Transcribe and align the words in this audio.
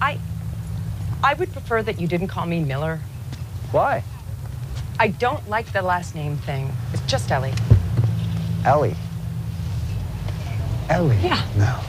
I 0.00 0.18
I 1.22 1.34
would 1.34 1.52
prefer 1.52 1.82
that 1.82 2.00
you 2.00 2.06
didn't 2.06 2.28
call 2.28 2.46
me 2.46 2.60
Miller. 2.60 3.00
Why? 3.72 4.04
I 4.98 5.08
don't 5.08 5.48
like 5.48 5.72
the 5.72 5.82
last 5.82 6.14
name 6.14 6.38
thing. 6.38 6.72
It's 6.92 7.02
just 7.02 7.30
Ellie. 7.30 7.54
Ellie. 8.64 8.96
Ellie. 10.88 11.18
Yeah. 11.22 11.44
No. 11.56 11.80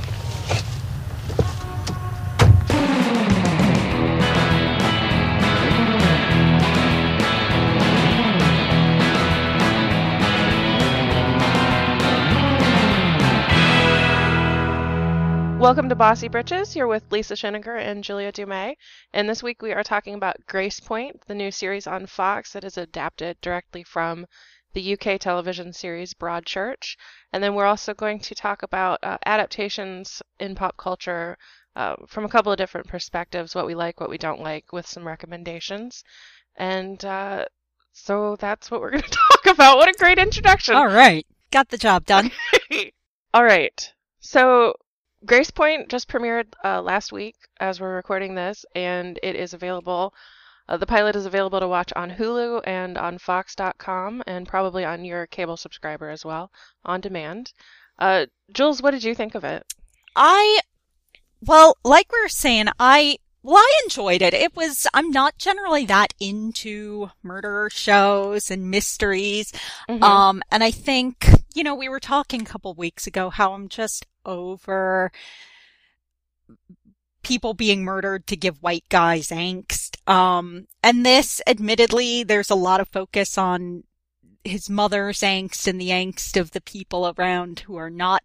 Welcome 15.60 15.89
to 15.89 15.96
Bossy 15.96 16.27
Britches. 16.27 16.76
You're 16.76 16.85
with 16.85 17.12
Lisa 17.12 17.34
Scheniger 17.34 17.81
and 17.81 18.03
Julia 18.03 18.31
Dumais. 18.31 18.76
And 19.12 19.27
this 19.27 19.41
week 19.41 19.63
we 19.63 19.73
are 19.73 19.84
talking 19.84 20.13
about 20.13 20.45
Gracepoint, 20.48 21.26
the 21.26 21.34
new 21.34 21.49
series 21.49 21.88
on 21.88 22.05
Fox 22.05 22.54
that 22.54 22.63
is 22.63 22.77
adapted 22.77 23.41
directly 23.41 23.82
from 23.82 24.27
the 24.73 24.94
UK 24.94 25.20
television 25.20 25.73
series 25.73 26.13
Broadchurch. 26.13 26.96
And 27.34 27.41
then 27.41 27.55
we're 27.55 27.66
also 27.66 27.96
going 27.96 28.20
to 28.20 28.35
talk 28.35 28.62
about 28.62 28.99
uh, 29.02 29.18
adaptations 29.26 30.22
in 30.40 30.54
pop 30.54 30.77
culture 30.77 31.40
uh, 31.76 31.96
from 32.08 32.24
a 32.24 32.30
couple 32.30 32.52
of 32.52 32.60
different 32.60 32.88
perspectives 32.88 33.55
what 33.55 33.66
we 33.66 33.74
like, 33.74 33.99
what 33.99 34.12
we 34.12 34.20
don't 34.20 34.41
like, 34.41 34.71
with 34.71 34.85
some 34.85 35.08
recommendations. 35.08 36.04
And 36.55 37.04
uh, 37.04 37.46
so 37.94 38.35
that's 38.35 38.70
what 38.70 38.80
we're 38.80 38.91
going 38.91 39.04
to 39.04 39.10
talk 39.10 39.48
about. 39.48 39.77
What 39.77 39.90
a 39.90 39.98
great 39.98 40.20
introduction! 40.20 40.76
All 40.76 40.85
right. 40.85 41.26
Got 41.49 41.70
the 41.70 41.80
job 41.80 42.05
done. 42.05 42.30
All 43.34 43.44
right. 43.44 43.94
So 44.20 44.76
Gracepoint 45.27 45.90
just 45.90 46.08
premiered 46.08 46.45
uh, 46.63 46.81
last 46.81 47.12
week 47.12 47.35
as 47.59 47.81
we're 47.81 47.95
recording 47.95 48.34
this, 48.34 48.66
and 48.73 49.20
it 49.22 49.35
is 49.35 49.54
available. 49.54 50.13
Uh, 50.70 50.77
the 50.77 50.85
pilot 50.85 51.18
is 51.18 51.26
available 51.26 51.60
to 51.60 51.68
watch 51.68 51.91
on 51.96 52.12
Hulu 52.12 52.62
and 52.65 52.98
on 52.98 53.18
Fox.com, 53.18 54.24
and 54.26 54.48
probably 54.48 54.85
on 54.85 55.04
your 55.04 55.27
cable 55.27 55.57
subscriber 55.57 56.10
as 56.10 56.24
well, 56.24 56.49
on 56.85 57.02
demand. 57.02 57.52
Uh, 57.99 58.27
Jules, 58.54 58.82
what 58.82 58.91
did 58.91 59.04
you 59.04 59.13
think 59.13 59.35
of 59.35 59.43
it? 59.43 59.65
I, 60.15 60.62
well, 61.46 61.76
like 61.84 62.09
we 62.12 62.21
were 62.21 62.30
saying, 62.30 62.68
I, 62.80 63.18
well, 63.43 63.57
I 63.57 63.82
enjoyed 63.84 64.21
it. 64.21 64.33
It 64.33 64.55
was, 64.55 64.87
I'm 64.93 65.11
not 65.11 65.37
generally 65.37 65.85
that 65.87 66.13
into 66.21 67.09
murder 67.21 67.69
shows 67.71 68.49
and 68.49 68.71
mysteries. 68.71 69.52
Mhm. 69.89 70.02
Um, 70.02 70.41
and 70.52 70.63
I 70.63 70.71
think, 70.71 71.27
you 71.53 71.63
know, 71.63 71.75
we 71.75 71.89
were 71.89 71.99
talking 71.99 72.41
a 72.41 72.45
couple 72.45 72.73
weeks 72.73 73.07
ago 73.07 73.30
how 73.30 73.53
I'm 73.53 73.67
just 73.69 74.05
over 74.28 75.11
people 77.23 77.53
being 77.53 77.83
murdered 77.83 78.25
to 78.28 78.38
give 78.38 78.61
white 78.61 78.86
guys 78.89 79.30
angst. 79.30 79.97
Um, 80.09 80.67
and 80.81 81.06
this, 81.06 81.42
admittedly, 81.45 82.23
there's 82.23 82.50
a 82.50 82.55
lot 82.55 82.80
of 82.80 82.88
focus 82.88 83.38
on 83.38 83.83
his 84.44 84.70
mother's 84.70 85.20
angst 85.20 85.67
and 85.67 85.80
the 85.80 85.89
angst 85.89 86.39
of 86.39 86.52
the 86.52 86.61
people 86.61 87.14
around 87.17 87.59
who 87.61 87.75
are 87.75 87.89
not 87.89 88.23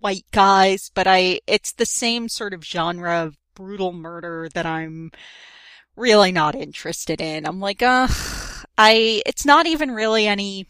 white 0.00 0.26
guys, 0.32 0.90
but 0.94 1.06
I, 1.06 1.40
it's 1.46 1.72
the 1.72 1.86
same 1.86 2.28
sort 2.28 2.52
of 2.52 2.62
genre 2.64 3.24
of 3.24 3.38
brutal 3.54 3.92
murder 3.92 4.50
that 4.52 4.66
I'm 4.66 5.12
really 5.96 6.32
not 6.32 6.54
interested 6.54 7.22
in. 7.22 7.46
I'm 7.46 7.60
like, 7.60 7.82
uh, 7.82 8.08
I, 8.76 9.22
it's 9.24 9.46
not 9.46 9.66
even 9.66 9.92
really 9.92 10.26
any 10.26 10.66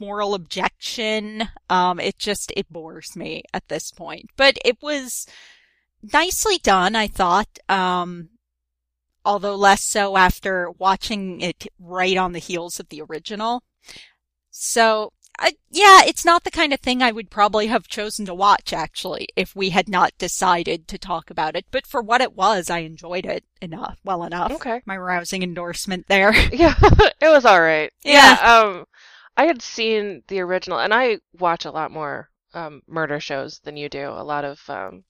moral 0.00 0.34
objection. 0.34 1.48
Um, 1.68 2.00
it 2.00 2.18
just, 2.18 2.52
it 2.56 2.70
bores 2.72 3.16
me 3.16 3.42
at 3.52 3.68
this 3.68 3.90
point, 3.90 4.30
but 4.36 4.58
it 4.64 4.78
was 4.82 5.26
nicely 6.12 6.58
done, 6.58 6.94
I 6.96 7.06
thought. 7.08 7.58
Um, 7.68 8.30
although 9.24 9.56
less 9.56 9.84
so 9.84 10.16
after 10.16 10.70
watching 10.78 11.40
it 11.40 11.66
right 11.78 12.16
on 12.16 12.32
the 12.32 12.38
heels 12.38 12.80
of 12.80 12.88
the 12.88 13.02
original. 13.02 13.62
So, 14.50 15.12
I, 15.38 15.52
yeah, 15.70 16.00
it's 16.04 16.24
not 16.24 16.42
the 16.42 16.50
kind 16.50 16.72
of 16.72 16.80
thing 16.80 17.00
I 17.02 17.12
would 17.12 17.30
probably 17.30 17.68
have 17.68 17.86
chosen 17.86 18.26
to 18.26 18.34
watch 18.34 18.72
actually 18.72 19.28
if 19.36 19.54
we 19.54 19.70
had 19.70 19.88
not 19.88 20.16
decided 20.18 20.88
to 20.88 20.98
talk 20.98 21.30
about 21.30 21.54
it. 21.54 21.66
But 21.70 21.86
for 21.86 22.02
what 22.02 22.20
it 22.22 22.34
was, 22.34 22.70
I 22.70 22.78
enjoyed 22.78 23.26
it 23.26 23.44
enough, 23.60 23.98
well 24.02 24.24
enough. 24.24 24.50
Okay. 24.52 24.80
My 24.84 24.96
rousing 24.96 25.42
endorsement 25.42 26.06
there. 26.08 26.32
Yeah, 26.52 26.74
it 27.20 27.28
was 27.28 27.44
all 27.44 27.60
right. 27.60 27.92
Yeah. 28.02 28.38
um, 28.42 28.86
I 29.38 29.46
had 29.46 29.62
seen 29.62 30.24
the 30.28 30.40
original, 30.40 30.80
and 30.80 30.92
I 30.92 31.20
watch 31.38 31.64
a 31.64 31.70
lot 31.70 31.90
more 31.92 32.30
um, 32.54 32.82
murder 32.86 33.20
shows 33.20 33.60
than 33.60 33.78
you 33.78 33.88
do. 33.88 34.10
A 34.10 34.22
lot 34.24 34.44
of 34.44 34.60
um, 34.68 35.04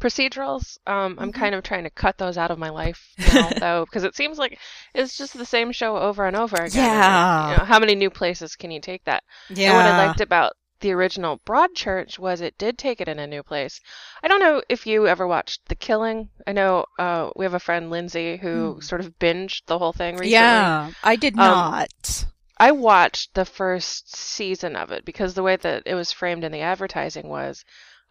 procedurals. 0.00 0.78
Um, 0.86 1.18
I'm 1.20 1.32
Mhm. 1.32 1.32
kind 1.32 1.54
of 1.54 1.62
trying 1.64 1.84
to 1.84 1.90
cut 1.90 2.18
those 2.18 2.38
out 2.38 2.50
of 2.52 2.58
my 2.58 2.70
life 2.70 3.14
now, 3.18 3.54
though, 3.58 3.84
because 3.86 4.04
it 4.04 4.14
seems 4.16 4.38
like 4.38 4.58
it's 4.94 5.16
just 5.16 5.36
the 5.36 5.44
same 5.46 5.72
show 5.72 5.96
over 5.96 6.26
and 6.26 6.36
over 6.36 6.62
again. 6.62 7.02
and, 7.02 7.24
Yeah. 7.24 7.48
you 7.48 7.56
know, 7.56 7.64
how 7.64 7.78
many 7.80 7.94
new 7.96 8.10
places 8.10 8.56
can 8.56 8.70
you 8.70 8.80
take 8.80 9.04
that? 9.04 9.24
yeah. 9.48 9.66
And 9.66 9.74
what 9.74 9.86
I 9.86 9.92
liked 9.92 10.20
about 10.20 10.52
the 10.80 10.92
original 10.92 11.38
Broadchurch 11.46 12.18
was 12.18 12.40
it 12.40 12.58
did 12.58 12.76
take 12.78 13.00
it 13.00 13.08
in 13.08 13.18
a 13.18 13.26
new 13.26 13.42
place. 13.42 13.80
I 14.22 14.28
don't 14.28 14.40
know 14.40 14.62
if 14.68 14.86
you 14.86 15.06
ever 15.08 15.26
watched 15.26 15.66
The 15.68 15.74
Killing. 15.74 16.28
I 16.46 16.52
know 16.52 16.86
uh, 16.98 17.30
we 17.36 17.44
have 17.44 17.54
a 17.54 17.60
friend, 17.60 17.90
Lindsay, 17.90 18.36
who 18.36 18.78
Hmm. 18.78 18.82
sort 18.82 19.00
of 19.00 19.18
binged 19.18 19.62
the 19.66 19.78
whole 19.78 19.92
thing 19.92 20.16
recently. 20.16 20.74
Yeah, 20.74 20.92
I 21.04 21.16
did 21.16 21.36
Um, 21.38 21.68
not. 21.68 22.26
I 22.58 22.72
watched 22.72 23.34
the 23.34 23.44
first 23.44 24.14
season 24.14 24.76
of 24.76 24.92
it 24.92 25.04
because 25.04 25.34
the 25.34 25.42
way 25.42 25.56
that 25.56 25.82
it 25.86 25.94
was 25.94 26.12
framed 26.12 26.44
in 26.44 26.52
the 26.52 26.60
advertising 26.60 27.28
was 27.28 27.64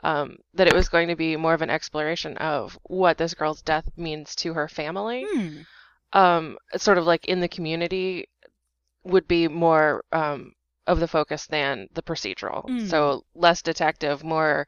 um, 0.04 0.38
that 0.54 0.68
it 0.68 0.76
was 0.76 0.90
going 0.90 1.08
to 1.08 1.16
be 1.16 1.38
more 1.38 1.54
of 1.54 1.62
an 1.62 1.70
exploration 1.70 2.38
of 2.38 2.78
what 2.84 3.18
this 3.18 3.34
girl's 3.34 3.62
death 3.62 3.90
means 3.96 4.36
to 4.36 4.54
her 4.54 4.68
family. 4.68 5.26
Hmm. 5.32 5.62
Um, 6.12 6.58
sort 6.76 6.98
of 6.98 7.06
like 7.06 7.26
in 7.26 7.40
the 7.40 7.48
community 7.48 8.28
would 9.04 9.28
be 9.28 9.48
more 9.48 10.04
um, 10.12 10.54
of 10.86 11.00
the 11.00 11.08
focus 11.08 11.48
than 11.48 11.88
the 11.94 12.04
procedural. 12.04 12.66
Mm. 12.66 12.88
So 12.90 13.26
less 13.34 13.62
detective, 13.62 14.24
more 14.24 14.68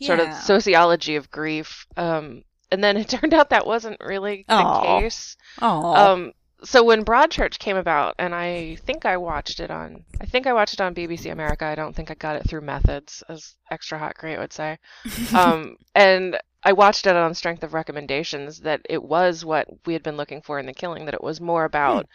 sort 0.00 0.20
of 0.20 0.32
sociology 0.34 1.16
of 1.16 1.30
grief. 1.30 1.86
Um, 1.96 2.44
and 2.70 2.84
then 2.84 2.96
it 2.96 3.08
turned 3.08 3.34
out 3.34 3.50
that 3.50 3.66
wasn't 3.66 4.00
really 4.00 4.44
the 4.48 4.82
case. 4.82 5.36
Oh. 5.60 5.94
Um, 5.94 6.32
so 6.64 6.82
when 6.82 7.04
Broadchurch 7.04 7.58
came 7.58 7.76
about, 7.76 8.14
and 8.18 8.34
I 8.34 8.76
think 8.86 9.04
I 9.04 9.16
watched 9.16 9.60
it 9.60 9.70
on, 9.70 10.04
I 10.20 10.26
think 10.26 10.46
I 10.46 10.52
watched 10.52 10.74
it 10.74 10.80
on 10.80 10.94
BBC 10.94 11.30
America. 11.30 11.64
I 11.64 11.74
don't 11.74 11.94
think 11.94 12.10
I 12.10 12.14
got 12.14 12.36
it 12.36 12.48
through 12.48 12.62
Methods, 12.62 13.22
as 13.28 13.54
Extra 13.70 13.98
Hot 13.98 14.14
Great 14.16 14.38
would 14.38 14.52
say. 14.52 14.78
Um, 15.34 15.76
and 15.94 16.38
I 16.62 16.72
watched 16.72 17.06
it 17.06 17.16
on 17.16 17.34
strength 17.34 17.62
of 17.62 17.74
recommendations 17.74 18.60
that 18.60 18.80
it 18.88 19.02
was 19.02 19.44
what 19.44 19.68
we 19.84 19.92
had 19.92 20.02
been 20.02 20.16
looking 20.16 20.40
for 20.42 20.58
in 20.58 20.66
The 20.66 20.72
Killing, 20.72 21.04
that 21.04 21.14
it 21.14 21.22
was 21.22 21.40
more 21.40 21.64
about, 21.64 22.06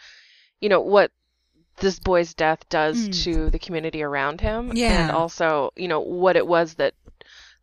you 0.60 0.68
know, 0.68 0.80
what 0.80 1.12
this 1.78 1.98
boy's 1.98 2.34
death 2.34 2.68
does 2.68 3.08
Mm. 3.08 3.24
to 3.24 3.50
the 3.50 3.58
community 3.58 4.02
around 4.02 4.40
him, 4.40 4.72
and 5.02 5.10
also, 5.12 5.70
you 5.76 5.88
know, 5.88 6.00
what 6.00 6.36
it 6.36 6.46
was 6.46 6.74
that 6.74 6.94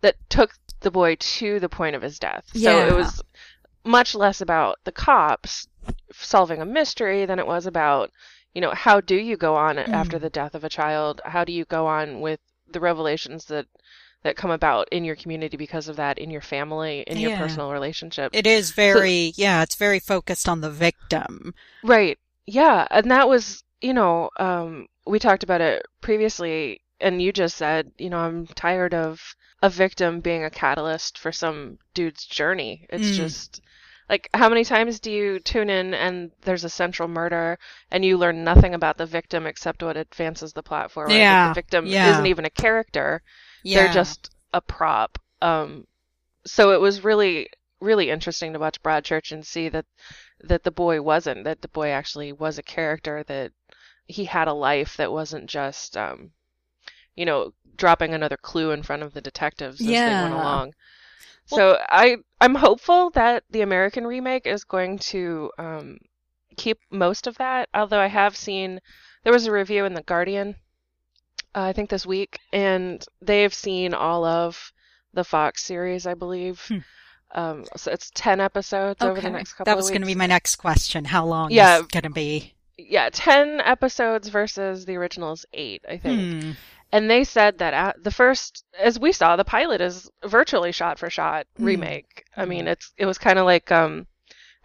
that 0.02 0.16
took 0.30 0.54
the 0.80 0.92
boy 0.92 1.16
to 1.20 1.60
the 1.60 1.70
point 1.70 1.96
of 1.96 2.02
his 2.02 2.20
death. 2.20 2.46
So 2.54 2.60
it 2.88 2.94
was 2.96 3.22
much 3.84 4.14
less 4.16 4.42
about 4.42 4.78
the 4.84 4.92
cops 4.92 5.68
solving 6.12 6.62
a 6.62 6.66
mystery 6.66 7.26
than 7.26 7.40
it 7.40 7.48
was 7.48 7.66
about, 7.66 8.12
you 8.54 8.62
know, 8.62 8.72
how 8.72 9.00
do 9.02 9.16
you 9.16 9.38
go 9.38 9.56
on 9.56 9.78
after 9.80 10.18
Mm. 10.18 10.22
the 10.22 10.30
death 10.30 10.56
of 10.56 10.64
a 10.64 10.70
child? 10.70 11.22
How 11.26 11.44
do 11.44 11.52
you 11.52 11.66
go 11.66 11.88
on 11.88 12.22
with 12.22 12.40
the 12.72 12.80
revelations 12.80 13.46
that 13.46 13.68
that 14.24 14.36
come 14.36 14.52
about 14.52 14.90
in 14.92 15.04
your 15.06 15.16
community 15.16 15.58
because 15.58 15.88
of 15.88 15.96
that, 15.96 16.18
in 16.18 16.30
your 16.32 16.42
family, 16.42 17.02
in 17.08 17.20
your 17.20 17.32
personal 17.32 17.72
relationship 17.72 18.34
It 18.34 18.48
is 18.48 18.72
very, 18.72 19.34
yeah, 19.36 19.62
it's 19.64 19.76
very 19.76 20.00
focused 20.00 20.50
on 20.50 20.62
the 20.62 20.72
victim. 20.72 21.54
Right. 21.84 22.18
Yeah, 22.46 22.88
and 22.92 23.10
that 23.12 23.28
was, 23.28 23.64
you 23.82 23.94
know, 23.94 24.30
um, 24.38 24.88
we 25.06 25.20
talked 25.20 25.44
about 25.44 25.62
it 25.62 25.86
previously, 26.02 26.82
and 27.00 27.22
you 27.22 27.32
just 27.32 27.58
said, 27.58 27.92
you 27.98 28.10
know, 28.10 28.20
I'm 28.20 28.48
tired 28.48 28.94
of 28.94 29.36
a 29.62 29.70
victim 29.70 30.20
being 30.22 30.44
a 30.44 30.50
catalyst 30.50 31.18
for 31.18 31.32
some 31.32 31.80
dude's 31.94 32.26
journey. 32.26 32.86
It's 32.90 33.10
Mm. 33.10 33.16
just 33.16 33.62
like 34.10 34.30
how 34.34 34.50
many 34.50 34.64
times 34.64 35.00
do 35.00 35.12
you 35.12 35.40
tune 35.40 35.70
in 35.70 35.94
and 35.94 36.32
there's 36.42 36.64
a 36.64 36.70
central 36.70 37.08
murder 37.10 37.60
and 37.92 38.06
you 38.06 38.18
learn 38.18 38.44
nothing 38.44 38.74
about 38.74 38.98
the 38.98 39.06
victim 39.06 39.46
except 39.46 39.84
what 39.84 39.98
advances 39.98 40.54
the 40.54 40.64
plot 40.64 40.92
forward? 40.92 41.10
Like, 41.10 41.20
Yeah, 41.20 41.50
the 41.50 41.54
victim 41.56 41.86
yeah. 41.86 42.12
isn't 42.12 42.26
even 42.26 42.46
a 42.46 42.50
character. 42.50 43.22
Yeah. 43.64 43.84
They're 43.84 43.94
just 43.94 44.30
a 44.54 44.62
prop. 44.62 45.18
Um, 45.42 45.88
so 46.46 46.72
it 46.72 46.80
was 46.82 47.04
really, 47.04 47.50
really 47.82 48.10
interesting 48.10 48.54
to 48.54 48.60
watch 48.60 48.82
Broadchurch 48.82 49.32
and 49.32 49.46
see 49.46 49.70
that 49.70 49.86
that 50.42 50.64
the 50.64 50.72
boy 50.72 51.02
wasn't. 51.02 51.44
That 51.44 51.62
the 51.62 51.68
boy 51.68 51.90
actually 51.90 52.32
was 52.32 52.58
a 52.58 52.64
character. 52.64 53.24
That 53.24 53.52
he 54.08 54.26
had 54.26 54.48
a 54.48 54.54
life 54.54 54.96
that 54.98 55.12
wasn't 55.12 55.48
just, 55.50 55.98
um, 55.98 56.32
you 57.16 57.26
know, 57.26 57.54
dropping 57.76 58.14
another 58.14 58.38
clue 58.38 58.72
in 58.72 58.84
front 58.84 59.04
of 59.04 59.14
the 59.14 59.22
detectives 59.22 59.88
as 59.88 60.02
they 60.04 60.16
went 60.16 60.34
Yeah. 60.34 60.42
along. 60.42 60.74
So 61.48 61.78
I 61.90 62.18
I'm 62.42 62.56
hopeful 62.56 63.10
that 63.12 63.44
the 63.50 63.62
American 63.62 64.06
remake 64.06 64.46
is 64.46 64.64
going 64.64 65.00
to 65.00 65.52
um, 65.58 65.98
keep 66.56 66.80
most 66.92 67.28
of 67.28 67.38
that. 67.38 67.70
Although 67.74 68.00
I 68.00 68.08
have 68.08 68.36
seen 68.36 68.80
there 69.24 69.34
was 69.34 69.48
a 69.48 69.52
review 69.52 69.86
in 69.86 69.94
the 69.94 70.04
Guardian, 70.04 70.56
uh, 71.56 71.62
I 71.64 71.74
think 71.74 71.90
this 71.90 72.06
week, 72.06 72.40
and 72.54 73.04
they've 73.22 73.54
seen 73.54 73.94
all 73.94 74.26
of 74.26 74.72
the 75.14 75.24
Fox 75.24 75.64
series, 75.64 76.06
I 76.06 76.14
believe. 76.14 76.64
Hmm. 76.68 76.78
Um, 77.34 77.66
so 77.76 77.92
it's 77.92 78.12
10 78.14 78.40
episodes 78.40 79.02
over 79.02 79.20
the 79.20 79.30
next 79.30 79.54
couple 79.54 79.66
that 79.66 79.76
was 79.76 79.90
going 79.90 80.02
to 80.02 80.08
be 80.08 80.16
my 80.16 80.28
next 80.28 80.56
question. 80.56 81.04
How 81.06 81.26
long 81.26 81.52
Yeah. 81.52 81.80
is 81.80 81.88
going 81.88 82.04
to 82.04 82.10
be? 82.10 82.54
Yeah, 82.78 83.10
10 83.12 83.60
episodes 83.60 84.30
versus 84.30 84.86
the 84.86 84.96
original's 84.96 85.46
8, 85.54 85.84
I 85.90 85.98
think. 85.98 86.44
Hmm. 86.44 86.52
And 86.92 87.10
they 87.10 87.24
said 87.24 87.60
that 87.60 87.74
at 87.74 88.04
the 88.04 88.12
first, 88.12 88.66
as 88.78 89.00
we 89.00 89.12
saw, 89.14 89.36
the 89.36 89.46
pilot 89.46 89.82
is 89.82 90.10
virtually 90.26 90.72
shot 90.72 91.00
for 91.00 91.10
shot 91.10 91.48
Hmm. 91.58 91.64
remake. 91.64 92.26
I 92.36 92.46
mean, 92.46 92.68
it's 92.68 92.94
it 92.98 93.06
was 93.06 93.18
kind 93.18 93.40
of 93.40 93.46
like 93.46 93.72
um, 93.72 94.08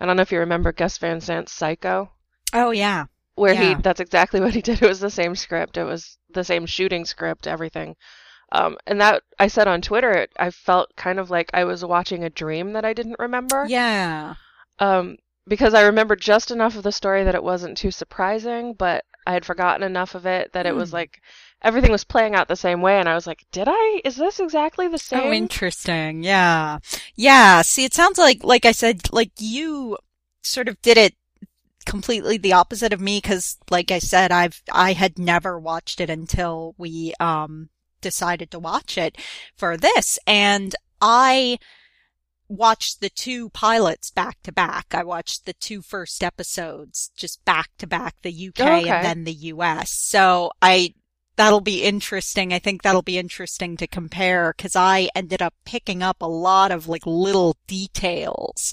I 0.01 0.07
don't 0.07 0.17
know 0.17 0.23
if 0.23 0.33
you 0.33 0.41
remember 0.41 0.73
Gus 0.73 0.99
Van 0.99 1.21
Sant's 1.21 1.53
Psycho, 1.53 2.13
Oh 2.55 2.71
yeah. 2.71 3.07
where 3.35 3.55
Yeah. 3.55 3.55
he 3.55 3.75
that's 3.75 4.01
exactly 4.01 4.41
what 4.43 4.55
he 4.55 4.63
did. 4.63 4.83
It 4.83 4.89
was 4.89 5.01
the 5.01 5.11
same 5.11 5.35
script. 5.37 5.77
It 5.77 5.85
was 5.85 6.19
the 6.31 6.45
same 6.45 6.65
shooting 6.67 7.05
script, 7.05 7.47
everything. 7.47 7.97
Um, 8.53 8.79
and 8.87 9.01
that 9.01 9.23
I 9.39 9.49
said 9.49 9.69
on 9.69 9.83
Twitter, 9.83 10.13
it, 10.13 10.33
I 10.39 10.51
felt 10.51 10.97
kind 10.97 11.19
of 11.21 11.31
like 11.31 11.51
I 11.55 11.65
was 11.65 11.85
watching 11.85 12.25
a 12.25 12.31
dream 12.31 12.73
that 12.75 12.85
I 12.85 12.93
didn't 12.95 13.19
remember. 13.19 13.71
Yeah. 13.71 14.35
Um, 14.79 15.17
because 15.47 15.75
I 15.75 15.83
remember 15.83 16.15
just 16.17 16.51
enough 16.51 16.77
of 16.77 16.83
the 16.83 16.93
story 16.93 17.25
that 17.25 17.35
it 17.35 17.43
wasn't 17.43 17.77
too 17.79 17.91
surprising, 17.91 18.75
but 18.75 19.05
I 19.27 19.33
had 19.33 19.45
forgotten 19.45 19.83
enough 19.83 20.15
of 20.15 20.27
it 20.27 20.53
that 20.53 20.67
it 20.67 20.75
was 20.75 20.93
Hmm. 20.93 20.95
like 20.95 21.21
everything 21.63 21.91
was 21.91 22.05
playing 22.05 22.35
out 22.35 22.49
the 22.49 22.57
same 22.57 22.83
way, 22.83 22.99
and 22.99 23.09
I 23.09 23.15
was 23.15 23.27
like, 23.27 23.45
"Did 23.53 23.69
I? 23.69 24.01
Is 24.05 24.17
this 24.17 24.41
exactly 24.41 24.89
the 24.89 24.99
same?" 24.99 25.21
Oh, 25.21 25.33
interesting. 25.33 26.23
Yeah. 26.23 26.79
Yeah. 27.15 27.63
See, 27.63 27.85
it 27.85 27.95
sounds 27.95 28.19
like, 28.19 28.45
like 28.45 28.65
I 28.65 28.73
said, 28.73 29.13
like 29.13 29.33
you 29.39 29.99
sort 30.43 30.69
of 30.69 30.81
did 30.83 30.99
it 30.99 31.15
completely 31.87 32.37
the 32.39 32.53
opposite 32.53 32.93
of 32.93 33.01
me 33.01 33.19
because, 33.21 33.59
like 33.71 33.91
I 33.91 33.99
said, 33.99 34.31
I've, 34.31 34.63
I 34.73 34.93
had 34.93 35.19
never 35.19 35.59
watched 35.59 36.01
it 36.01 36.11
until 36.11 36.75
we, 36.79 37.15
um, 37.19 37.71
decided 38.01 38.51
to 38.51 38.59
watch 38.59 38.99
it 38.99 39.17
for 39.57 39.77
this. 39.77 40.19
And 40.27 40.75
I 41.01 41.59
watched 42.49 43.01
the 43.01 43.09
two 43.09 43.49
pilots 43.51 44.11
back 44.11 44.43
to 44.43 44.53
back. 44.53 44.87
I 44.93 45.03
watched 45.05 45.47
the 45.47 45.55
two 45.55 45.81
first 45.83 46.23
episodes 46.23 47.11
just 47.17 47.45
back 47.45 47.71
to 47.79 47.87
back, 47.87 48.17
the 48.23 48.49
UK 48.49 48.61
Okay. 48.61 48.89
and 48.91 49.05
then 49.05 49.25
the 49.25 49.33
US. 49.33 49.91
So 49.93 50.51
I, 50.61 50.95
that'll 51.37 51.61
be 51.61 51.83
interesting. 51.83 52.53
I 52.53 52.59
think 52.59 52.83
that'll 52.83 53.03
be 53.03 53.19
interesting 53.19 53.77
to 53.79 53.87
compare 53.87 54.55
because 54.57 54.77
I 54.77 55.09
ended 55.15 55.41
up 55.43 55.55
picking 55.65 56.03
up 56.03 56.21
a 56.21 56.27
lot 56.27 56.71
of 56.71 56.89
like 56.89 57.07
little 57.07 57.57
details, 57.67 58.73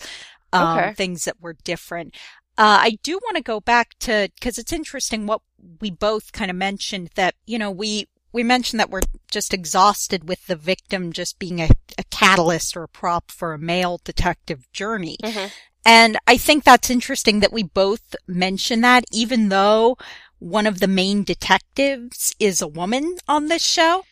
um, 0.54 0.78
Okay. 0.78 0.94
things 0.94 1.26
that 1.26 1.42
were 1.42 1.56
different. 1.64 2.16
Uh, 2.58 2.80
I 2.82 2.98
do 3.04 3.14
want 3.24 3.38
to 3.38 3.44
go 3.44 3.60
back 3.62 3.98
to, 4.00 4.30
cause 4.42 4.58
it's 4.58 4.74
interesting 4.74 5.26
what 5.26 5.42
we 5.80 5.90
both 5.92 6.32
kind 6.34 6.52
of 6.52 6.58
mentioned 6.58 7.10
that, 7.16 7.36
you 7.46 7.58
know, 7.58 7.72
we, 7.72 8.08
we 8.34 8.44
mentioned 8.44 8.80
that 8.80 8.90
we're 8.90 9.02
just 9.32 9.54
exhausted 9.54 10.28
with 10.28 10.46
the 10.48 10.56
victim 10.58 11.12
just 11.14 11.40
being 11.40 11.62
a, 11.62 11.70
a 11.98 12.04
catalyst 12.12 12.76
or 12.76 12.84
a 12.84 12.88
prop 12.90 13.32
for 13.32 13.54
a 13.54 13.58
male 13.58 14.00
detective 14.04 14.70
journey. 14.74 15.18
Mhm. 15.24 15.52
And 15.86 16.18
I 16.28 16.38
think 16.38 16.66
that's 16.66 16.90
interesting 16.90 17.40
that 17.40 17.54
we 17.54 17.64
both 17.64 18.14
mention 18.28 18.82
that 18.82 19.06
even 19.12 19.48
though 19.50 19.98
one 20.40 20.66
of 20.66 20.80
the 20.80 20.88
main 20.88 21.24
detectives 21.24 22.36
is 22.40 22.62
a 22.62 22.68
woman 22.68 23.18
on 23.28 23.48
this 23.48 23.64
show. 23.66 24.04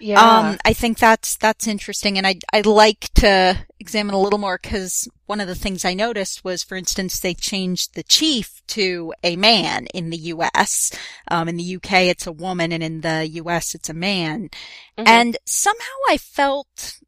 Yeah. 0.00 0.20
Um, 0.20 0.58
I 0.64 0.72
think 0.72 0.98
that's, 0.98 1.36
that's 1.36 1.66
interesting. 1.66 2.16
And 2.16 2.26
I, 2.26 2.36
I'd 2.52 2.66
like 2.66 3.10
to 3.16 3.66
examine 3.78 4.14
a 4.14 4.20
little 4.20 4.38
more 4.38 4.58
because 4.60 5.08
one 5.26 5.40
of 5.40 5.48
the 5.48 5.54
things 5.54 5.84
I 5.84 5.94
noticed 5.94 6.44
was, 6.44 6.62
for 6.62 6.76
instance, 6.76 7.20
they 7.20 7.34
changed 7.34 7.94
the 7.94 8.02
chief 8.02 8.62
to 8.68 9.12
a 9.22 9.36
man 9.36 9.86
in 9.86 10.10
the 10.10 10.16
US. 10.16 10.92
Um, 11.28 11.48
in 11.48 11.56
the 11.56 11.76
UK, 11.76 11.92
it's 12.04 12.26
a 12.26 12.32
woman 12.32 12.72
and 12.72 12.82
in 12.82 13.02
the 13.02 13.28
US, 13.34 13.74
it's 13.74 13.88
a 13.88 13.94
man. 13.94 14.48
Mhm. 14.98 15.06
And 15.06 15.36
somehow 15.44 15.96
I 16.08 16.16
felt 16.16 16.98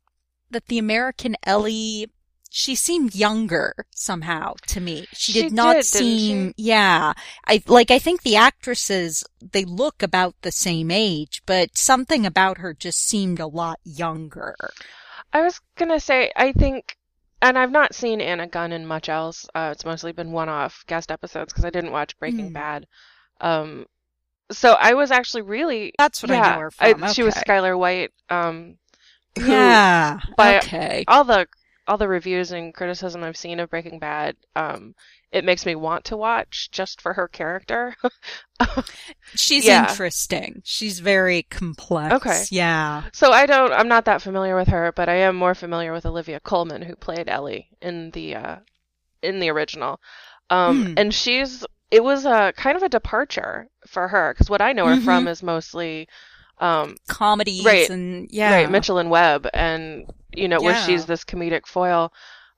that 0.50 0.66
the 0.66 0.78
American 0.78 1.36
Ellie, 1.44 2.10
she 2.58 2.74
seemed 2.74 3.14
younger 3.14 3.72
somehow 3.94 4.52
to 4.66 4.80
me. 4.80 5.06
She 5.12 5.32
did 5.32 5.50
She 5.50 5.54
not 5.54 5.76
did, 5.76 5.84
seem, 5.84 6.54
yeah. 6.56 7.12
I, 7.46 7.62
like, 7.68 7.92
I 7.92 8.00
think 8.00 8.22
the 8.22 8.34
actresses, 8.34 9.22
they 9.40 9.64
look 9.64 10.02
about 10.02 10.34
the 10.42 10.50
same 10.50 10.90
age, 10.90 11.40
but 11.46 11.78
something 11.78 12.26
about 12.26 12.58
her 12.58 12.74
just 12.74 12.98
seemed 13.06 13.38
a 13.38 13.46
lot 13.46 13.78
younger. 13.84 14.56
I 15.32 15.42
was 15.42 15.60
gonna 15.76 16.00
say, 16.00 16.32
I 16.34 16.50
think, 16.50 16.96
and 17.40 17.56
I've 17.56 17.70
not 17.70 17.94
seen 17.94 18.20
Anna 18.20 18.48
Gunn 18.48 18.72
in 18.72 18.84
much 18.86 19.08
else. 19.08 19.46
Uh, 19.54 19.68
it's 19.72 19.84
mostly 19.84 20.10
been 20.10 20.32
one-off 20.32 20.82
guest 20.88 21.12
episodes 21.12 21.52
because 21.52 21.64
I 21.64 21.70
didn't 21.70 21.92
watch 21.92 22.18
Breaking 22.18 22.48
Hmm. 22.48 22.54
Bad. 22.54 22.86
Um, 23.40 23.86
so 24.50 24.72
I 24.72 24.94
was 24.94 25.12
actually 25.12 25.42
really, 25.42 25.92
That's 25.96 26.22
what 26.24 26.32
I 26.32 26.34
yeah, 26.34 26.54
know 26.54 26.60
her 26.62 26.70
from. 26.72 27.12
she 27.12 27.22
was 27.22 27.36
okay. 27.36 27.44
Skyler 27.46 27.78
White. 27.78 28.10
Um, 28.30 28.78
who 29.38 29.46
Yeah. 29.52 30.18
okay. 30.40 31.04
all 31.06 31.22
the 31.22 31.46
all 31.88 31.96
the 31.98 32.06
reviews 32.08 32.52
and 32.52 32.72
criticism 32.74 33.24
I've 33.24 33.36
seen 33.36 33.58
of 33.60 33.70
Breaking 33.70 33.98
Bad, 33.98 34.36
um, 34.54 34.94
it 35.32 35.44
makes 35.44 35.66
me 35.66 35.74
want 35.74 36.04
to 36.06 36.16
watch 36.16 36.70
just 36.70 37.00
for 37.00 37.14
her 37.14 37.26
character. 37.28 37.96
She's 39.34 39.66
yeah. 39.66 39.88
interesting. 39.88 40.62
She's 40.64 41.00
very 41.00 41.42
complex. 41.44 42.14
Okay. 42.16 42.44
Yeah. 42.50 43.04
So 43.12 43.32
I 43.32 43.46
don't, 43.46 43.72
I'm 43.72 43.88
not 43.88 44.04
that 44.06 44.22
familiar 44.22 44.56
with 44.56 44.68
her, 44.68 44.92
but 44.94 45.08
I 45.08 45.16
am 45.16 45.36
more 45.36 45.54
familiar 45.54 45.92
with 45.92 46.06
Olivia 46.06 46.40
Colman, 46.40 46.82
who 46.82 46.96
played 46.96 47.28
Ellie 47.28 47.68
in 47.82 48.10
the 48.12 48.36
uh, 48.36 48.56
in 49.22 49.40
the 49.40 49.50
original. 49.50 50.00
Um, 50.50 50.86
Hmm. 50.86 50.94
and 50.96 51.14
she's, 51.14 51.64
it 51.90 52.02
was 52.02 52.24
a 52.24 52.52
kind 52.56 52.76
of 52.76 52.82
a 52.82 52.88
departure 52.88 53.68
for 53.86 54.08
her 54.08 54.32
because 54.32 54.48
what 54.48 54.62
I 54.62 54.72
know 54.72 54.86
her 54.86 54.96
Mhm. 54.96 55.04
from 55.04 55.28
is 55.28 55.42
mostly, 55.42 56.08
um, 56.58 56.96
Comedies 57.06 57.64
Right. 57.64 57.90
and 57.90 58.28
yeah. 58.30 58.52
right, 58.54 58.70
Mitchell 58.70 58.98
and 58.98 59.10
Webb, 59.10 59.46
and 59.52 60.10
you 60.34 60.48
know 60.48 60.60
where 60.60 60.76
she's 60.86 61.06
this 61.06 61.24
comedic 61.24 61.66
foil, 61.66 62.12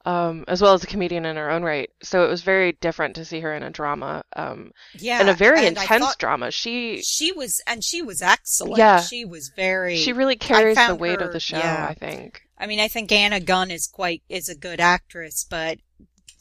um, 0.04 0.44
as 0.48 0.62
well 0.62 0.72
as 0.74 0.82
a 0.82 0.86
comedian 0.86 1.24
in 1.26 1.36
her 1.36 1.50
own 1.50 1.62
right. 1.62 1.90
So 2.02 2.24
it 2.24 2.28
was 2.28 2.42
very 2.42 2.72
different 2.72 3.16
to 3.16 3.24
see 3.24 3.40
her 3.40 3.54
in 3.54 3.62
a 3.62 3.70
drama, 3.70 4.22
um, 4.34 4.72
Yeah. 4.98 5.20
and 5.20 5.28
a 5.28 5.34
very 5.34 5.66
and 5.66 5.76
intense 5.76 6.16
drama. 6.16 6.50
She 6.50 7.02
She 7.02 7.32
was, 7.32 7.60
and 7.66 7.84
she 7.84 8.02
was 8.02 8.22
excellent. 8.22 8.78
Yeah. 8.78 9.00
She 9.00 9.24
was 9.24 9.50
very. 9.54 9.96
she 9.96 10.12
really 10.12 10.36
carries 10.36 10.76
the 10.76 10.94
weight 10.94 11.20
her- 11.20 11.26
of 11.26 11.32
the 11.32 11.40
show, 11.40 11.58
yeah. 11.58 11.86
I 11.88 11.94
think. 11.94 12.42
I 12.58 12.66
mean, 12.66 12.80
I 12.80 12.88
think 12.88 13.10
Anna 13.12 13.40
Gunn 13.40 13.70
is 13.70 13.86
quite 13.86 14.22
is 14.28 14.48
a 14.48 14.54
good 14.56 14.80
actress, 14.80 15.46
but 15.48 15.78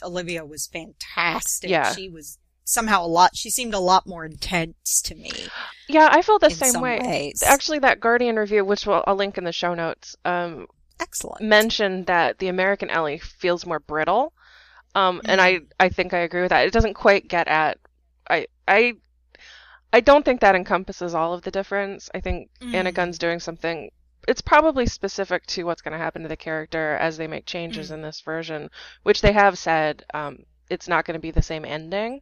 Olivia 0.03 0.45
was 0.45 0.67
fantastic. 0.67 1.69
Yeah. 1.69 1.93
She 1.93 2.09
was 2.09 2.37
somehow 2.65 3.03
a 3.03 3.07
lot. 3.07 3.35
She 3.35 3.49
seemed 3.49 3.73
a 3.73 3.79
lot 3.79 4.05
more 4.05 4.25
intense 4.25 5.01
to 5.03 5.15
me. 5.15 5.31
Yeah, 5.87 6.07
I 6.11 6.21
feel 6.21 6.39
the 6.39 6.49
same 6.49 6.79
way. 6.81 6.99
ways. 7.01 7.41
Actually, 7.45 7.79
that 7.79 7.99
Guardian 7.99 8.35
review, 8.37 8.63
which 8.63 8.85
we'll, 8.85 9.03
I'll 9.07 9.15
link 9.15 9.37
in 9.37 9.43
the 9.43 9.51
show 9.51 9.73
notes, 9.73 10.15
um, 10.23 10.67
excellent. 10.99 11.41
mentioned 11.41 12.07
that 12.07 12.39
the 12.39 12.47
American 12.47 12.89
Ellie 12.89 13.19
feels 13.19 13.65
more 13.65 13.79
brittle. 13.79 14.33
Um, 14.95 15.21
and 15.25 15.39
I, 15.39 15.61
I 15.79 15.89
think 15.89 16.13
I 16.13 16.19
agree 16.19 16.41
with 16.41 16.49
that. 16.49 16.65
It 16.67 16.73
doesn't 16.73 16.95
quite 16.95 17.27
get 17.27 17.47
at, 17.47 17.77
I, 18.29 18.47
I, 18.67 18.93
I 19.93 20.01
don't 20.01 20.25
think 20.25 20.41
that 20.41 20.55
encompasses 20.55 21.13
all 21.13 21.33
of 21.33 21.41
the 21.43 21.51
difference. 21.51 22.09
I 22.13 22.19
think 22.21 22.49
Anna 22.61 22.91
Mm. 22.91 22.95
Gunn's 22.95 23.17
doing 23.19 23.39
something. 23.39 23.91
It's 24.27 24.41
probably 24.41 24.85
specific 24.85 25.45
to 25.47 25.63
what's 25.63 25.81
going 25.81 25.93
to 25.93 25.97
happen 26.03 26.23
to 26.23 26.27
the 26.27 26.35
character 26.37 26.95
as 26.95 27.17
they 27.17 27.27
make 27.27 27.45
changes 27.45 27.89
Mm. 27.89 27.93
in 27.95 28.01
this 28.01 28.21
version, 28.21 28.69
which 29.03 29.21
they 29.21 29.31
have 29.31 29.57
said 29.57 30.03
um, 30.13 30.39
it's 30.69 30.87
not 30.87 31.05
going 31.05 31.13
to 31.15 31.19
be 31.21 31.31
the 31.31 31.41
same 31.41 31.65
ending. 31.65 32.21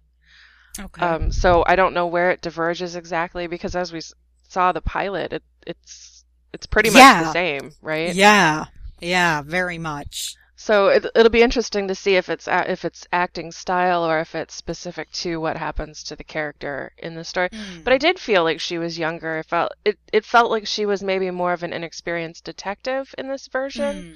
Okay. 0.79 1.01
Um, 1.05 1.31
so 1.31 1.63
I 1.65 1.75
don't 1.75 1.93
know 1.93 2.07
where 2.07 2.31
it 2.31 2.41
diverges 2.41 2.95
exactly 2.95 3.47
because 3.47 3.75
as 3.75 3.91
we 3.91 3.97
s- 3.99 4.13
saw 4.47 4.71
the 4.73 4.81
pilot, 4.81 5.33
it, 5.33 5.43
it's 5.65 6.23
it's 6.53 6.67
pretty 6.67 6.89
much 6.89 6.99
Yeah. 6.99 7.23
the 7.23 7.31
same, 7.33 7.71
right? 7.81 8.13
Yeah. 8.13 8.65
Yeah. 8.99 9.41
Very 9.41 9.77
much. 9.77 10.35
So 10.59 10.87
it, 10.87 11.05
it'll 11.13 11.29
be 11.29 11.43
interesting 11.43 11.87
to 11.87 11.93
see 11.93 12.15
if 12.15 12.29
it's 12.29 12.47
a, 12.47 12.69
if 12.69 12.83
it's 12.83 13.07
acting 13.13 13.51
style 13.51 14.03
or 14.03 14.19
if 14.19 14.33
it's 14.33 14.55
specific 14.55 15.11
to 15.11 15.39
what 15.39 15.55
happens 15.55 16.03
to 16.05 16.15
the 16.15 16.23
character 16.23 16.93
in 16.97 17.13
the 17.13 17.23
story. 17.23 17.49
But 17.83 17.93
I 17.93 17.99
did 17.99 18.17
feel 18.17 18.43
like 18.43 18.59
she 18.59 18.79
was 18.79 18.97
younger. 18.97 19.37
It 19.37 19.45
felt 19.45 19.73
it, 19.85 19.99
it 20.11 20.25
felt 20.25 20.49
like 20.49 20.65
she 20.65 20.87
was 20.87 21.03
maybe 21.03 21.29
more 21.29 21.53
of 21.53 21.61
an 21.61 21.73
inexperienced 21.73 22.43
detective 22.43 23.13
in 23.19 23.29
this 23.29 23.47
version. 23.47 23.95
Mm. 23.95 24.15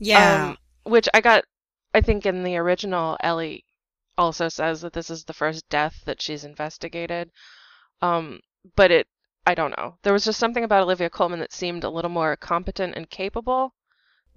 Yeah. 0.00 0.48
Um, 0.48 0.58
which 0.82 1.08
I 1.14 1.20
got, 1.20 1.44
I 1.94 2.00
think 2.00 2.26
in 2.26 2.42
the 2.42 2.56
original, 2.56 3.16
Ellie 3.20 3.64
also 4.16 4.48
says 4.48 4.80
that 4.80 4.94
this 4.94 5.10
is 5.10 5.24
the 5.24 5.32
first 5.32 5.68
death 5.68 6.02
that 6.06 6.20
she's 6.20 6.44
investigated. 6.44 7.30
Um, 8.02 8.40
but 8.74 8.90
it, 8.90 9.06
I 9.46 9.54
don't 9.54 9.76
know. 9.78 9.98
There 10.02 10.12
was 10.12 10.24
just 10.24 10.40
something 10.40 10.64
about 10.64 10.82
Olivia 10.82 11.08
Colman 11.08 11.38
that 11.38 11.52
seemed 11.52 11.84
a 11.84 11.90
little 11.90 12.10
more 12.10 12.36
competent 12.36 12.96
and 12.96 13.08
capable 13.08 13.74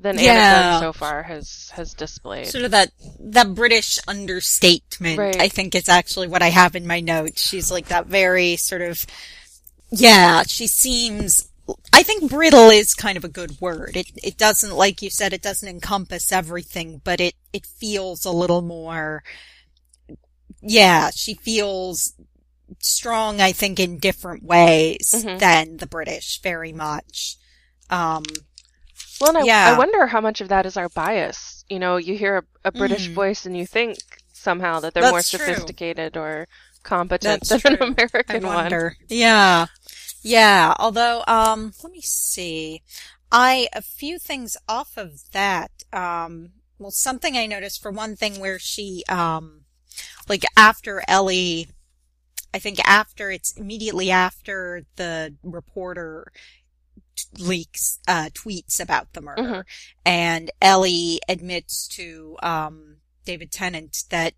than 0.01 0.17
Yeah. 0.19 0.79
So 0.79 0.93
far 0.93 1.23
has 1.23 1.69
has 1.73 1.93
displayed. 1.93 2.47
Sort 2.47 2.65
of 2.65 2.71
that 2.71 2.91
that 3.19 3.53
British 3.53 3.99
understatement. 4.07 5.17
Right. 5.17 5.39
I 5.39 5.47
think 5.47 5.75
is 5.75 5.87
actually 5.89 6.27
what 6.27 6.41
I 6.41 6.49
have 6.49 6.75
in 6.75 6.87
my 6.87 6.99
notes. 6.99 7.41
She's 7.41 7.71
like 7.71 7.87
that 7.89 8.07
very 8.07 8.55
sort 8.57 8.81
of 8.81 9.05
yeah, 9.91 10.43
she 10.43 10.67
seems 10.67 11.47
I 11.93 12.03
think 12.03 12.29
brittle 12.29 12.69
is 12.69 12.93
kind 12.93 13.17
of 13.17 13.23
a 13.23 13.29
good 13.29 13.61
word. 13.61 13.95
It 13.95 14.07
it 14.23 14.37
doesn't 14.37 14.73
like 14.75 15.01
you 15.01 15.09
said 15.09 15.33
it 15.33 15.41
doesn't 15.41 15.67
encompass 15.69 16.31
everything, 16.31 17.01
but 17.03 17.21
it 17.21 17.35
it 17.53 17.65
feels 17.65 18.25
a 18.25 18.31
little 18.31 18.61
more 18.61 19.23
yeah, 20.61 21.09
she 21.15 21.33
feels 21.35 22.13
strong 22.79 23.41
I 23.41 23.51
think 23.51 23.79
in 23.79 23.97
different 23.99 24.43
ways 24.43 25.11
Mhm. 25.15 25.39
than 25.39 25.77
the 25.77 25.87
British 25.87 26.41
very 26.41 26.73
much. 26.73 27.37
Um 27.89 28.23
Well, 29.21 29.29
and 29.29 29.37
I, 29.39 29.43
Yeah. 29.45 29.73
I 29.73 29.77
wonder 29.77 30.07
how 30.07 30.19
much 30.21 30.41
of 30.41 30.49
that 30.49 30.65
is 30.65 30.75
our 30.77 30.89
bias. 30.89 31.63
You 31.69 31.79
know, 31.79 31.97
you 31.97 32.17
hear 32.17 32.37
a, 32.37 32.43
a 32.65 32.71
British 32.71 33.07
Mm. 33.09 33.13
voice 33.13 33.45
and 33.45 33.55
you 33.55 33.65
think 33.65 33.97
somehow 34.33 34.79
that 34.81 34.93
they're 34.93 35.03
more 35.03 35.19
That's 35.19 35.29
true. 35.29 35.39
sophisticated 35.39 36.17
or 36.17 36.47
competent 36.83 37.47
That's 37.47 37.63
than 37.63 37.77
true. 37.77 37.85
an 37.87 37.93
American 37.97 38.43
one. 38.45 38.95
Yeah. 39.07 39.67
Yeah. 40.23 40.73
Although, 40.79 41.23
um, 41.27 41.73
let 41.83 41.91
me 41.93 42.01
see. 42.01 42.81
I, 43.31 43.69
a 43.73 43.81
few 43.81 44.19
things 44.19 44.57
off 44.67 44.97
of 44.97 45.31
that. 45.31 45.71
Um, 45.93 46.51
well, 46.79 46.91
something 46.91 47.37
I 47.37 47.45
noticed 47.45 47.81
for 47.81 47.91
one 47.91 48.15
thing 48.15 48.39
where 48.39 48.59
she, 48.59 49.03
um, 49.07 49.61
like 50.27 50.43
after 50.57 51.03
Ellie, 51.07 51.67
I 52.53 52.59
think 52.59 52.79
after 52.85 53.31
it's 53.31 53.55
immediately 53.55 54.11
after 54.11 54.83
the 54.97 55.35
reporter 55.43 56.31
t- 57.15 57.43
leaks, 57.43 57.99
uh, 58.07 58.29
tweets 58.33 58.79
about 58.79 59.13
the 59.13 59.21
murder 59.21 59.41
Mhm. 59.41 59.63
and 60.05 60.51
Ellie 60.61 61.19
admits 61.27 61.87
to, 61.89 62.37
um, 62.43 62.97
David 63.25 63.51
Tennant 63.51 64.03
that 64.09 64.33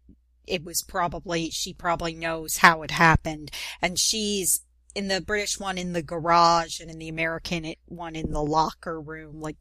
it 0.46 0.64
was 0.64 0.82
probably, 0.82 1.50
she 1.50 1.74
probably 1.74 2.14
knows 2.14 2.58
how 2.58 2.82
it 2.84 2.92
happened. 2.92 3.50
And 3.82 3.98
she's 3.98 4.62
in 4.94 5.08
the 5.08 5.22
British 5.22 5.60
one 5.60 5.78
in 5.78 5.94
the 5.94 6.02
garage 6.04 6.80
and 6.80 6.92
in 6.92 7.00
the 7.00 7.10
American 7.10 7.66
it- 7.66 7.80
one 7.86 8.16
in 8.16 8.32
the 8.32 8.44
locker 8.44 9.00
room, 9.02 9.40
like 9.40 9.58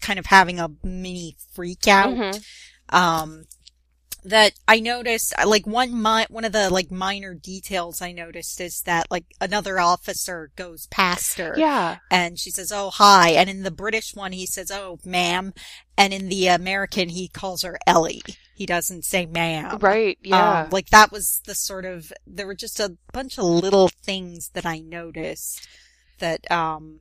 kind 0.00 0.18
of 0.18 0.26
having 0.26 0.58
a 0.58 0.70
mini 0.82 1.36
freak 1.52 1.86
out. 1.86 2.16
Mhm. 2.16 2.44
Um, 2.88 3.44
that 4.24 4.52
I 4.68 4.78
noticed, 4.80 5.32
uh, 5.36 5.48
like 5.48 5.66
one 5.66 6.00
mi- 6.00 6.26
one 6.30 6.44
of 6.44 6.52
the 6.52 6.70
like 6.70 6.90
minor 6.90 7.34
details 7.34 8.00
I 8.00 8.12
noticed 8.12 8.60
is 8.60 8.82
that 8.82 9.10
like 9.10 9.24
another 9.40 9.80
officer 9.80 10.50
goes 10.56 10.86
past 10.86 11.38
her 11.38 11.54
Yeah. 11.56 11.98
and 12.10 12.38
she 12.38 12.50
says, 12.50 12.70
"Oh, 12.72 12.90
hi." 12.90 13.30
And 13.30 13.50
in 13.50 13.62
the 13.64 13.70
British 13.72 14.14
one, 14.14 14.32
he 14.32 14.46
says, 14.46 14.70
"Oh, 14.70 14.98
ma'am." 15.04 15.52
And 15.98 16.14
in 16.14 16.28
the 16.28 16.46
American, 16.48 17.08
he 17.08 17.28
calls 17.28 17.62
her 17.62 17.78
Ellie. 17.86 18.22
He 18.54 18.64
doesn't 18.66 19.04
say 19.04 19.26
ma'am. 19.26 19.78
Right. 19.80 20.18
Yeah. 20.22 20.62
Um, 20.62 20.70
like 20.70 20.90
that 20.90 21.10
was 21.10 21.40
the 21.46 21.54
sort 21.54 21.84
of 21.84 22.12
there 22.26 22.46
were 22.46 22.54
just 22.54 22.78
a 22.78 22.96
bunch 23.12 23.38
of 23.38 23.44
little 23.44 23.88
things 24.04 24.50
that 24.54 24.64
I 24.66 24.78
noticed 24.78 25.66
that 26.20 26.48
um 26.50 27.00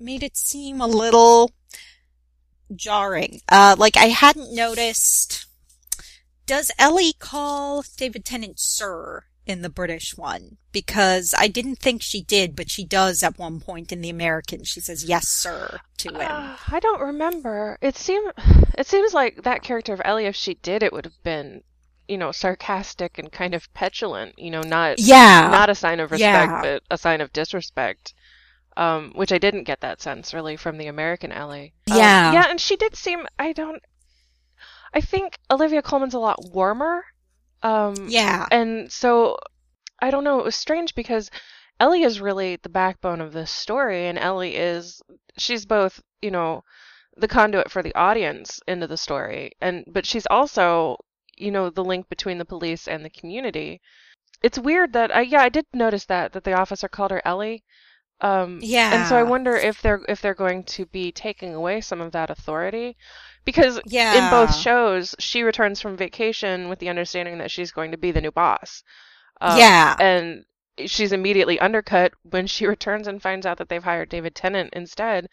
made 0.00 0.22
it 0.22 0.36
seem 0.36 0.80
a 0.80 0.86
little 0.86 1.50
jarring. 2.74 3.40
Uh 3.48 3.76
like 3.78 3.96
I 3.96 4.06
hadn't 4.06 4.54
noticed 4.54 5.45
does 6.46 6.70
Ellie 6.78 7.12
call 7.18 7.84
David 7.96 8.24
Tennant 8.24 8.58
sir 8.58 9.24
in 9.46 9.62
the 9.62 9.70
British 9.70 10.16
one? 10.16 10.56
Because 10.72 11.34
I 11.38 11.48
didn't 11.48 11.78
think 11.78 12.02
she 12.02 12.22
did, 12.22 12.54
but 12.56 12.70
she 12.70 12.84
does 12.84 13.22
at 13.22 13.38
one 13.38 13.60
point 13.60 13.92
in 13.92 14.00
the 14.00 14.10
American. 14.10 14.64
She 14.64 14.80
says 14.80 15.04
yes 15.04 15.28
sir 15.28 15.80
to 15.98 16.08
him. 16.10 16.16
Uh, 16.20 16.56
I 16.70 16.80
don't 16.80 17.00
remember. 17.00 17.78
It 17.80 17.96
seemed 17.96 18.32
it 18.78 18.86
seems 18.86 19.12
like 19.14 19.42
that 19.42 19.62
character 19.62 19.92
of 19.92 20.02
Ellie, 20.04 20.26
if 20.26 20.36
she 20.36 20.54
did, 20.54 20.82
it 20.82 20.92
would 20.92 21.04
have 21.04 21.22
been, 21.22 21.62
you 22.08 22.18
know, 22.18 22.32
sarcastic 22.32 23.18
and 23.18 23.32
kind 23.32 23.54
of 23.54 23.72
petulant. 23.74 24.38
You 24.38 24.50
know, 24.50 24.62
not 24.62 24.98
yeah. 24.98 25.48
not 25.50 25.70
a 25.70 25.74
sign 25.74 26.00
of 26.00 26.10
respect, 26.10 26.50
Yeah. 26.52 26.62
but 26.62 26.82
a 26.90 26.98
sign 26.98 27.20
of 27.20 27.32
disrespect. 27.32 28.14
Um, 28.76 29.12
which 29.14 29.32
I 29.32 29.38
didn't 29.38 29.64
get 29.64 29.80
that 29.80 30.02
sense 30.02 30.34
really 30.34 30.56
from 30.56 30.76
the 30.76 30.86
American 30.88 31.32
Ellie. 31.32 31.72
Um, 31.90 31.96
Yeah. 31.96 32.32
yeah, 32.34 32.46
and 32.50 32.60
she 32.60 32.76
did 32.76 32.94
seem. 32.94 33.26
I 33.38 33.52
don't. 33.54 33.82
I 34.94 35.00
think 35.00 35.38
Olivia 35.50 35.82
Colman's 35.82 36.14
a 36.14 36.18
lot 36.18 36.38
warmer. 36.52 37.04
Um, 37.62 37.94
yeah. 38.08 38.46
and 38.50 38.90
so 38.92 39.36
I 40.00 40.10
don't 40.10 40.24
know, 40.24 40.38
it 40.38 40.44
was 40.44 40.56
strange 40.56 40.94
because 40.94 41.30
Ellie 41.80 42.02
is 42.02 42.20
really 42.20 42.56
the 42.56 42.68
backbone 42.68 43.20
of 43.20 43.32
this 43.32 43.50
story 43.50 44.06
and 44.06 44.18
Ellie 44.18 44.56
is 44.56 45.02
she's 45.38 45.66
both, 45.66 46.02
you 46.22 46.30
know, 46.30 46.64
the 47.16 47.28
conduit 47.28 47.70
for 47.70 47.82
the 47.82 47.94
audience 47.94 48.60
into 48.68 48.86
the 48.86 48.96
story 48.96 49.52
and 49.60 49.84
but 49.86 50.06
she's 50.06 50.26
also, 50.26 50.96
you 51.36 51.50
know, 51.50 51.70
the 51.70 51.84
link 51.84 52.08
between 52.08 52.38
the 52.38 52.44
police 52.44 52.86
and 52.86 53.04
the 53.04 53.10
community. 53.10 53.80
It's 54.42 54.58
weird 54.58 54.92
that 54.92 55.14
I 55.14 55.22
yeah, 55.22 55.42
I 55.42 55.48
did 55.48 55.66
notice 55.72 56.04
that 56.06 56.32
that 56.32 56.44
the 56.44 56.54
officer 56.54 56.88
called 56.88 57.10
her 57.10 57.22
Ellie. 57.24 57.64
Um 58.20 58.58
Yeah. 58.62 58.94
and 58.94 59.06
so 59.08 59.16
I 59.16 59.22
wonder 59.22 59.54
if 59.56 59.82
they're 59.82 60.00
if 60.08 60.20
they're 60.22 60.34
going 60.34 60.64
to 60.64 60.86
be 60.86 61.12
taking 61.12 61.54
away 61.54 61.80
some 61.80 62.00
of 62.00 62.12
that 62.12 62.30
authority 62.30 62.96
because 63.44 63.80
Yeah. 63.86 64.14
in 64.14 64.30
both 64.30 64.54
shows, 64.54 65.14
she 65.18 65.42
returns 65.42 65.80
from 65.80 65.96
vacation 65.96 66.68
with 66.68 66.78
the 66.78 66.88
understanding 66.88 67.38
that 67.38 67.50
she's 67.50 67.72
going 67.72 67.92
to 67.92 67.98
be 67.98 68.10
the 68.12 68.20
new 68.20 68.32
boss. 68.32 68.82
Um, 69.40 69.58
yeah. 69.58 69.96
And 69.98 70.44
she's 70.86 71.12
immediately 71.12 71.58
undercut 71.60 72.12
when 72.22 72.46
she 72.46 72.66
returns 72.76 73.06
and 73.08 73.22
finds 73.22 73.46
out 73.46 73.58
that 73.58 73.68
they've 73.68 73.84
hired 73.84 74.08
David 74.08 74.34
Tennant 74.34 74.70
instead. 74.74 75.28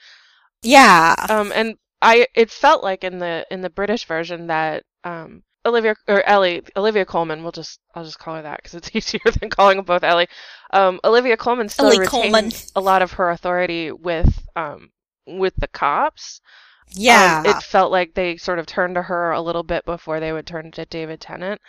Yeah. 0.62 1.16
Um, 1.30 1.52
and 1.56 1.78
I, 2.02 2.28
it 2.36 2.52
felt 2.52 2.84
like 2.84 3.04
in 3.04 3.20
the 3.20 3.46
in 3.50 3.62
the 3.62 3.70
British 3.70 4.06
version 4.06 4.48
that 4.48 4.84
um, 5.04 5.44
Olivia 5.66 5.96
or 6.08 6.22
Ellie, 6.24 6.62
Olivia 6.76 7.06
Colman, 7.06 7.44
we'll 7.44 7.52
just 7.52 7.80
I'll 7.96 8.04
just 8.04 8.20
call 8.20 8.36
her 8.36 8.42
that 8.42 8.58
because 8.58 8.74
it's 8.76 8.90
easier 8.96 9.22
than 9.40 9.50
calling 9.50 9.78
them 9.78 9.86
both 9.86 10.04
Ellie. 10.04 10.28
Um, 10.72 11.00
Olivia 11.04 11.38
Colman 11.38 11.70
still 11.70 11.86
Ellie 11.86 12.00
retained 12.00 12.34
Colman. 12.34 12.52
a 12.76 12.82
lot 12.82 13.02
of 13.02 13.14
her 13.14 13.30
authority 13.30 13.92
with 13.92 14.46
um 14.56 14.90
with 15.26 15.54
the 15.58 15.68
cops. 15.70 16.42
yeah. 16.90 17.44
Um, 17.46 17.52
it 17.58 17.64
felt 17.64 17.92
like 17.92 18.14
they 18.14 18.36
sort 18.38 18.60
of 18.60 18.66
turned 18.66 18.96
to 18.96 19.02
her 19.04 19.32
a 19.32 19.42
little 19.42 19.64
bit 19.64 19.86
before 19.86 20.20
they 20.20 20.34
would 20.34 20.46
turn 20.46 20.72
to 20.72 20.86
David 20.86 21.22
Tennant. 21.22 21.62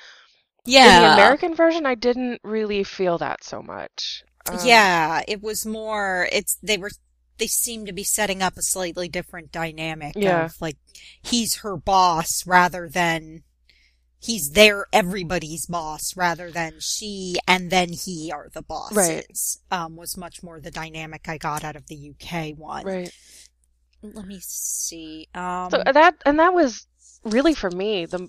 yeah. 0.66 0.96
In 0.96 1.02
the 1.02 1.12
American 1.14 1.54
version, 1.54 1.86
I 1.86 1.94
didn't 1.94 2.40
really 2.42 2.82
feel 2.82 3.18
that 3.18 3.44
so 3.44 3.62
much. 3.62 4.24
Um, 4.50 4.58
yeah. 4.64 5.22
It 5.28 5.40
was 5.42 5.64
more, 5.64 6.28
it's, 6.32 6.58
they 6.62 6.76
were, 6.78 6.90
they 7.38 7.46
seem 7.46 7.86
to 7.86 7.92
be 7.92 8.02
setting 8.04 8.42
up 8.42 8.56
a 8.56 8.62
slightly 8.62 9.08
different 9.08 9.52
dynamic 9.52 10.14
Yeah. 10.16 10.46
of 10.46 10.60
like, 10.60 10.76
he's 11.22 11.56
her 11.58 11.76
boss 11.76 12.44
rather 12.46 12.88
than, 12.88 13.44
he's 14.24 14.50
their 14.50 14.86
everybody's 14.92 15.66
boss 15.66 16.16
rather 16.16 16.50
than 16.50 16.74
she 16.80 17.36
and 17.46 17.70
then 17.70 17.92
he 17.92 18.32
are 18.32 18.48
the 18.54 18.62
bosses. 18.62 19.60
Um, 19.70 19.96
was 19.96 20.16
much 20.16 20.42
more 20.42 20.60
the 20.60 20.70
dynamic 20.70 21.28
I 21.28 21.36
got 21.36 21.62
out 21.62 21.76
of 21.76 21.86
the 21.88 22.12
UK 22.12 22.56
one. 22.56 22.84
Right. 22.84 23.12
Let 24.02 24.26
me 24.26 24.38
see. 24.40 25.28
Um, 25.34 25.70
So 25.70 25.82
that 25.84 26.14
and 26.24 26.38
that 26.38 26.54
was 26.54 26.86
really 27.24 27.54
for 27.54 27.70
me 27.70 28.06
the 28.06 28.28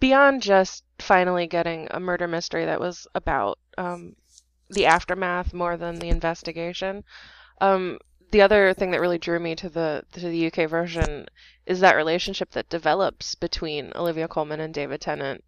beyond 0.00 0.42
just 0.42 0.84
finally 0.98 1.46
getting 1.46 1.88
a 1.90 2.00
murder 2.00 2.26
mystery 2.26 2.64
that 2.66 2.80
was 2.80 3.06
about 3.14 3.58
um, 3.78 4.16
the 4.68 4.86
aftermath 4.86 5.52
more 5.54 5.76
than 5.76 5.98
the 5.98 6.08
investigation. 6.08 7.04
Um, 7.60 7.98
the 8.30 8.42
other 8.42 8.74
thing 8.74 8.90
that 8.92 9.00
really 9.00 9.18
drew 9.18 9.38
me 9.40 9.54
to 9.56 9.68
the 9.68 10.04
to 10.12 10.20
the 10.20 10.36
UK 10.36 10.66
version 10.66 11.26
is 11.66 11.80
that 11.80 11.96
relationship 11.96 12.50
that 12.52 12.68
develops 12.68 13.34
between 13.34 13.92
Olivia 13.94 14.28
Colman 14.28 14.60
and 14.60 14.72
David 14.74 15.00
Tennant. 15.00 15.44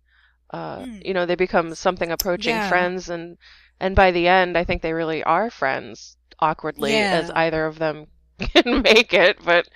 Uh, 0.50 0.86
Mm. 0.86 1.02
You 1.04 1.14
know, 1.14 1.26
they 1.26 1.34
become 1.36 1.74
something 1.74 2.10
approaching 2.12 2.60
Yeah. 2.60 2.68
friends, 2.68 3.08
and 3.10 3.38
and 3.80 3.96
by 3.96 4.10
the 4.12 4.28
end, 4.28 4.56
I 4.58 4.64
think 4.64 4.82
they 4.82 4.92
really 4.94 5.22
are 5.24 5.50
friends. 5.50 6.16
Awkwardly, 6.40 6.92
Yeah. 6.94 7.10
as 7.10 7.30
either 7.30 7.66
of 7.66 7.78
them 7.78 8.06
can 8.40 8.82
make 8.82 9.14
it, 9.14 9.38
but 9.44 9.68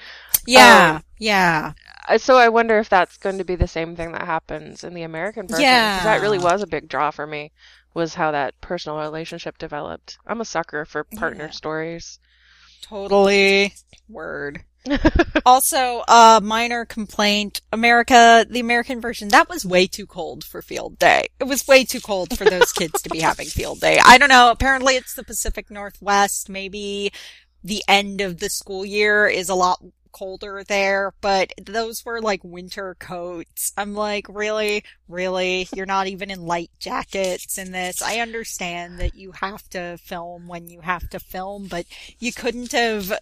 yeah. 0.47 0.99
um, 0.99 1.05
yeah. 1.19 1.73
So 2.19 2.37
I 2.37 2.49
wonder 2.49 2.79
if 2.79 2.89
that's 2.89 3.17
going 3.17 3.39
to 3.39 3.45
be 3.45 3.57
the 3.57 3.69
same 3.69 3.95
thing 3.97 4.13
that 4.13 4.27
happens 4.27 4.83
in 4.85 4.95
the 4.95 5.03
American 5.03 5.49
version. 5.49 5.89
'cause 5.91 6.03
that 6.03 6.21
really 6.21 6.39
was 6.39 6.63
a 6.63 6.67
big 6.67 6.89
draw 6.89 7.11
for 7.13 7.27
me, 7.27 7.53
was 7.95 8.15
how 8.15 8.31
that 8.33 8.61
personal 8.61 8.99
relationship 8.99 9.57
developed. 9.59 10.19
I'm 10.27 10.41
a 10.41 10.45
sucker 10.45 10.85
for 10.85 11.05
partner 11.05 11.49
Yeah. 11.49 11.51
stories. 11.51 12.19
Totally. 12.89 13.75
Word. 14.09 14.63
also, 15.47 16.03
a 16.09 16.41
minor 16.43 16.85
complaint. 16.85 17.61
America, 17.73 18.47
the 18.49 18.61
American 18.61 19.01
version, 19.01 19.29
that 19.29 19.49
was 19.49 19.65
way 19.65 19.87
too 19.87 20.07
cold 20.07 20.45
for 20.45 20.63
field 20.63 20.99
day. 20.99 21.29
It 21.41 21.45
was 21.45 21.67
way 21.67 21.85
too 21.85 22.01
cold 22.01 22.37
for 22.37 22.45
those 22.45 22.73
kids 22.73 23.03
to 23.03 23.09
be 23.09 23.21
having 23.21 23.47
field 23.47 23.81
day. 23.81 23.99
I 24.05 24.19
don't 24.19 24.29
know. 24.29 24.51
Apparently 24.51 24.95
it's 24.95 25.15
the 25.15 25.25
Pacific 25.25 25.71
Northwest. 25.71 26.49
Maybe 26.49 27.13
the 27.65 27.83
end 27.89 28.21
of 28.21 28.39
the 28.39 28.49
school 28.49 28.85
year 28.85 29.27
is 29.27 29.49
a 29.49 29.55
lot 29.55 29.83
colder 30.17 30.65
there, 30.65 31.13
but 31.21 31.53
those 31.61 32.03
were 32.03 32.23
like 32.23 32.43
winter 32.43 32.97
coats. 32.99 33.73
I'm 33.77 33.93
like, 33.93 34.27
really? 34.31 34.83
Really? 35.09 35.69
You're 35.75 35.85
not 35.85 36.07
even 36.07 36.31
in 36.31 36.47
light 36.47 36.71
jackets 36.79 37.59
in 37.59 37.73
this. 37.73 38.01
I 38.01 38.21
understand 38.21 38.99
that 38.99 39.15
you 39.15 39.33
have 39.33 39.69
to 39.71 39.99
film 39.99 40.49
when 40.49 40.69
you 40.69 40.81
have 40.81 41.11
to 41.11 41.21
film, 41.21 41.67
but 41.67 41.85
you 42.19 42.33
couldn't 42.33 42.73
have 42.73 43.13
uh, 43.13 43.17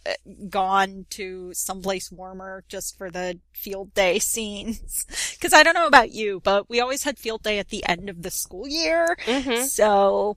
gone 0.49 1.07
to 1.11 1.53
someplace 1.53 2.13
warmer 2.13 2.63
just 2.69 2.97
for 2.97 3.11
the 3.11 3.41
field 3.53 3.93
day 3.95 4.19
scenes. 4.21 5.37
Cause 5.41 5.53
I 5.53 5.65
don't 5.65 5.75
know 5.75 5.89
about 5.89 6.13
you, 6.13 6.41
but 6.45 6.71
we 6.71 6.81
always 6.81 7.03
had 7.03 7.19
field 7.19 7.43
day 7.43 7.59
at 7.59 7.71
the 7.71 7.85
end 7.89 8.09
of 8.09 8.23
the 8.23 8.31
school 8.31 8.69
year. 8.69 9.17
hmm 9.27 9.65
So 9.65 10.37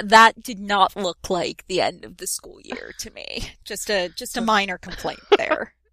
that 0.00 0.44
did 0.44 0.60
not 0.60 0.94
look 0.94 1.28
like 1.28 1.64
the 1.66 1.80
end 1.80 2.04
of 2.04 2.18
the 2.18 2.28
school 2.28 2.60
year 2.62 2.94
to 2.98 3.10
me. 3.10 3.50
Just 3.64 3.90
a, 3.90 4.10
just 4.10 4.36
a 4.36 4.40
minor 4.40 4.78
complaint 4.78 5.20
there. 5.36 5.74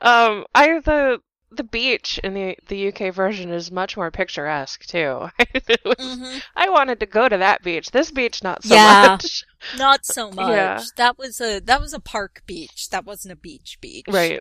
Um, 0.00 0.44
I 0.54 0.80
the 0.80 1.20
the 1.52 1.62
beach 1.64 2.18
in 2.24 2.34
the 2.34 2.56
the 2.68 2.88
UK 2.88 3.14
version 3.14 3.50
is 3.50 3.70
much 3.70 3.96
more 3.96 4.10
picturesque 4.10 4.84
too. 4.84 5.30
Was- 5.84 5.96
Mhm. 5.98 6.42
I 6.56 6.68
wanted 6.68 7.00
to 7.00 7.06
go 7.06 7.28
to 7.28 7.38
that 7.38 7.62
beach. 7.62 7.92
This 7.92 8.10
beach, 8.10 8.42
not 8.42 8.62
so 8.64 8.74
Yeah. 8.74 9.18
much. 9.22 9.44
Not 9.78 10.04
so 10.04 10.30
much. 10.32 10.48
Yeah. 10.48 10.82
That 10.96 11.18
was 11.18 11.40
a 11.40 11.60
that 11.60 11.80
was 11.80 11.92
a 11.94 12.00
park 12.00 12.42
beach. 12.46 12.90
That 12.90 13.04
wasn't 13.06 13.32
a 13.32 13.36
beach 13.36 13.78
beach. 13.80 14.04
Right. 14.08 14.40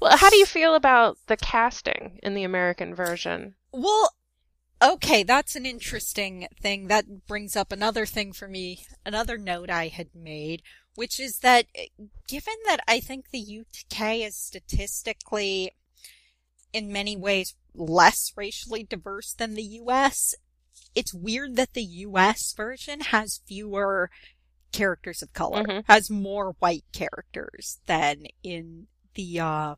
Well, 0.00 0.16
how 0.16 0.28
do 0.30 0.36
you 0.36 0.46
feel 0.46 0.74
about 0.74 1.18
the 1.28 1.36
casting 1.36 2.18
in 2.22 2.34
the 2.34 2.44
American 2.44 2.94
version? 2.94 3.54
Well, 3.72 4.12
okay, 4.82 5.22
that's 5.22 5.56
an 5.56 5.64
interesting 5.66 6.48
thing. 6.60 6.88
That 6.88 7.26
brings 7.26 7.54
up 7.56 7.70
another 7.72 8.06
thing 8.06 8.32
for 8.32 8.48
me, 8.48 8.84
another 9.06 9.38
note 9.38 9.70
I 9.70 9.88
had 9.88 10.08
made, 10.14 10.62
which 10.94 11.18
is 11.20 11.38
that 11.40 11.66
eh, 11.74 11.86
given 12.28 12.54
that 12.66 12.80
I 12.88 13.00
think 13.00 13.30
the 13.30 13.60
UK 13.62 14.16
is 14.16 14.36
statistically 14.36 15.72
in 16.72 16.92
many 16.92 17.16
ways 17.16 17.54
less 17.74 18.32
racially 18.36 18.82
diverse 18.84 19.32
than 19.32 19.54
the 19.54 19.62
US, 19.82 20.34
it's 20.94 21.14
weird 21.14 21.56
that 21.56 21.74
the 21.74 21.82
US 21.84 22.52
version 22.52 23.00
has 23.00 23.40
fewer 23.46 24.10
characters 24.72 25.22
of 25.22 25.32
color, 25.32 25.64
Mhm. 25.64 25.84
has 25.86 26.10
more 26.10 26.56
white 26.58 26.84
characters 26.92 27.80
than 27.86 28.26
in 28.42 28.88
the 29.14 29.40
uh 29.40 29.74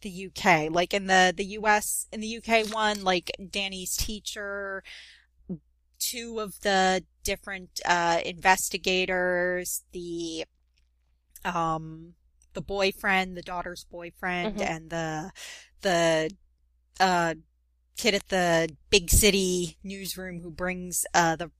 the 0.00 0.10
UK. 0.26 0.68
Like 0.68 0.94
in 0.94 1.06
the 1.06 1.32
the 1.36 1.44
US 1.58 2.06
in 2.12 2.20
the 2.20 2.36
UK 2.38 2.64
one, 2.72 3.02
like 3.04 3.30
Danny's 3.50 3.96
teacher, 3.96 4.82
two 5.98 6.40
of 6.40 6.60
the 6.60 7.04
different 7.24 7.80
uh 7.84 8.20
investigators, 8.24 9.84
the 9.92 10.44
um 11.44 12.14
the 12.54 12.60
boyfriend, 12.60 13.36
the 13.36 13.42
daughter's 13.42 13.84
boyfriend, 13.84 14.58
Mhm. 14.58 14.68
and 14.70 14.90
the 14.90 15.30
the 15.82 16.30
uh 17.00 17.34
kid 17.96 18.14
at 18.14 18.28
the 18.28 18.68
big 18.90 19.10
city 19.10 19.76
newsroom 19.82 20.40
who 20.40 20.50
brings 20.50 21.04
uh 21.14 21.36
the 21.36 21.50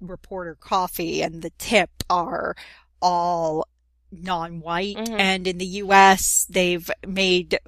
reporter 0.00 0.54
coffee 0.54 1.22
and 1.22 1.42
the 1.42 1.50
tip 1.58 1.90
are 2.08 2.54
all 3.02 3.66
non-white 4.12 4.96
Mhm. 4.96 5.20
and 5.20 5.46
in 5.46 5.58
the 5.58 5.66
US 5.66 6.46
they've 6.48 6.90
made 7.06 7.58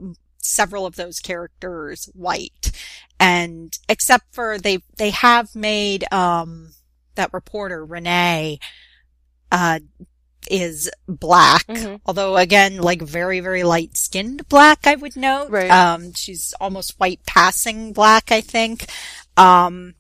several 0.50 0.86
of 0.86 0.96
those 0.96 1.20
characters 1.20 2.08
white. 2.14 2.72
And 3.18 3.76
except 3.88 4.34
for 4.34 4.58
they 4.58 4.80
they 4.96 5.10
have 5.10 5.54
made 5.54 6.10
um 6.12 6.72
that 7.14 7.32
reporter 7.32 7.84
Renee 7.84 8.58
uh 9.52 9.80
is 10.50 10.90
black. 11.06 11.66
Mhm. 11.66 12.00
although 12.06 12.36
again 12.36 12.78
like 12.78 13.02
very 13.02 13.40
very 13.40 13.62
light 13.62 13.96
skinned 13.96 14.48
black 14.48 14.86
I 14.86 14.94
would 14.94 15.16
note. 15.16 15.50
Right. 15.50 15.70
um 15.70 16.12
she's 16.14 16.54
almost 16.60 16.98
white 16.98 17.20
passing 17.26 17.92
black 17.92 18.32
I 18.32 18.40
think. 18.40 18.86
Um 19.36 19.94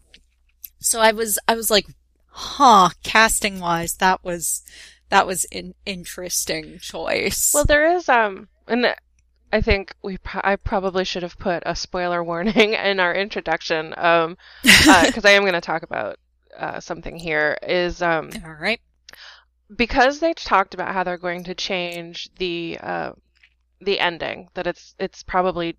so 0.80 1.00
I 1.00 1.12
was 1.12 1.38
I 1.46 1.54
was 1.54 1.70
like 1.70 1.86
huh 2.32 2.90
casting 3.02 3.60
wise 3.60 3.94
that 3.94 4.24
was 4.24 4.62
that 5.10 5.26
was 5.26 5.44
an 5.52 5.74
interesting 5.84 6.78
choice. 6.78 7.50
Well, 7.52 7.64
there 7.64 7.96
is 7.96 8.08
um, 8.08 8.48
and 8.66 8.94
I 9.52 9.60
think 9.60 9.94
we 10.02 10.18
pro- 10.18 10.40
I 10.44 10.56
probably 10.56 11.04
should 11.04 11.22
have 11.22 11.38
put 11.38 11.62
a 11.66 11.76
spoiler 11.76 12.22
warning 12.24 12.74
in 12.90 13.00
our 13.00 13.14
introduction 13.14 13.94
um 13.96 14.36
because 14.84 15.24
I 15.24 15.30
am 15.32 15.42
going 15.42 15.54
to 15.54 15.60
talk 15.60 15.82
about 15.82 16.18
uh, 16.58 16.80
something 16.80 17.16
here 17.16 17.56
is 17.62 18.02
um 18.02 18.36
all 18.44 18.52
right 18.54 18.80
because 19.76 20.20
they 20.20 20.34
talked 20.34 20.74
about 20.74 20.92
how 20.92 21.04
they're 21.04 21.18
going 21.18 21.44
to 21.44 21.54
change 21.54 22.28
the 22.36 22.78
uh, 22.82 23.12
the 23.80 24.00
ending 24.00 24.48
that 24.54 24.66
it's 24.66 24.94
it's 24.98 25.22
probably 25.22 25.78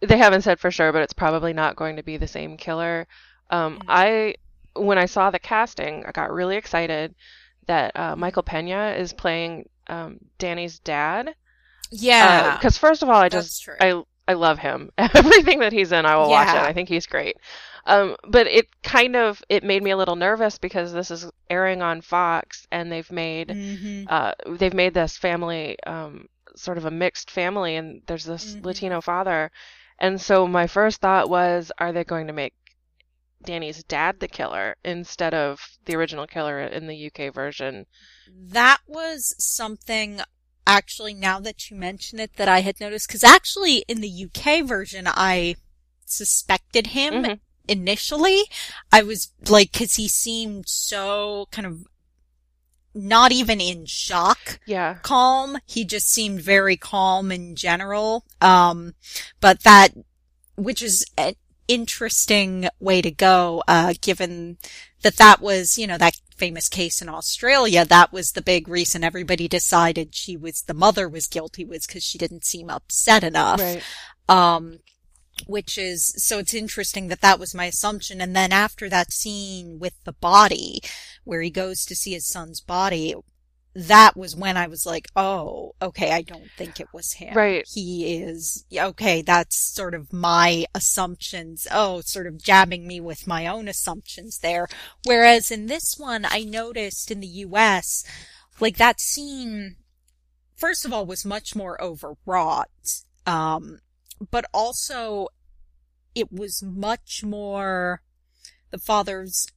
they 0.00 0.18
haven't 0.18 0.42
said 0.42 0.60
for 0.60 0.70
sure 0.70 0.92
but 0.92 1.02
it's 1.02 1.12
probably 1.12 1.52
not 1.52 1.76
going 1.76 1.96
to 1.96 2.02
be 2.02 2.16
the 2.16 2.28
same 2.28 2.56
killer 2.56 3.06
um, 3.50 3.78
Mhm. 3.78 3.88
i 3.88 4.34
when 4.74 4.98
i 4.98 5.06
saw 5.06 5.30
the 5.30 5.38
casting 5.38 6.04
i 6.06 6.12
got 6.12 6.32
really 6.32 6.56
excited 6.56 7.14
that 7.66 7.94
uh, 7.96 8.16
michael 8.16 8.42
pena 8.42 8.94
is 8.98 9.12
playing 9.12 9.68
um, 9.88 10.18
danny's 10.38 10.78
dad 10.80 11.34
yeah 11.90 12.52
because 12.52 12.76
first 12.78 13.02
of 13.02 13.08
all 13.08 13.20
i 13.20 13.28
just 13.28 13.68
i 13.80 14.02
i 14.28 14.32
love 14.34 14.58
him 14.58 14.90
everything 14.98 15.60
that 15.60 15.72
he's 15.72 15.92
in 15.92 16.04
i 16.06 16.16
will 16.16 16.30
watch 16.30 16.48
it 16.54 16.62
i 16.62 16.72
think 16.72 16.88
he's 16.88 17.06
great 17.06 17.36
um, 17.86 18.16
but 18.28 18.48
it 18.48 18.66
kind 18.82 19.14
of 19.14 19.40
it 19.48 19.62
made 19.62 19.82
me 19.82 19.92
a 19.92 19.96
little 19.96 20.16
nervous 20.16 20.58
because 20.58 20.92
this 20.92 21.10
is 21.10 21.30
airing 21.48 21.82
on 21.82 22.00
fox 22.00 22.66
and 22.72 22.90
they've 22.90 23.12
made 23.12 23.50
Mhm. 23.50 24.06
uh, 24.08 24.32
they've 24.58 24.74
made 24.74 24.94
this 24.94 25.16
family 25.16 25.76
um, 25.86 26.26
sort 26.56 26.78
of 26.78 26.84
a 26.86 26.90
mixed 26.90 27.30
family, 27.30 27.76
and 27.76 28.02
there's 28.06 28.24
this 28.24 28.56
Mhm. 28.56 28.64
Latino 28.64 29.00
father. 29.00 29.50
And 29.98 30.20
so 30.20 30.46
my 30.46 30.66
first 30.66 31.00
thought 31.00 31.28
was, 31.28 31.70
are 31.78 31.92
they 31.92 32.04
going 32.04 32.26
to 32.26 32.32
make 32.32 32.54
Danny's 33.42 33.82
dad 33.84 34.20
the 34.20 34.28
killer 34.28 34.76
instead 34.84 35.34
of 35.34 35.60
the 35.84 35.94
original 35.96 36.26
killer 36.26 36.60
in 36.60 36.86
the 36.86 36.96
UK 36.96 37.28
version? 37.30 37.86
That 38.28 38.80
was 38.86 39.34
something 39.38 40.20
actually 40.66 41.14
now 41.14 41.38
that 41.40 41.70
you 41.70 41.76
mention 41.76 42.18
it 42.18 42.34
that 42.36 42.48
I 42.48 42.60
had 42.60 42.80
noticed 42.80 43.08
because 43.08 43.24
actually 43.24 43.84
in 43.88 44.00
the 44.00 44.08
UK 44.26 44.62
version 44.62 45.06
I 45.06 45.56
suspected 46.04 46.88
him 46.88 47.14
Mhm. 47.14 47.40
initially. 47.68 48.44
I 48.92 49.02
was 49.02 49.32
like 49.48 49.72
cuz 49.72 49.94
he 49.96 50.08
seemed 50.08 50.68
so 50.68 51.46
kind 51.50 51.66
of 51.66 51.84
not 52.94 53.30
even 53.30 53.60
in 53.60 53.84
shock 53.86 54.58
Yeah, 54.64 54.98
calm. 55.02 55.58
He 55.66 55.84
just 55.84 56.08
seemed 56.10 56.40
very 56.40 56.76
calm 56.76 57.30
in 57.30 57.54
general. 57.54 58.24
Um, 58.40 58.94
but 59.40 59.62
that, 59.64 59.88
which 60.56 60.82
is 60.82 61.04
an 61.18 61.34
interesting 61.68 62.68
way 62.80 63.02
to 63.02 63.10
go, 63.10 63.62
uh, 63.68 63.92
given 64.00 64.56
that 65.02 65.16
that 65.16 65.40
was, 65.42 65.76
you 65.76 65.86
know, 65.86 65.98
that 65.98 66.18
famous 66.36 66.68
case 66.68 67.02
in 67.02 67.08
Australia. 67.08 67.84
That 67.84 68.12
was 68.12 68.32
the 68.32 68.42
big 68.42 68.68
reason 68.68 69.04
everybody 69.04 69.48
decided 69.48 70.14
she 70.14 70.36
was, 70.36 70.62
the 70.62 70.74
mother 70.74 71.08
was 71.08 71.26
guilty 71.26 71.64
was 71.64 71.86
because 71.86 72.04
she 72.04 72.18
didn't 72.18 72.44
seem 72.44 72.70
upset 72.70 73.24
enough. 73.24 73.60
right. 73.60 73.82
Um, 74.28 74.80
which 75.46 75.76
is, 75.76 76.14
so 76.16 76.38
it's 76.38 76.54
interesting 76.54 77.08
that 77.08 77.20
that 77.20 77.38
was 77.38 77.54
my 77.54 77.66
assumption. 77.66 78.20
And 78.20 78.34
then 78.34 78.52
after 78.52 78.88
that 78.88 79.12
scene 79.12 79.78
with 79.78 79.92
the 80.04 80.14
body, 80.14 80.80
where 81.24 81.42
he 81.42 81.50
goes 81.50 81.84
to 81.84 81.94
see 81.94 82.12
his 82.12 82.26
son's 82.26 82.60
body, 82.60 83.14
that 83.76 84.16
was 84.16 84.34
when 84.34 84.56
I 84.56 84.68
was 84.68 84.86
like, 84.86 85.08
oh, 85.14 85.74
okay, 85.82 86.10
I 86.10 86.22
don't 86.22 86.50
think 86.56 86.80
it 86.80 86.88
was 86.94 87.12
him. 87.12 87.34
Right. 87.34 87.62
He 87.70 88.16
is, 88.16 88.64
okay, 88.74 89.20
that's 89.20 89.54
sort 89.54 89.94
of 89.94 90.14
my 90.14 90.64
assumptions. 90.74 91.66
Oh, 91.70 92.00
sort 92.00 92.26
of 92.26 92.42
jabbing 92.42 92.86
me 92.86 93.00
with 93.00 93.26
my 93.26 93.46
own 93.46 93.68
assumptions 93.68 94.38
there. 94.38 94.66
Whereas 95.04 95.50
in 95.50 95.66
this 95.66 95.96
one, 95.98 96.24
I 96.24 96.40
noticed 96.40 97.10
in 97.10 97.20
the 97.20 97.26
US, 97.26 98.02
like 98.60 98.78
that 98.78 98.98
scene, 98.98 99.76
first 100.54 100.86
of 100.86 100.92
all, 100.94 101.04
was 101.04 101.26
much 101.26 101.54
more 101.54 101.80
overwrought. 101.82 102.70
Um, 103.26 103.80
but 104.30 104.46
also 104.54 105.28
it 106.14 106.32
was 106.32 106.62
much 106.62 107.22
more, 107.22 108.00
the 108.70 108.78
father's 108.78 109.48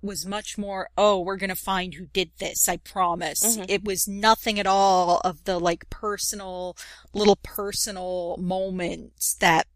was 0.00 0.24
much 0.26 0.56
more, 0.56 0.88
oh, 0.96 1.20
we're 1.20 1.36
gonna 1.36 1.56
find 1.56 1.94
who 1.94 2.06
did 2.06 2.30
this, 2.38 2.68
I 2.68 2.76
promise. 2.76 3.56
Mhm. 3.56 3.66
It 3.68 3.84
was 3.84 4.06
nothing 4.06 4.58
at 4.58 4.66
all 4.66 5.20
of 5.24 5.44
the 5.44 5.58
like 5.58 5.90
personal, 5.90 6.76
little 7.12 7.36
personal 7.36 8.36
moments 8.38 9.34
that 9.34 9.66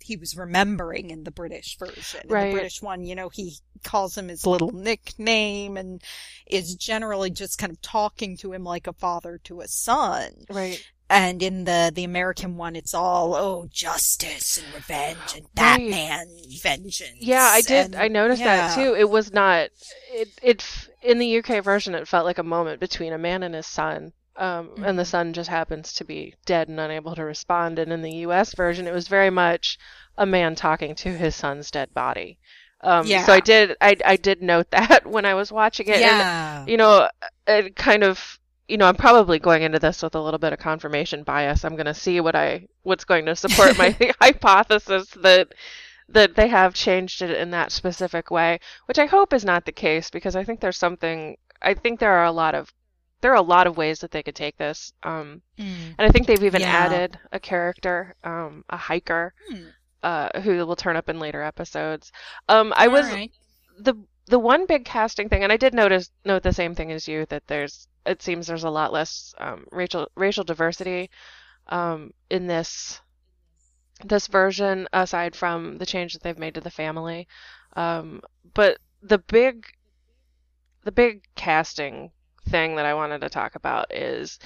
he 0.00 0.16
was 0.16 0.36
remembering 0.36 1.10
in 1.10 1.24
the 1.24 1.30
British 1.30 1.78
version. 1.78 2.22
In 2.24 2.28
Right. 2.28 2.46
the 2.48 2.52
British 2.54 2.82
one, 2.82 3.04
you 3.04 3.14
know, 3.14 3.28
he 3.28 3.58
calls 3.84 4.16
him 4.18 4.28
his 4.28 4.44
little 4.46 4.72
nickname 4.72 5.76
and 5.76 6.02
is 6.46 6.74
generally 6.74 7.30
just 7.30 7.58
kind 7.58 7.70
of 7.72 7.80
talking 7.82 8.36
to 8.38 8.52
him 8.52 8.64
like 8.64 8.86
a 8.86 8.92
father 8.92 9.38
to 9.44 9.60
a 9.60 9.68
son. 9.68 10.44
Right. 10.50 10.84
And 11.12 11.42
in 11.42 11.64
the, 11.64 11.92
the 11.94 12.04
American 12.04 12.56
one, 12.56 12.74
it's 12.74 12.94
all, 12.94 13.34
oh, 13.34 13.66
justice 13.70 14.56
and 14.56 14.74
revenge 14.74 15.18
and 15.36 15.42
Right. 15.44 15.54
Batman 15.54 16.26
vengeance. 16.62 17.18
Yeah, 17.20 17.42
I 17.52 17.60
did. 17.60 17.86
And- 17.94 17.96
I 17.96 18.08
noticed 18.08 18.42
that 18.42 18.74
too. 18.74 18.94
It 18.94 19.08
was 19.10 19.32
not. 19.32 19.68
It 20.10 20.28
it 20.42 20.64
in 21.02 21.18
the 21.18 21.38
UK 21.38 21.62
version, 21.62 21.94
it 21.94 22.08
felt 22.08 22.24
like 22.24 22.38
a 22.38 22.42
moment 22.42 22.80
between 22.80 23.12
a 23.12 23.18
man 23.18 23.42
and 23.42 23.54
his 23.54 23.66
son. 23.66 24.12
Um, 24.36 24.70
and 24.82 24.98
the 24.98 25.02
Mhm. 25.02 25.06
son 25.06 25.32
just 25.34 25.50
happens 25.50 25.92
to 25.94 26.04
be 26.04 26.34
dead 26.46 26.68
and 26.68 26.80
unable 26.80 27.14
to 27.14 27.24
respond. 27.24 27.78
And 27.78 27.92
in 27.92 28.00
the 28.00 28.14
US 28.26 28.54
version, 28.54 28.86
it 28.88 28.94
was 28.94 29.06
very 29.08 29.28
much 29.28 29.78
a 30.16 30.24
man 30.24 30.54
talking 30.54 30.94
to 30.94 31.10
his 31.10 31.36
son's 31.36 31.70
dead 31.70 31.92
body. 31.92 32.38
Um, 32.80 33.06
Yeah. 33.06 33.24
So 33.26 33.34
I 33.34 33.40
did. 33.40 33.76
I 33.82 33.96
I 34.04 34.16
did 34.16 34.40
note 34.42 34.70
that 34.78 35.06
when 35.06 35.26
I 35.26 35.34
was 35.34 35.52
watching 35.52 35.88
it. 35.88 35.96
And, 35.96 36.00
Yeah. 36.00 36.64
you 36.66 36.78
know, 36.78 37.08
it 37.46 37.76
kind 37.76 38.02
of. 38.02 38.38
You 38.72 38.78
know, 38.78 38.86
I'm 38.86 38.96
probably 38.96 39.38
going 39.38 39.62
into 39.62 39.78
this 39.78 40.02
with 40.02 40.14
a 40.16 40.20
little 40.20 40.38
bit 40.38 40.52
of 40.54 40.58
confirmation 40.58 41.24
bias. 41.24 41.64
I'm 41.64 41.76
going 41.76 41.86
to 41.86 41.94
see 41.94 42.20
what 42.20 42.34
I 42.36 42.66
what's 42.82 43.04
going 43.04 43.26
to 43.26 43.36
support 43.36 43.76
my 43.76 43.90
hypothesis 44.20 45.08
that 45.22 45.48
that 46.08 46.36
they 46.36 46.48
have 46.48 46.74
changed 46.74 47.22
it 47.22 47.30
in 47.30 47.50
that 47.50 47.72
specific 47.72 48.30
way, 48.30 48.60
which 48.86 48.98
I 48.98 49.06
hope 49.06 49.32
is 49.34 49.44
not 49.44 49.66
the 49.66 49.72
case 49.72 50.10
because 50.10 50.36
I 50.36 50.44
think 50.44 50.60
there's 50.60 50.78
something. 50.78 51.36
I 51.62 51.74
think 51.74 52.00
there 52.00 52.12
are 52.12 52.24
a 52.26 52.32
lot 52.32 52.54
of 52.54 52.72
there 53.20 53.32
are 53.32 53.36
a 53.36 53.42
lot 53.42 53.66
of 53.66 53.76
ways 53.76 54.00
that 54.00 54.10
they 54.12 54.22
could 54.22 54.36
take 54.36 54.56
this, 54.58 54.92
um, 55.04 55.42
Mm. 55.58 55.94
and 55.98 56.06
I 56.06 56.10
think 56.10 56.26
they've 56.26 56.44
even 56.44 56.62
Yeah. 56.62 56.72
added 56.86 57.18
a 57.32 57.40
character, 57.40 58.16
um, 58.24 58.64
a 58.70 58.76
hiker, 58.76 59.34
Hmm. 59.48 59.68
uh, 60.02 60.40
who 60.40 60.66
will 60.66 60.76
turn 60.76 60.96
up 60.96 61.08
in 61.08 61.18
later 61.20 61.42
episodes. 61.42 62.12
Um, 62.48 62.72
I 62.76 62.88
was 62.88 63.06
Alright. 63.06 63.32
the 63.78 63.94
the 64.26 64.38
one 64.38 64.66
big 64.66 64.84
casting 64.84 65.28
thing, 65.28 65.42
and 65.42 65.52
I 65.52 65.56
did 65.56 65.74
notice 65.74 66.10
note 66.24 66.42
the 66.42 66.52
same 66.52 66.74
thing 66.74 66.92
as 66.92 67.08
you 67.08 67.26
that 67.26 67.46
there's 67.46 67.88
it 68.06 68.22
seems 68.22 68.46
there's 68.46 68.64
a 68.64 68.70
lot 68.70 68.92
less 68.92 69.34
um, 69.38 69.66
racial 69.70 70.08
racial 70.14 70.44
diversity 70.44 71.10
um, 71.68 72.12
in 72.30 72.46
this 72.46 73.00
this 74.04 74.26
version 74.26 74.88
aside 74.92 75.36
from 75.36 75.78
the 75.78 75.86
change 75.86 76.12
that 76.12 76.22
they've 76.22 76.38
made 76.38 76.54
to 76.54 76.60
the 76.60 76.70
family. 76.70 77.28
Um, 77.74 78.20
but 78.54 78.78
the 79.02 79.18
big 79.18 79.66
the 80.84 80.92
big 80.92 81.24
casting 81.36 82.12
thing 82.48 82.76
that 82.76 82.86
I 82.86 82.94
wanted 82.94 83.20
to 83.20 83.28
talk 83.28 83.54
about 83.54 83.94
is 83.94 84.38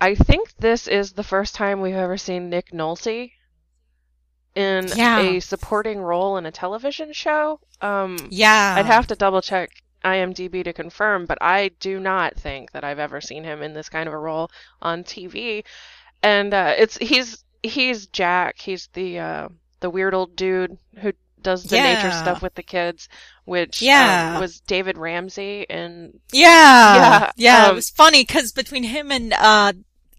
I 0.00 0.14
think 0.14 0.54
this 0.58 0.86
is 0.88 1.12
the 1.12 1.22
first 1.22 1.54
time 1.54 1.80
we've 1.80 1.94
ever 1.94 2.18
seen 2.18 2.50
Nick 2.50 2.70
Nolte 2.72 3.32
in 4.56 4.88
Yeah. 4.96 5.20
a 5.20 5.40
supporting 5.40 6.00
role 6.00 6.36
in 6.38 6.46
a 6.46 6.50
television 6.50 7.12
show. 7.12 7.60
Um, 7.80 8.16
Yeah. 8.30 8.74
I'd 8.78 8.86
have 8.86 9.06
to 9.08 9.14
double 9.14 9.42
check 9.42 9.70
IMDb 10.04 10.64
to 10.64 10.72
confirm, 10.72 11.26
but 11.26 11.38
I 11.40 11.68
do 11.80 12.00
not 12.00 12.36
think 12.36 12.72
that 12.72 12.82
I've 12.84 12.98
ever 12.98 13.20
seen 13.20 13.44
him 13.44 13.62
in 13.62 13.74
this 13.74 13.88
kind 13.88 14.08
of 14.08 14.14
a 14.14 14.18
role 14.18 14.50
on 14.80 15.04
TV. 15.04 15.64
And 16.22 16.54
uh, 16.54 16.74
it's 16.78 16.96
he's 16.96 17.44
he's 17.62 18.06
Jack. 18.06 18.58
He's 18.58 18.88
the 18.94 19.18
uh, 19.18 19.48
the 19.80 19.90
weird 19.90 20.14
old 20.14 20.34
dude 20.36 20.78
who 20.98 21.12
does 21.42 21.64
the 21.64 21.76
nature 21.78 22.10
stuff 22.10 22.42
with 22.42 22.54
the 22.54 22.62
kids, 22.62 23.08
which 23.44 23.82
um, 23.82 23.86
Yeah. 23.88 24.40
was 24.40 24.60
David 24.60 24.96
Ramsey 24.98 25.66
and 25.68 26.18
Yeah. 26.32 26.96
Yeah, 26.96 27.30
Yeah. 27.36 27.64
um, 27.66 27.72
it 27.72 27.74
was 27.74 27.90
funny 27.90 28.22
because 28.22 28.52
between 28.52 28.82
him 28.84 29.12
and, 29.12 29.32
uh, 29.32 29.72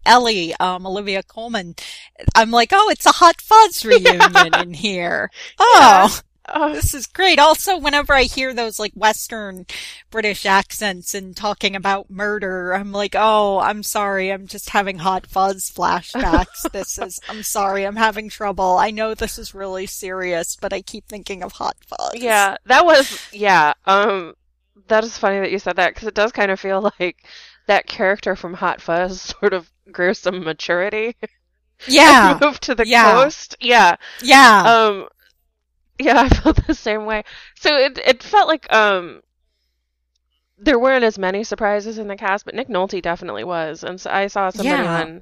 Ellie, 0.07 0.55
um, 0.55 0.87
Olivia 0.87 1.21
Colman, 1.21 1.75
I'm 2.35 2.51
like, 2.51 2.69
oh, 2.73 2.89
it's 2.89 3.05
a 3.05 3.11
Hot 3.11 3.41
Fuzz 3.41 3.85
reunion 3.85 4.53
in 4.55 4.73
here. 4.73 5.29
Oh, 5.59 6.19
oh, 6.49 6.73
this 6.73 6.93
is 6.93 7.07
great. 7.07 7.39
Also, 7.39 7.77
whenever 7.77 8.13
I 8.13 8.23
hear 8.23 8.53
those 8.53 8.79
like 8.79 8.93
Western 8.93 9.65
British 10.09 10.45
accents 10.45 11.13
and 11.13 11.35
talking 11.35 11.75
about 11.75 12.09
murder, 12.09 12.73
I'm 12.73 12.91
like, 12.91 13.15
oh, 13.17 13.59
I'm 13.59 13.83
sorry. 13.83 14.31
I'm 14.31 14.47
just 14.47 14.69
having 14.69 14.99
Hot 14.99 15.27
Fuzz 15.27 15.69
flashbacks. 15.69 16.69
this 16.71 16.97
is, 16.97 17.19
I'm 17.29 17.43
sorry. 17.43 17.85
I'm 17.85 17.95
having 17.95 18.29
trouble. 18.29 18.77
I 18.77 18.91
know 18.91 19.13
this 19.13 19.37
is 19.37 19.53
really 19.53 19.87
serious, 19.87 20.55
but 20.55 20.73
I 20.73 20.81
keep 20.81 21.07
thinking 21.07 21.43
of 21.43 21.53
Hot 21.53 21.75
Fuzz. 21.85 22.11
yeah, 22.15 22.55
that 22.65 22.85
was 22.85 23.27
yeah. 23.33 23.73
Um, 23.85 24.33
that 24.87 25.03
is 25.03 25.17
funny 25.17 25.39
that 25.39 25.51
you 25.51 25.59
said 25.59 25.75
that 25.75 25.93
because 25.93 26.07
it 26.07 26.15
does 26.15 26.31
kind 26.31 26.51
of 26.51 26.59
feel 26.59 26.91
like 26.99 27.17
that 27.67 27.88
character 27.88 28.36
from 28.36 28.56
Hot 28.56 28.82
Fuzz 28.82 29.21
sort 29.39 29.53
of 29.53 29.71
grew 29.91 30.13
some 30.13 30.43
maturity. 30.43 31.15
Yeah. 31.86 32.39
moved 32.41 32.63
to 32.63 32.73
the 32.73 32.88
Yeah. 32.88 33.13
coast. 33.13 33.56
Yeah. 33.60 33.97
Yeah. 34.19 34.63
Um 34.65 35.08
yeah, 35.99 36.21
I 36.21 36.30
felt 36.30 36.65
the 36.65 36.73
same 36.73 37.06
way. 37.06 37.23
So 37.56 37.75
it 37.77 37.99
it 37.99 38.23
felt 38.23 38.47
like 38.47 38.65
um 38.73 39.21
there 40.58 40.80
weren't 40.80 41.03
as 41.03 41.19
many 41.19 41.43
surprises 41.43 41.99
in 41.99 42.08
the 42.08 42.15
cast, 42.15 42.45
but 42.45 42.56
Nick 42.56 42.67
Nolte 42.67 43.01
definitely 43.01 43.43
was. 43.43 43.84
And 43.84 44.01
so 44.01 44.10
I 44.10 44.25
saw 44.25 44.49
somebody 44.49 44.84
Yeah. 44.84 45.01
on 45.01 45.21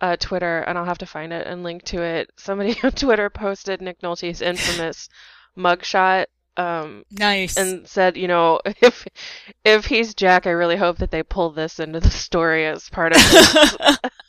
uh, 0.00 0.16
Twitter, 0.16 0.60
and 0.60 0.78
I'll 0.78 0.86
have 0.86 0.98
to 0.98 1.06
find 1.06 1.32
it 1.32 1.46
and 1.46 1.62
link 1.62 1.82
to 1.84 2.00
it. 2.02 2.30
Somebody 2.38 2.76
on 2.82 2.92
Twitter 2.92 3.28
posted 3.28 3.82
Nick 3.82 4.00
Nolte's 4.00 4.40
infamous 4.40 5.08
mugshot 5.56 6.26
um, 6.56 7.04
nice. 7.10 7.56
and 7.56 7.86
said, 7.88 8.16
you 8.16 8.28
know, 8.28 8.60
if 8.80 9.06
if 9.64 9.86
he's 9.86 10.14
Jack, 10.14 10.46
I 10.46 10.50
really 10.50 10.76
hope 10.76 10.98
that 10.98 11.10
they 11.10 11.22
pull 11.22 11.50
this 11.50 11.80
into 11.80 12.00
the 12.00 12.10
story 12.10 12.66
as 12.66 12.88
part 12.90 13.12
of 13.12 13.24
his, 13.24 13.76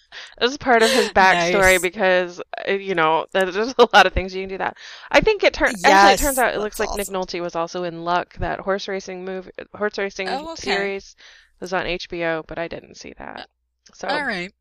as 0.38 0.58
part 0.58 0.84
of 0.84 0.92
his 0.92 1.10
backstory 1.10 1.76
Nice. 1.76 1.82
because 1.82 2.42
uh, 2.68 2.72
you 2.74 2.96
know 2.96 3.26
there's 3.32 3.56
a 3.58 3.90
lot 3.94 4.06
of 4.06 4.14
things 4.14 4.34
you 4.36 4.42
can 4.44 4.50
do 4.50 4.58
that. 4.58 4.78
I 5.12 5.22
think 5.22 5.44
it 5.44 5.54
turns 5.54 5.76
actually 5.84 6.14
it 6.14 6.20
turns 6.20 6.38
out 6.38 6.54
it 6.54 6.60
looks 6.60 6.80
like 6.80 6.94
Nick. 6.94 7.08
Nolte 7.10 7.42
was 7.42 7.56
also 7.56 7.84
in 7.84 8.04
Luck, 8.04 8.36
that 8.38 8.60
horse 8.60 8.88
racing 8.88 9.26
movie, 9.26 9.52
horse 9.76 9.98
racing 9.98 10.28
Oh, 10.30 10.52
okay. 10.54 10.66
series 10.72 11.16
was 11.60 11.74
on 11.74 11.86
HBO, 11.86 12.44
but 12.48 12.58
I 12.58 12.68
didn't 12.68 12.96
see 12.96 13.14
that. 13.18 13.48
So 13.94 14.08
All 14.08 14.26
right. 14.26 14.52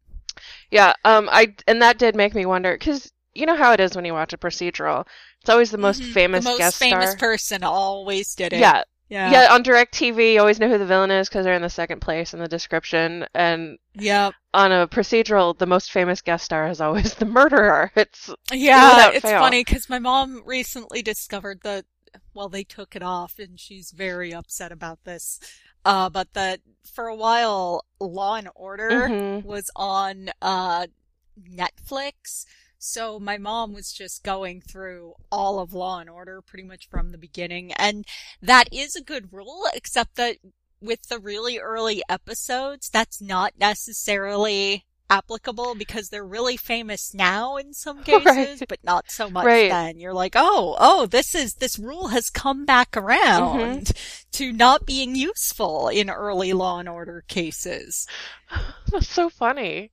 yeah, 0.71 0.93
um, 1.05 1.29
I 1.31 1.55
and 1.67 1.83
that 1.83 1.99
did 1.99 2.17
make 2.17 2.35
me 2.35 2.47
wonder 2.47 2.75
because 2.75 3.11
you 3.35 3.47
know 3.47 3.57
how 3.57 3.73
it 3.73 3.81
is 3.81 3.95
when 3.97 4.05
you 4.05 4.13
watch 4.13 4.33
a 4.33 4.39
procedural. 4.39 5.07
It's 5.41 5.51
always 5.51 5.71
the 5.71 5.79
most 5.79 6.03
Mhm. 6.03 6.13
famous 6.13 6.45
the 6.45 6.51
most 6.51 6.59
guest 6.59 6.79
famous 6.79 7.13
star. 7.13 7.19
person 7.19 7.63
always 7.65 8.35
did 8.35 8.53
it. 8.53 8.59
yeah, 8.61 8.83
Yeah. 9.09 9.31
yeah, 9.31 9.53
on 9.55 9.63
DirecTV, 9.63 10.35
you 10.35 10.41
always 10.41 10.59
know 10.59 10.69
who 10.69 10.79
the 10.79 10.87
villain 10.87 11.11
is 11.11 11.29
because 11.29 11.45
they're 11.45 11.55
in 11.55 11.63
the 11.63 11.69
second 11.71 12.01
place 12.01 12.33
in 12.35 12.41
the 12.41 12.49
description. 12.49 13.27
And 13.35 13.79
Yep. 13.95 14.35
on 14.55 14.73
a 14.73 14.89
procedural, 14.89 15.57
the 15.59 15.67
most 15.67 15.93
famous 15.93 16.23
guest 16.23 16.45
star 16.45 16.69
is 16.69 16.81
always 16.81 17.15
the 17.15 17.25
murderer. 17.27 17.93
It's 17.97 18.31
Yeah. 18.53 19.11
It's 19.11 19.23
fail. 19.23 19.41
funny 19.41 19.61
because 19.65 19.89
my 19.89 19.99
mom 19.99 20.43
recently 20.45 21.03
discovered 21.03 21.61
that, 21.63 21.85
well, 22.33 22.49
they 22.49 22.65
took 22.65 22.95
it 22.97 23.03
off 23.03 23.39
and 23.39 23.59
she's 23.61 23.91
very 23.91 24.33
upset 24.33 24.73
about 24.73 25.05
this. 25.05 25.41
Uh, 25.85 26.09
but 26.09 26.33
that 26.35 26.61
for 26.95 27.09
a 27.09 27.17
while, 27.17 27.85
Law 28.01 28.37
and 28.37 28.49
Order 28.55 29.09
Mhm. 29.09 29.45
was 29.45 29.71
on, 29.77 30.31
uh, 30.41 30.87
Netflix. 31.41 32.47
So 32.85 33.19
my 33.19 33.39
mom 33.39 33.73
was 33.73 33.93
just 33.93 34.23
going 34.23 34.61
through 34.61 35.15
all 35.33 35.59
of 35.59 35.73
Law 35.73 36.01
and 36.01 36.11
Order 36.11 36.43
pretty 36.43 36.65
much 36.65 36.89
from 36.91 37.13
the 37.13 37.19
beginning. 37.19 37.73
And 37.73 38.05
that 38.43 38.69
is 38.71 38.95
a 38.95 39.03
good 39.03 39.33
rule, 39.33 39.65
except 39.73 40.17
that 40.17 40.37
with 40.83 41.09
the 41.09 41.19
really 41.19 41.59
early 41.59 42.03
episodes, 42.11 42.91
that's 42.91 43.23
not 43.23 43.55
necessarily 43.59 44.85
applicable 45.09 45.75
because 45.75 46.09
they're 46.11 46.27
really 46.27 46.59
famous 46.59 47.15
now 47.15 47.57
in 47.57 47.73
some 47.73 48.03
cases, 48.05 48.61
Right. 48.61 48.69
but 48.69 48.85
not 48.85 49.11
so 49.11 49.31
much 49.31 49.47
Right. 49.47 49.71
then. 49.71 49.99
You're 49.99 50.13
like, 50.15 50.35
oh, 50.37 50.77
oh, 50.79 51.07
this 51.07 51.35
is, 51.35 51.55
this 51.55 51.79
rule 51.79 52.09
has 52.09 52.29
come 52.29 52.67
back 52.67 52.93
mm-hmm. 52.93 53.07
around 53.07 53.93
to 54.33 54.53
not 54.53 54.85
being 54.85 55.15
useful 55.15 55.89
in 55.89 56.11
early 56.11 56.53
Law 56.53 56.81
and 56.81 56.89
Order 56.89 57.25
cases. 57.29 58.07
that's 58.91 59.09
so 59.09 59.31
funny. 59.31 59.91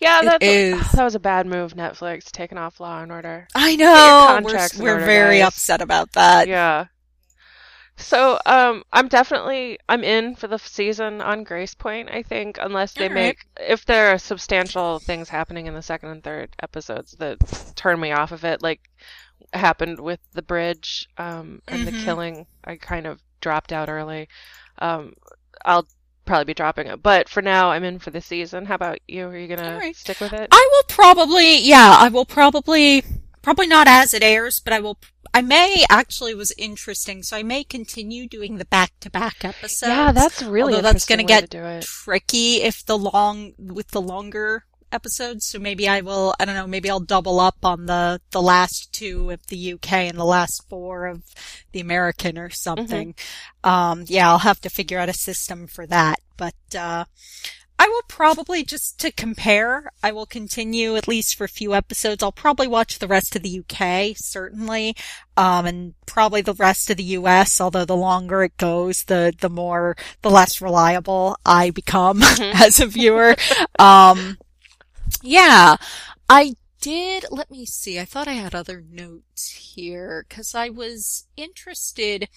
Yeah, 0.00 0.22
that's 0.22 0.44
is. 0.44 0.92
that 0.92 1.04
was 1.04 1.14
a 1.14 1.20
bad 1.20 1.46
move. 1.46 1.74
Netflix 1.74 2.30
taking 2.30 2.58
off 2.58 2.80
Law 2.80 3.02
and 3.02 3.12
Order. 3.12 3.46
I 3.54 3.76
know. 3.76 4.40
We're, 4.44 4.68
we're 4.82 4.92
order, 4.94 5.04
very 5.04 5.38
guys. 5.38 5.48
upset 5.48 5.80
about 5.80 6.12
that. 6.12 6.48
yeah. 6.48 6.86
So, 7.96 8.40
um, 8.44 8.82
I'm 8.92 9.06
definitely 9.06 9.78
I'm 9.88 10.02
in 10.02 10.34
for 10.34 10.48
the 10.48 10.58
season 10.58 11.20
on 11.20 11.44
Gracepoint. 11.44 12.12
I 12.12 12.22
think 12.24 12.58
unless 12.60 12.92
they 12.92 13.04
All 13.04 13.14
right. 13.14 13.14
make 13.14 13.46
if 13.60 13.84
there 13.84 14.12
are 14.12 14.18
substantial 14.18 14.98
things 14.98 15.28
happening 15.28 15.66
in 15.66 15.74
the 15.74 15.82
second 15.82 16.08
and 16.10 16.22
third 16.24 16.50
episodes 16.60 17.12
that 17.20 17.38
turn 17.76 18.00
me 18.00 18.10
off 18.10 18.32
of 18.32 18.44
it, 18.44 18.62
like 18.62 18.80
happened 19.52 20.00
with 20.00 20.18
the 20.32 20.42
bridge 20.42 21.08
um, 21.18 21.62
and 21.68 21.86
the 21.86 21.92
Mhm. 21.92 22.04
killing. 22.04 22.46
I 22.64 22.76
kind 22.76 23.06
of 23.06 23.20
dropped 23.40 23.72
out 23.72 23.88
early. 23.88 24.28
Um, 24.80 25.14
I'll 25.64 25.86
probably 26.24 26.46
be 26.46 26.54
dropping 26.54 26.86
it, 26.86 27.02
but 27.02 27.28
for 27.28 27.42
now, 27.42 27.70
I'm 27.70 27.84
in 27.84 27.98
for 27.98 28.10
the 28.10 28.20
season. 28.20 28.66
How 28.66 28.74
about 28.74 28.98
you? 29.06 29.26
Are 29.26 29.36
you 29.36 29.48
gonna 29.54 29.76
right. 29.78 29.96
stick 29.96 30.20
with 30.20 30.32
it? 30.32 30.48
I 30.50 30.68
will 30.72 30.84
probably, 30.88 31.58
yeah, 31.58 31.96
I 31.98 32.08
will 32.08 32.24
probably, 32.24 33.04
probably 33.42 33.66
not 33.66 33.86
as 33.86 34.14
it 34.14 34.22
airs, 34.22 34.60
but 34.60 34.72
I 34.72 34.80
will, 34.80 34.98
I 35.32 35.42
may 35.42 35.84
actually 35.90 36.34
was 36.34 36.52
interesting, 36.56 37.22
so 37.22 37.36
I 37.36 37.42
may 37.42 37.64
continue 37.64 38.28
doing 38.28 38.56
the 38.56 38.64
back-to-back 38.64 39.44
episodes. 39.44 39.90
yeah, 39.90 40.12
that's 40.12 40.42
really 40.42 40.74
Although 40.74 40.92
that's 40.92 41.06
gonna 41.06 41.24
get 41.24 41.50
to 41.50 41.66
it. 41.66 41.84
tricky 41.84 42.62
if 42.62 42.84
the 42.86 42.98
long, 42.98 43.52
with 43.58 43.88
the 43.88 44.02
longer 44.02 44.64
episodes, 44.94 45.46
so 45.46 45.58
maybe 45.58 45.88
I 45.88 46.00
will, 46.00 46.34
I 46.40 46.44
don't 46.44 46.54
know, 46.54 46.66
maybe 46.66 46.88
I'll 46.88 47.00
double 47.00 47.40
up 47.40 47.58
on 47.64 47.86
the, 47.86 48.20
the 48.30 48.40
last 48.42 48.92
two 48.92 49.30
of 49.30 49.46
the 49.48 49.74
UK 49.74 49.92
and 49.92 50.18
the 50.18 50.24
last 50.24 50.62
four 50.68 51.06
of 51.06 51.22
the 51.72 51.80
American 51.80 52.38
or 52.38 52.50
something. 52.50 53.14
Um, 53.62 54.04
yeah, 54.06 54.30
I'll 54.30 54.38
have 54.38 54.60
to 54.62 54.70
figure 54.70 54.98
out 54.98 55.08
a 55.08 55.14
system 55.14 55.66
for 55.66 55.86
that, 55.86 56.20
but, 56.36 56.54
uh, 56.78 57.04
I 57.76 57.88
will 57.88 58.02
probably 58.06 58.62
just 58.62 59.00
to 59.00 59.10
compare, 59.10 59.90
I 60.00 60.12
will 60.12 60.26
continue 60.26 60.94
at 60.94 61.08
least 61.08 61.34
for 61.36 61.42
a 61.42 61.48
few 61.48 61.74
episodes. 61.74 62.22
I'll 62.22 62.30
probably 62.30 62.68
watch 62.68 63.00
the 63.00 63.08
rest 63.08 63.34
of 63.34 63.42
the 63.42 63.58
UK, 63.68 64.14
certainly. 64.16 64.94
Um, 65.36 65.66
and 65.66 65.94
probably 66.06 66.40
the 66.40 66.54
rest 66.54 66.88
of 66.90 66.98
the 66.98 67.02
US, 67.18 67.60
although 67.60 67.84
the 67.84 67.96
longer 67.96 68.44
it 68.44 68.56
goes, 68.58 69.02
the, 69.08 69.34
the 69.40 69.50
more, 69.50 69.96
the 70.22 70.30
less 70.30 70.60
reliable 70.62 71.36
I 71.44 71.70
become 71.70 72.20
Mhm. 72.20 72.52
as 72.64 72.78
a 72.78 72.86
viewer. 72.86 73.34
um, 73.80 74.38
yeah, 75.22 75.76
I 76.28 76.54
did, 76.80 77.24
let 77.30 77.50
me 77.50 77.64
see, 77.64 77.98
I 77.98 78.04
thought 78.04 78.28
I 78.28 78.34
had 78.34 78.54
other 78.54 78.84
notes 78.86 79.74
here, 79.74 80.26
cause 80.28 80.54
I 80.54 80.68
was 80.68 81.26
interested, 81.36 82.28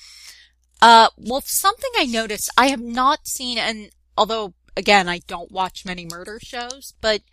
uh, 0.81 1.09
well, 1.17 1.41
something 1.41 1.91
I 1.97 2.05
noticed, 2.05 2.49
I 2.57 2.67
have 2.67 2.79
not 2.79 3.27
seen, 3.27 3.57
and 3.57 3.89
although, 4.17 4.53
again, 4.77 5.09
I 5.09 5.19
don't 5.27 5.51
watch 5.51 5.85
many 5.85 6.07
murder 6.09 6.39
shows, 6.41 6.93
but, 7.01 7.23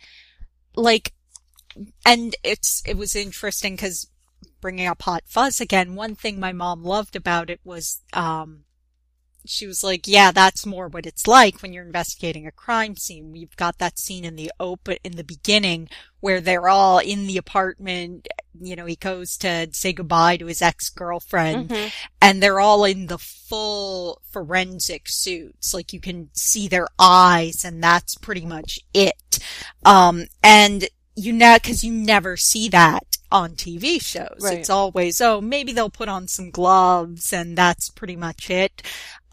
like, 0.75 1.13
and 2.05 2.35
it's, 2.43 2.83
it 2.85 2.97
was 2.97 3.15
interesting 3.15 3.77
cause 3.77 4.07
bringing 4.59 4.87
up 4.87 5.03
Hot 5.03 5.23
Fuzz 5.25 5.61
again, 5.61 5.95
one 5.95 6.15
thing 6.15 6.37
my 6.37 6.51
mom 6.51 6.83
loved 6.83 7.15
about 7.15 7.49
it 7.49 7.61
was, 7.63 8.01
um, 8.11 8.64
she 9.47 9.67
was 9.67 9.83
like, 9.83 10.07
yeah, 10.07 10.31
that's 10.31 10.65
more 10.65 10.87
what 10.87 11.05
it's 11.05 11.27
like 11.27 11.61
when 11.61 11.73
you're 11.73 11.85
investigating 11.85 12.45
a 12.47 12.51
crime 12.51 12.95
scene. 12.95 13.31
We've 13.31 13.55
got 13.55 13.77
that 13.79 13.97
scene 13.99 14.25
in 14.25 14.35
the 14.35 14.51
open, 14.59 14.97
in 15.03 15.13
the 15.15 15.23
beginning 15.23 15.89
where 16.19 16.41
they're 16.41 16.67
all 16.67 16.99
in 16.99 17.27
the 17.27 17.37
apartment. 17.37 18.27
You 18.59 18.75
know, 18.75 18.85
he 18.85 18.95
goes 18.95 19.37
to 19.37 19.69
say 19.73 19.93
goodbye 19.93 20.37
to 20.37 20.45
his 20.47 20.61
ex-girlfriend 20.61 21.69
Mhm. 21.69 21.91
and 22.21 22.41
they're 22.41 22.59
all 22.59 22.83
in 22.85 23.07
the 23.07 23.17
full 23.17 24.21
forensic 24.31 25.03
suits. 25.07 25.73
Like 25.73 25.93
you 25.93 25.99
can 25.99 26.29
see 26.33 26.67
their 26.67 26.87
eyes 26.97 27.63
and 27.65 27.83
that's 27.83 28.15
pretty 28.15 28.45
much 28.45 28.79
it. 28.93 29.39
Um, 29.83 30.25
and 30.43 30.87
you 31.17 31.31
know, 31.31 31.57
cause 31.63 31.81
you 31.83 31.93
never 31.93 32.35
see 32.35 32.67
that 32.69 33.03
on 33.31 33.55
TV 33.55 34.01
shows. 34.01 34.37
Right. 34.41 34.59
It's 34.59 34.69
always, 34.69 35.21
oh, 35.21 35.39
maybe 35.39 35.71
they'll 35.71 35.89
put 35.89 36.09
on 36.09 36.27
some 36.27 36.51
gloves 36.51 37.31
and 37.31 37.57
that's 37.57 37.89
pretty 37.89 38.17
much 38.17 38.49
it. 38.49 38.81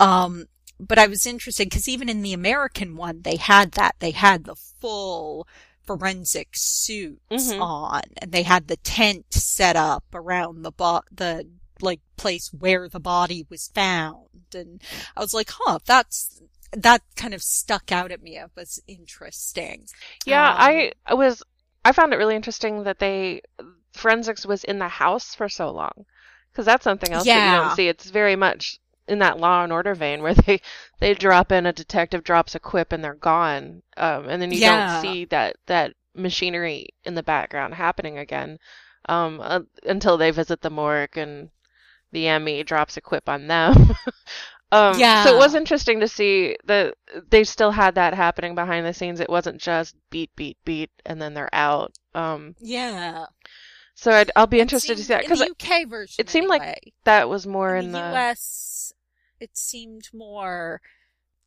Um, 0.03 0.47
but 0.81 0.99
I 0.99 1.07
was 1.07 1.27
interested 1.27 1.67
because 1.71 1.89
even 1.89 2.09
in 2.09 2.23
the 2.23 2.33
American 2.33 2.97
one, 2.97 3.23
they 3.23 3.37
had 3.37 3.73
that. 3.73 3.97
They 4.01 4.11
had 4.11 4.45
the 4.45 4.57
full 4.57 5.47
forensic 5.85 6.49
suits 6.55 7.21
Mhm. 7.31 7.61
on 7.61 8.03
and 8.19 8.31
they 8.33 8.43
had 8.45 8.69
the 8.69 8.77
tent 8.77 9.27
set 9.35 9.75
up 9.77 10.05
around 10.15 10.63
the 10.63 10.71
bo- 10.73 11.03
the 11.11 11.49
like 11.81 12.01
place 12.17 12.53
where 12.53 12.89
the 12.89 13.01
body 13.01 13.45
was 13.51 13.69
found. 13.75 14.29
And 14.55 14.81
I 15.17 15.21
was 15.21 15.35
like, 15.35 15.51
huh, 15.53 15.81
that's, 15.85 16.41
that 16.73 17.03
kind 17.17 17.35
of 17.35 17.43
stuck 17.43 17.91
out 17.91 18.13
at 18.13 18.23
me. 18.23 18.39
It 18.39 18.51
was 18.57 18.81
interesting. 18.87 19.87
Yeah, 20.25 20.49
Um, 20.51 20.57
I 20.59 20.93
I 21.05 21.15
was 21.15 21.43
I 21.85 21.91
found 21.93 22.13
it 22.13 22.17
really 22.17 22.37
interesting 22.37 22.85
that 22.85 23.01
they 23.01 23.43
forensics 23.93 24.47
was 24.47 24.63
in 24.65 24.79
the 24.79 24.89
house 24.89 25.35
for 25.35 25.49
so 25.49 25.71
long 25.71 26.07
because 26.51 26.65
that's 26.65 26.85
something 26.85 27.13
else 27.13 27.25
that 27.25 27.45
you 27.47 27.61
don't 27.69 27.77
see. 27.77 27.89
It's 27.89 28.09
very 28.11 28.37
much 28.37 28.79
in 29.13 29.19
that 29.21 29.39
Law 29.39 29.63
and 29.65 29.73
Order 29.73 29.95
vein 29.95 30.23
where 30.23 30.35
they 30.35 30.61
they 31.01 31.15
drop 31.15 31.53
in 31.53 31.67
a 31.67 31.73
detective 31.73 32.25
drops 32.25 32.55
a 32.55 32.61
quip 32.61 32.93
and 32.93 33.05
they're 33.05 33.15
gone, 33.15 33.83
um, 33.97 34.29
and 34.29 34.43
then 34.43 34.53
you 34.53 34.61
Yeah. 34.61 34.61
don't 34.61 34.89
see 34.91 35.25
that 35.27 35.57
that 35.67 35.95
machinery 36.15 36.89
in 37.05 37.15
the 37.15 37.23
background 37.23 37.75
happening 37.75 38.19
again 38.19 38.59
um, 39.09 39.41
uh, 39.43 39.61
until 39.85 40.17
they 40.17 40.31
visit 40.31 40.61
the 40.61 40.71
morgue 40.71 41.17
and 41.17 41.51
the 42.13 42.29
ME 42.29 42.63
drops 42.65 42.97
a 42.97 43.01
quip 43.01 43.29
on 43.29 43.47
them. 43.49 43.75
Um, 44.73 45.09
So 45.15 45.31
it 45.35 45.37
was 45.37 45.55
interesting 45.55 46.01
to 46.01 46.09
see 46.09 46.57
that 46.65 46.95
they 47.31 47.45
still 47.45 47.71
had 47.73 47.95
that 47.97 48.15
happening 48.15 48.55
behind 48.55 48.87
the 48.87 48.95
scenes. 48.95 49.21
It 49.21 49.29
wasn't 49.29 49.61
just 49.61 49.95
beat, 50.11 50.35
beat, 50.35 50.57
beat, 50.65 50.91
and 51.05 51.21
then 51.21 51.35
they're 51.35 51.55
out. 51.55 51.93
Um, 52.15 52.57
Yeah. 52.61 53.27
so 53.95 54.13
I'd, 54.13 54.31
I'll 54.37 54.47
be 54.47 54.61
interested 54.61 54.97
to 54.97 55.03
see 55.03 55.09
that 55.09 55.25
in 55.25 55.29
because 55.29 55.41
the 55.41 55.47
UK 55.47 55.85
version. 55.85 56.23
it 56.23 56.31
seemed 56.31 56.49
like 56.49 56.63
that 57.05 57.29
was 57.29 57.47
more 57.47 57.77
in 57.77 57.87
in 57.87 57.93
the, 57.93 58.01
the. 58.01 58.17
US, 58.17 58.41
it 59.43 59.57
seemed 59.57 60.09
more. 60.15 60.81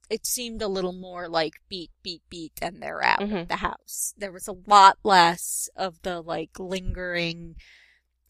It 0.10 0.26
seemed 0.26 0.62
a 0.62 0.68
little 0.68 0.94
more 0.94 1.28
like 1.28 1.54
beat, 1.68 1.92
beat, 2.04 2.22
beat, 2.30 2.60
and 2.62 2.82
they're 2.82 3.04
out 3.04 3.20
Mhm. 3.22 3.42
of 3.44 3.48
the 3.48 3.56
house. 3.58 4.14
There 4.18 4.32
was 4.32 4.48
a 4.48 4.58
lot 4.68 4.98
less 5.04 5.70
of 5.76 6.02
the 6.04 6.22
like 6.22 6.60
lingering. 6.60 7.56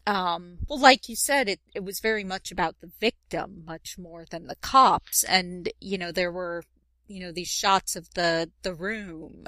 Um, 0.06 0.58
well, 0.68 0.78
like 0.78 1.08
you 1.08 1.16
said, 1.16 1.48
it 1.48 1.60
it 1.74 1.84
was 1.84 2.00
very 2.00 2.24
much 2.24 2.50
about 2.52 2.76
the 2.80 2.92
victim, 3.00 3.64
much 3.66 3.98
more 3.98 4.24
than 4.30 4.46
the 4.46 4.56
cops. 4.56 5.24
And 5.24 5.70
you 5.80 5.98
know, 5.98 6.12
there 6.12 6.32
were 6.32 6.62
you 7.08 7.20
know 7.20 7.32
these 7.32 7.48
shots 7.48 7.96
of 7.96 8.08
the 8.14 8.50
the 8.62 8.74
room 8.74 9.46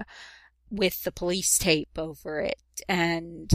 with 0.71 1.05
the 1.05 1.13
police 1.13 1.57
tape 1.59 1.97
over 1.97 2.41
it, 2.41 2.83
and 2.89 3.51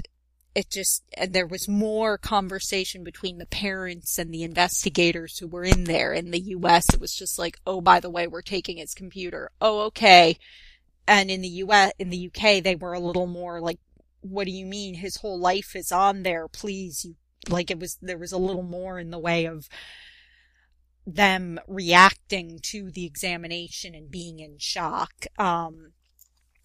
it 0.56 0.70
just 0.70 1.04
and 1.16 1.34
there 1.34 1.48
was 1.48 1.68
more 1.68 2.18
conversation 2.18 3.04
between 3.04 3.38
the 3.38 3.46
parents 3.46 4.18
and 4.18 4.32
the 4.32 4.44
investigators 4.44 5.40
who 5.40 5.48
were 5.48 5.64
in 5.64 5.86
there 5.86 6.14
in 6.14 6.32
the 6.32 6.40
US 6.40 6.94
it 6.94 7.00
was 7.00 7.16
just 7.16 7.40
like 7.40 7.58
oh 7.66 7.82
by 7.82 8.00
the 8.00 8.10
way 8.10 8.28
we're 8.28 8.42
taking 8.42 8.78
his 8.78 8.94
computer. 8.94 9.52
Oh 9.60 9.82
okay. 9.88 10.38
And 11.08 11.30
in 11.30 11.42
the 11.42 11.48
US 11.48 11.94
in 11.98 12.10
the 12.10 12.28
UK 12.28 12.64
they 12.64 12.76
were 12.76 12.94
a 12.94 13.00
little 13.00 13.28
more 13.28 13.60
like 13.60 13.80
what 14.22 14.46
do 14.46 14.52
you 14.52 14.66
mean? 14.66 14.96
His 14.96 15.18
whole 15.18 15.40
life 15.40 15.76
is 15.76 15.92
on 15.92 16.24
there. 16.24 16.48
Please 16.48 17.04
you 17.04 17.16
like 17.50 17.72
it 17.72 17.80
was 17.80 17.98
there 18.02 18.18
was 18.18 18.32
a 18.32 18.38
little 18.38 18.64
more 18.64 19.00
in 19.00 19.12
the 19.12 19.20
way 19.20 19.46
of 19.46 19.68
them 21.06 21.60
reacting 21.68 22.60
to 22.62 22.90
the 22.90 23.06
examination 23.06 23.94
and 23.96 24.12
being 24.12 24.40
in 24.40 24.58
shock. 24.60 25.26
Um 25.38 25.94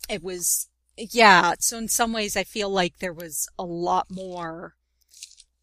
it 0.09 0.23
was 0.23 0.69
yeah, 0.99 1.55
so 1.61 1.79
in 1.79 1.89
some 1.89 2.13
ways 2.13 2.37
I 2.37 2.45
feel 2.45 2.71
like 2.71 2.99
there 2.99 3.13
was 3.13 3.49
a 3.59 3.65
lot 3.65 4.07
more 4.11 4.75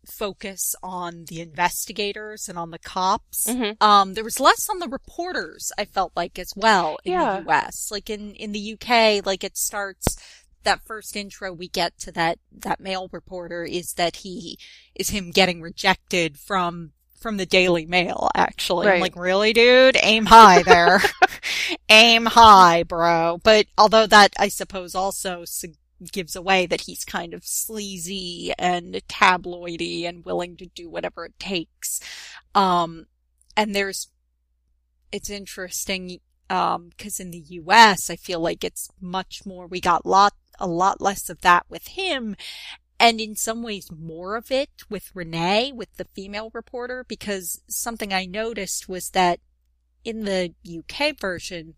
focus 0.05 0.75
on 0.83 1.25
the 1.27 1.41
investigators 1.41 2.47
and 2.47 2.57
on 2.57 2.71
the 2.71 2.79
cops. 2.79 3.47
Mhm. 3.47 3.81
Um, 3.81 4.13
there 4.13 4.23
was 4.23 4.39
less 4.39 4.69
on 4.69 4.79
the 4.79 4.87
reporters, 4.87 5.71
I 5.77 5.85
felt 5.85 6.11
like 6.15 6.37
as 6.37 6.53
well 6.55 6.99
in 7.03 7.13
Yeah. 7.13 7.39
the 7.41 7.49
US. 7.49 7.89
Like 7.91 8.09
in, 8.09 8.35
in 8.35 8.51
the 8.51 8.59
UK, 8.73 9.21
like 9.25 9.43
it 9.43 9.57
starts, 9.57 10.15
that 10.63 10.85
first 10.85 11.15
intro 11.15 11.51
we 11.53 11.67
get 11.67 11.97
to 11.99 12.11
that, 12.13 12.39
that 12.51 12.79
male 12.79 13.09
reporter 13.11 13.63
is 13.63 13.93
that 13.93 14.17
he, 14.17 14.59
is 14.95 15.09
him 15.09 15.31
getting 15.31 15.61
rejected 15.61 16.37
from, 16.39 16.91
from 17.25 17.37
the 17.37 17.45
Daily 17.47 17.87
Mail, 17.87 18.29
actually. 18.35 18.85
I'm 18.87 19.01
like, 19.01 19.15
really, 19.15 19.51
dude? 19.51 19.97
Aim 20.03 20.27
high 20.27 20.61
there. 20.61 21.01
Aim 21.89 22.27
high, 22.27 22.83
bro. 22.83 23.39
But 23.41 23.65
although 23.79 24.05
that, 24.05 24.35
I 24.37 24.47
suppose, 24.47 24.93
also 24.93 25.43
gives 26.11 26.35
away 26.35 26.67
that 26.67 26.81
he's 26.81 27.03
kind 27.03 27.33
of 27.33 27.43
sleazy 27.43 28.53
and 28.59 29.01
tabloidy 29.09 30.07
and 30.07 30.23
willing 30.23 30.55
to 30.57 30.67
do 30.67 30.87
whatever 30.87 31.25
it 31.25 31.39
takes. 31.39 31.99
Um, 32.53 33.07
and 33.57 33.75
there's, 33.75 34.09
it's 35.11 35.31
interesting, 35.31 36.19
um, 36.51 36.91
cause 36.95 37.19
in 37.19 37.31
the 37.31 37.43
US, 37.49 38.11
I 38.11 38.17
feel 38.17 38.39
like 38.39 38.63
it's 38.63 38.91
much 39.01 39.47
more, 39.47 39.65
we 39.65 39.81
got 39.81 40.05
lot, 40.05 40.33
a 40.59 40.67
lot 40.67 41.01
less 41.01 41.27
of 41.31 41.41
that 41.41 41.65
with 41.69 41.87
him. 41.87 42.35
And 42.99 43.19
in 43.19 43.35
some 43.35 43.61
ways 43.61 43.89
more 43.91 44.35
of 44.35 44.51
it 44.51 44.69
with 44.89 45.11
Renee, 45.13 45.71
with 45.73 45.95
the 45.97 46.05
female 46.15 46.49
reporter, 46.53 47.03
because 47.07 47.61
something 47.67 48.13
I 48.13 48.25
noticed 48.25 48.87
was 48.87 49.09
that 49.09 49.39
in 50.03 50.23
the 50.23 50.53
UK 50.65 51.19
version, 51.19 51.75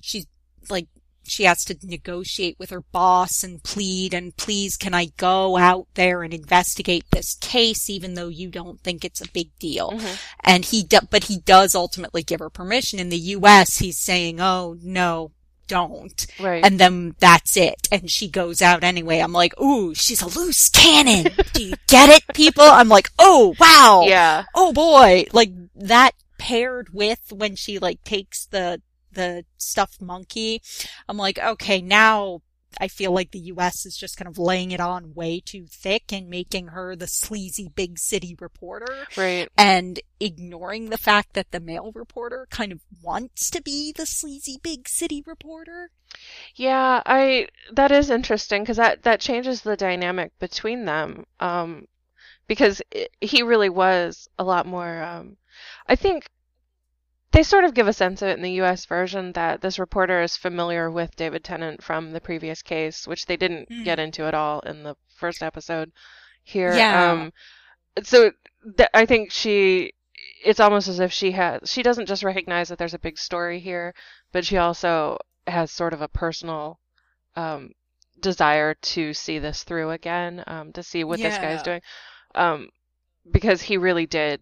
she's 0.00 0.26
like, 0.68 0.88
she 1.28 1.44
has 1.44 1.64
to 1.64 1.76
negotiate 1.82 2.56
with 2.58 2.70
her 2.70 2.82
boss 2.92 3.42
and 3.42 3.62
plead 3.62 4.14
and 4.14 4.36
please 4.36 4.76
can 4.76 4.94
I 4.94 5.06
go 5.16 5.56
out 5.56 5.88
there 5.94 6.22
and 6.22 6.32
investigate 6.32 7.04
this 7.10 7.34
case 7.34 7.90
even 7.90 8.14
though 8.14 8.28
you 8.28 8.48
don't 8.48 8.80
think 8.80 9.04
it's 9.04 9.20
a 9.20 9.30
big 9.32 9.50
deal. 9.58 9.90
Mhm. 9.90 10.18
And 10.44 10.64
he, 10.64 10.84
do, 10.84 10.98
but 11.10 11.24
he 11.24 11.38
does 11.38 11.74
ultimately 11.74 12.22
give 12.22 12.40
her 12.40 12.50
permission. 12.50 12.98
In 12.98 13.08
the 13.08 13.18
US, 13.18 13.78
he's 13.78 13.98
saying, 13.98 14.40
oh 14.40 14.76
no, 14.80 15.32
don't. 15.66 16.26
Right. 16.40 16.64
And 16.64 16.78
then 16.78 17.14
that's 17.18 17.56
it. 17.56 17.88
And 17.90 18.10
she 18.10 18.28
goes 18.28 18.62
out 18.62 18.84
anyway. 18.84 19.18
I'm 19.18 19.32
like, 19.32 19.58
ooh, 19.60 19.94
she's 19.94 20.22
a 20.22 20.26
loose 20.26 20.68
cannon. 20.68 21.32
Do 21.52 21.62
you 21.62 21.74
get 21.86 22.08
it, 22.08 22.22
people? 22.34 22.64
I'm 22.64 22.88
like, 22.88 23.10
oh, 23.18 23.54
wow. 23.58 24.04
yeah. 24.06 24.44
Oh 24.54 24.72
boy. 24.72 25.26
Like 25.32 25.52
that 25.74 26.12
paired 26.38 26.92
with 26.92 27.32
when 27.32 27.56
she 27.56 27.78
like 27.78 28.02
takes 28.04 28.46
the, 28.46 28.80
the 29.12 29.44
stuffed 29.56 30.00
monkey. 30.00 30.62
I'm 31.08 31.16
like, 31.16 31.38
okay, 31.38 31.80
now 31.80 32.42
I 32.80 32.88
feel 32.88 33.12
like 33.12 33.30
the 33.30 33.38
US 33.54 33.86
is 33.86 33.96
just 33.96 34.16
kind 34.16 34.28
of 34.28 34.38
laying 34.38 34.70
it 34.70 34.80
on 34.80 35.14
way 35.14 35.40
too 35.40 35.66
thick 35.70 36.12
and 36.12 36.28
making 36.28 36.68
her 36.68 36.94
the 36.96 37.06
sleazy 37.06 37.68
big 37.74 37.98
city 37.98 38.36
reporter 38.40 39.06
Right. 39.16 39.48
and 39.56 40.00
ignoring 40.20 40.90
the 40.90 40.98
fact 40.98 41.34
that 41.34 41.50
the 41.50 41.60
male 41.60 41.92
reporter 41.94 42.46
kind 42.50 42.72
of 42.72 42.80
wants 43.02 43.50
to 43.50 43.62
be 43.62 43.92
the 43.92 44.06
sleazy 44.06 44.58
big 44.62 44.88
city 44.88 45.22
reporter. 45.26 45.90
Yeah, 46.54 47.02
I 47.04 47.48
that 47.72 47.92
is 47.92 48.10
interesting 48.10 48.62
because 48.62 48.78
that 48.78 49.02
that 49.02 49.20
changes 49.20 49.62
the 49.62 49.76
dynamic 49.76 50.38
between 50.38 50.84
them. 50.84 51.26
Um, 51.40 51.86
because 52.46 52.80
it, 52.90 53.10
he 53.20 53.42
really 53.42 53.68
was 53.68 54.28
a 54.38 54.44
lot 54.44 54.66
more. 54.66 55.02
Um, 55.02 55.36
I 55.88 55.96
think 55.96 56.28
they 57.32 57.42
sort 57.42 57.64
of 57.64 57.74
give 57.74 57.88
a 57.88 57.92
sense 57.92 58.22
of 58.22 58.28
it 58.28 58.36
in 58.36 58.42
the 58.42 58.52
U.S. 58.52 58.86
version 58.86 59.32
that 59.32 59.60
this 59.60 59.78
reporter 59.78 60.22
is 60.22 60.36
familiar 60.36 60.90
with 60.90 61.16
David 61.16 61.44
Tennant 61.44 61.82
from 61.82 62.12
the 62.12 62.20
previous 62.20 62.62
case, 62.62 63.06
which 63.06 63.26
they 63.26 63.36
didn't 63.36 63.68
Mm. 63.68 63.84
get 63.84 63.98
into 63.98 64.24
at 64.24 64.34
all 64.34 64.60
in 64.60 64.82
the 64.84 64.96
first 65.14 65.42
episode. 65.42 65.92
Here, 66.42 66.74
Yeah. 66.74 67.12
um, 67.12 67.32
so 68.02 68.30
th- 68.76 68.88
I 68.94 69.04
think 69.06 69.30
she. 69.32 69.92
It's 70.44 70.60
almost 70.60 70.88
as 70.88 71.00
if 71.00 71.12
she 71.12 71.32
has. 71.32 71.70
She 71.70 71.82
doesn't 71.82 72.06
just 72.06 72.22
recognize 72.24 72.68
that 72.68 72.78
there's 72.78 72.94
a 72.94 72.98
big 72.98 73.18
story 73.18 73.58
here, 73.60 73.94
but 74.32 74.44
she 74.44 74.56
also 74.56 75.18
has 75.46 75.70
sort 75.70 75.92
of 75.92 76.00
a 76.02 76.08
personal 76.08 76.78
um, 77.34 77.72
desire 78.20 78.74
to 78.74 79.12
see 79.12 79.38
this 79.38 79.62
through 79.64 79.90
again, 79.90 80.42
um, 80.46 80.72
to 80.72 80.82
see 80.82 81.04
what 81.04 81.20
this 81.20 81.36
guy's 81.36 81.58
Yeah. 81.58 81.62
doing, 81.64 81.80
um, 82.34 82.70
because 83.30 83.62
he 83.62 83.76
really 83.76 84.06
did 84.06 84.40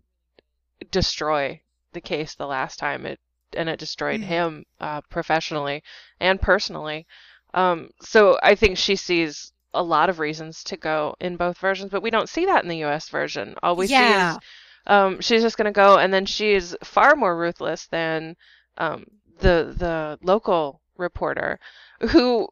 destroy 0.90 1.60
the 1.94 2.00
case 2.00 2.34
the 2.34 2.46
last 2.46 2.78
time 2.78 3.06
it, 3.06 3.20
and 3.54 3.68
it 3.68 3.78
destroyed 3.78 4.20
Mhm. 4.20 4.24
him 4.24 4.64
uh, 4.80 5.00
professionally 5.02 5.82
and 6.20 6.40
personally. 6.42 7.06
Um, 7.54 7.90
so 8.02 8.38
I 8.42 8.54
think 8.56 8.78
she 8.78 8.96
sees 8.96 9.52
a 9.74 9.82
lot 9.82 10.10
of 10.10 10.18
reasons 10.20 10.64
to 10.64 10.76
go 10.76 11.16
in 11.20 11.36
both 11.36 11.58
versions, 11.58 11.90
but 11.90 12.02
we 12.02 12.10
don't 12.10 12.28
see 12.28 12.46
that 12.46 12.62
in 12.64 12.68
the 12.68 12.78
U.S. 12.78 13.08
version. 13.08 13.54
All 13.62 13.76
we 13.76 13.88
see 13.88 14.12
is 14.12 14.38
Um, 14.86 15.20
she's 15.20 15.42
just 15.42 15.56
going 15.56 15.66
to 15.66 15.72
go, 15.72 15.98
and 15.98 16.12
then 16.12 16.26
she 16.26 16.52
is 16.54 16.76
far 16.84 17.16
more 17.16 17.36
ruthless 17.36 17.86
than 17.86 18.36
um, 18.78 19.04
the 19.38 19.74
the 19.76 20.18
local 20.22 20.80
reporter, 20.96 21.58
who 22.10 22.48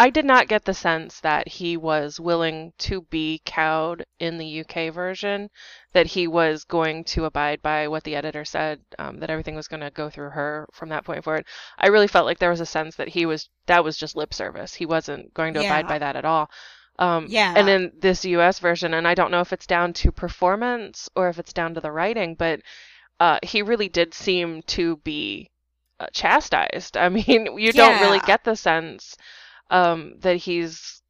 I 0.00 0.08
did 0.08 0.24
not 0.24 0.48
get 0.48 0.64
the 0.64 0.72
sense 0.72 1.20
that 1.20 1.46
he 1.46 1.76
was 1.76 2.18
willing 2.18 2.72
to 2.78 3.02
be 3.10 3.42
cowed 3.44 4.06
in 4.18 4.38
the 4.38 4.60
UK 4.60 4.94
version, 4.94 5.50
that 5.92 6.06
he 6.06 6.26
was 6.26 6.64
going 6.64 7.04
to 7.04 7.26
abide 7.26 7.60
by 7.60 7.86
what 7.86 8.04
the 8.04 8.16
editor 8.16 8.46
said, 8.46 8.80
um, 8.98 9.20
that 9.20 9.28
everything 9.28 9.56
was 9.56 9.68
going 9.68 9.82
to 9.82 9.90
go 9.90 10.08
through 10.08 10.30
her 10.30 10.66
from 10.72 10.88
that 10.88 11.04
point 11.04 11.22
forward. 11.22 11.44
I 11.78 11.88
really 11.88 12.06
felt 12.06 12.24
like 12.24 12.38
there 12.38 12.48
was 12.48 12.60
a 12.60 12.66
sense 12.66 12.96
that 12.96 13.08
he 13.08 13.26
was 13.26 13.50
that 13.66 13.84
was 13.84 13.98
just 13.98 14.16
lip 14.16 14.32
service. 14.32 14.72
He 14.72 14.86
wasn't 14.86 15.34
going 15.34 15.52
to 15.52 15.60
abide 15.60 15.86
by 15.86 15.98
that 15.98 16.16
at 16.16 16.24
all. 16.24 16.50
Um, 16.98 17.26
Yeah. 17.28 17.52
And 17.54 17.68
in 17.68 17.92
this 17.98 18.24
US 18.24 18.58
version, 18.58 18.94
and 18.94 19.06
I 19.06 19.14
don't 19.14 19.30
know 19.30 19.40
if 19.42 19.52
it's 19.52 19.66
down 19.66 19.92
to 19.92 20.10
performance 20.10 21.10
or 21.14 21.28
if 21.28 21.38
it's 21.38 21.52
down 21.52 21.74
to 21.74 21.80
the 21.82 21.92
writing, 21.92 22.36
but 22.36 22.62
uh, 23.20 23.38
he 23.42 23.60
really 23.60 23.90
did 23.90 24.14
seem 24.14 24.62
to 24.62 24.96
be 25.04 25.50
uh, 25.98 26.06
chastised. 26.14 26.96
I 26.96 27.10
mean, 27.10 27.48
you 27.58 27.72
don't 27.74 28.00
really 28.00 28.20
get 28.20 28.44
the 28.44 28.56
sense 28.56 29.14
um, 29.70 30.14
that 30.20 30.36
he's 30.36 31.02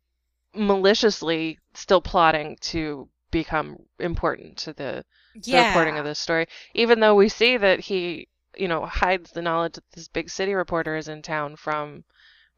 maliciously 0.55 1.59
still 1.75 2.01
plotting 2.01 2.57
to 2.61 3.09
become 3.31 3.77
important 3.99 4.57
to 4.59 4.73
the, 4.73 5.05
the 5.35 5.57
reporting 5.57 5.99
of 5.99 6.05
this 6.05 6.19
story, 6.19 6.47
even 6.75 7.01
though 7.01 7.15
we 7.15 7.29
see 7.29 7.57
that 7.57 7.81
he, 7.81 8.29
you 8.57 8.69
know, 8.69 8.85
hides 8.87 9.31
the 9.31 9.43
knowledge 9.43 9.75
that 9.75 9.85
this 9.93 10.09
big 10.09 10.29
city 10.29 10.55
reporter 10.55 10.97
is 10.97 11.09
in 11.09 11.23
town 11.23 11.57
from 11.57 12.05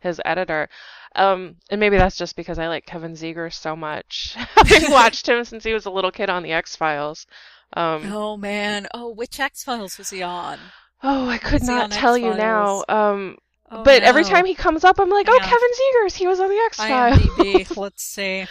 his 0.01 0.21
editor. 0.25 0.69
Um, 1.15 1.57
and 1.71 1.79
maybe 1.79 1.97
that's 1.97 2.17
just 2.17 2.37
because 2.37 2.59
I 2.59 2.69
like 2.69 2.87
Kevin 2.87 3.13
Zegers 3.13 3.55
so 3.55 3.77
much, 3.77 4.35
having 4.57 4.91
watched 4.91 5.29
him 5.29 5.45
since 5.45 5.65
he 5.65 5.75
was 5.75 5.87
a 5.87 5.91
little 5.91 6.11
kid 6.11 6.31
on 6.31 6.43
the 6.43 6.53
X 6.53 6.75
Files. 6.77 7.27
Um, 7.75 8.11
Oh 8.13 8.37
man. 8.37 8.87
Oh, 8.95 9.11
which 9.11 9.39
X 9.39 9.63
Files 9.65 9.99
was 9.99 10.11
he 10.11 10.23
on? 10.23 10.59
oh, 11.03 11.29
I 11.29 11.39
could 11.39 11.63
he 11.63 11.67
not 11.67 11.91
tell 11.91 12.17
you 12.17 12.35
now. 12.35 12.85
Um, 12.89 13.37
Oh, 13.75 13.83
but 13.83 14.03
every 14.03 14.23
time 14.25 14.45
he 14.45 14.55
comes 14.55 14.85
up, 14.85 15.01
I'm 15.01 15.09
like, 15.09 15.27
oh, 15.31 15.35
Yeah. 15.35 15.45
Kevin 15.49 15.71
Zegers, 15.81 16.15
he 16.15 16.27
was 16.27 16.41
on 16.41 16.51
the 16.51 16.57
X 16.67 16.77
Files. 16.77 17.77
Let's 17.77 18.03
see. 18.05 18.45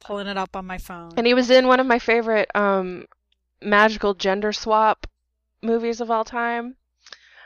Pulling 0.00 0.26
it 0.26 0.36
up 0.36 0.56
on 0.56 0.66
my 0.66 0.78
phone. 0.78 1.12
And 1.16 1.26
he 1.26 1.34
was 1.34 1.48
in 1.48 1.68
one 1.68 1.78
of 1.78 1.86
my 1.86 2.00
favorite 2.00 2.50
um, 2.56 3.04
magical 3.62 4.14
gender 4.14 4.52
swap 4.52 5.06
movies 5.62 6.00
of 6.00 6.10
all 6.10 6.24
time. 6.24 6.76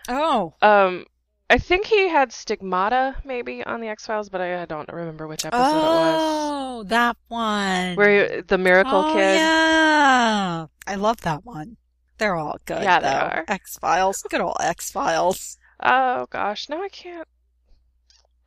oh. 0.09 0.55
Um, 0.63 1.05
I 1.51 1.59
think 1.59 1.85
he 1.85 2.09
had 2.09 2.33
Stigmata 2.33 3.17
maybe 3.27 3.63
on 3.63 3.83
the 3.83 3.89
X 3.89 4.07
Files, 4.07 4.31
but 4.31 4.41
I, 4.41 4.65
don't 4.65 4.91
remember 4.91 5.27
which 5.27 5.45
episode 5.45 5.61
it 5.61 5.75
was. 5.75 6.17
Oh, 6.19 6.83
that 6.85 7.19
one. 7.29 7.95
Where 7.95 8.37
he- 8.37 8.41
the 8.41 8.57
miracle 8.57 9.01
oh, 9.05 9.13
kid. 9.13 9.37
Yeah. 9.37 10.67
I 10.87 10.95
love 10.95 11.21
that 11.23 11.45
one. 11.45 11.77
They're 12.17 12.37
all 12.37 12.57
good. 12.65 12.83
Yeah, 12.83 13.01
they 13.01 13.09
though. 13.09 13.15
are. 13.15 13.45
X 13.49 13.77
Files. 13.79 14.25
Good 14.31 14.41
old 14.41 14.57
X 14.61 14.91
Files. 14.91 15.59
Oh 15.83 16.27
gosh, 16.31 16.69
no, 16.69 16.83
I 16.83 16.89
can't. 16.89 17.27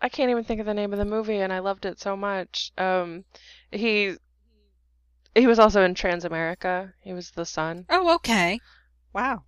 I 0.01 0.09
can't 0.09 0.29
even 0.29 0.43
think 0.43 0.59
of 0.59 0.65
the 0.65 0.73
name 0.73 0.93
of 0.93 0.99
the 0.99 1.05
movie, 1.05 1.39
and 1.39 1.51
I 1.51 1.59
loved 1.59 1.85
it 1.85 1.99
so 1.99 2.15
much. 2.15 2.71
Um, 2.77 3.25
he 3.71 4.15
he 5.33 5.47
was 5.47 5.59
also 5.59 5.83
in 5.83 5.93
Transamerica. 5.93 6.93
He 7.01 7.13
was 7.13 7.31
the 7.31 7.45
son. 7.45 7.85
Oh, 7.89 8.15
okay. 8.15 8.59
Wow. 9.13 9.43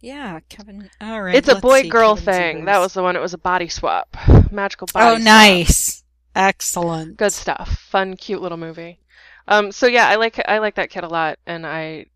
Yeah, 0.00 0.40
Kevin. 0.48 0.90
All 1.00 1.22
right. 1.22 1.36
it's 1.36 1.48
a 1.48 1.60
boy 1.60 1.88
girl 1.88 2.16
thing. 2.16 2.64
That 2.64 2.78
was 2.78 2.94
the 2.94 3.02
one. 3.02 3.14
It 3.14 3.20
was 3.20 3.34
a 3.34 3.38
body 3.38 3.68
swap, 3.68 4.16
magical 4.50 4.88
body. 4.92 5.06
Oh, 5.06 5.14
swap. 5.14 5.22
nice. 5.22 6.02
Excellent. 6.34 7.16
Good 7.16 7.32
stuff. 7.32 7.78
Fun, 7.90 8.16
cute 8.16 8.42
little 8.42 8.58
movie. 8.58 8.98
Um, 9.46 9.70
so 9.70 9.86
yeah, 9.86 10.08
I 10.08 10.16
like 10.16 10.40
I 10.46 10.58
like 10.58 10.76
that 10.76 10.90
kid 10.90 11.04
a 11.04 11.08
lot, 11.08 11.38
and 11.46 11.66
I, 11.66 12.06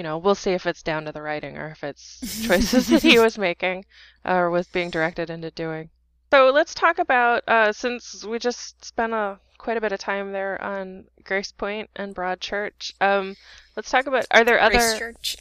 you 0.00 0.02
know, 0.02 0.16
we'll 0.16 0.34
see 0.34 0.52
if 0.52 0.66
it's 0.66 0.82
down 0.82 1.04
to 1.04 1.12
the 1.12 1.20
writing 1.20 1.58
or 1.58 1.68
if 1.68 1.84
it's 1.84 2.42
choices 2.46 2.86
that 2.86 3.02
he 3.02 3.18
was 3.18 3.36
making 3.36 3.84
or 4.24 4.48
was 4.48 4.66
being 4.66 4.88
directed 4.88 5.28
into 5.28 5.50
doing. 5.50 5.90
So 6.32 6.50
let's 6.54 6.72
talk 6.72 6.98
about 6.98 7.46
uh, 7.46 7.70
since 7.74 8.24
we 8.24 8.38
just 8.38 8.82
spent 8.82 9.12
a 9.12 9.38
quite 9.58 9.76
a 9.76 9.80
bit 9.82 9.92
of 9.92 10.00
time 10.00 10.32
there 10.32 10.58
on 10.64 11.04
Gracepoint 11.22 11.88
and 11.96 12.14
Broadchurch. 12.14 12.94
Um, 13.02 13.36
let's 13.76 13.90
talk 13.90 14.06
about 14.06 14.24
are 14.30 14.42
there 14.42 14.58
other 14.58 14.98
Church. 14.98 15.36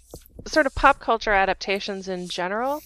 sort 0.45 0.65
of 0.65 0.75
pop 0.75 0.99
culture 0.99 1.31
adaptations 1.31 2.09
in 2.09 2.27
general? 2.27 2.83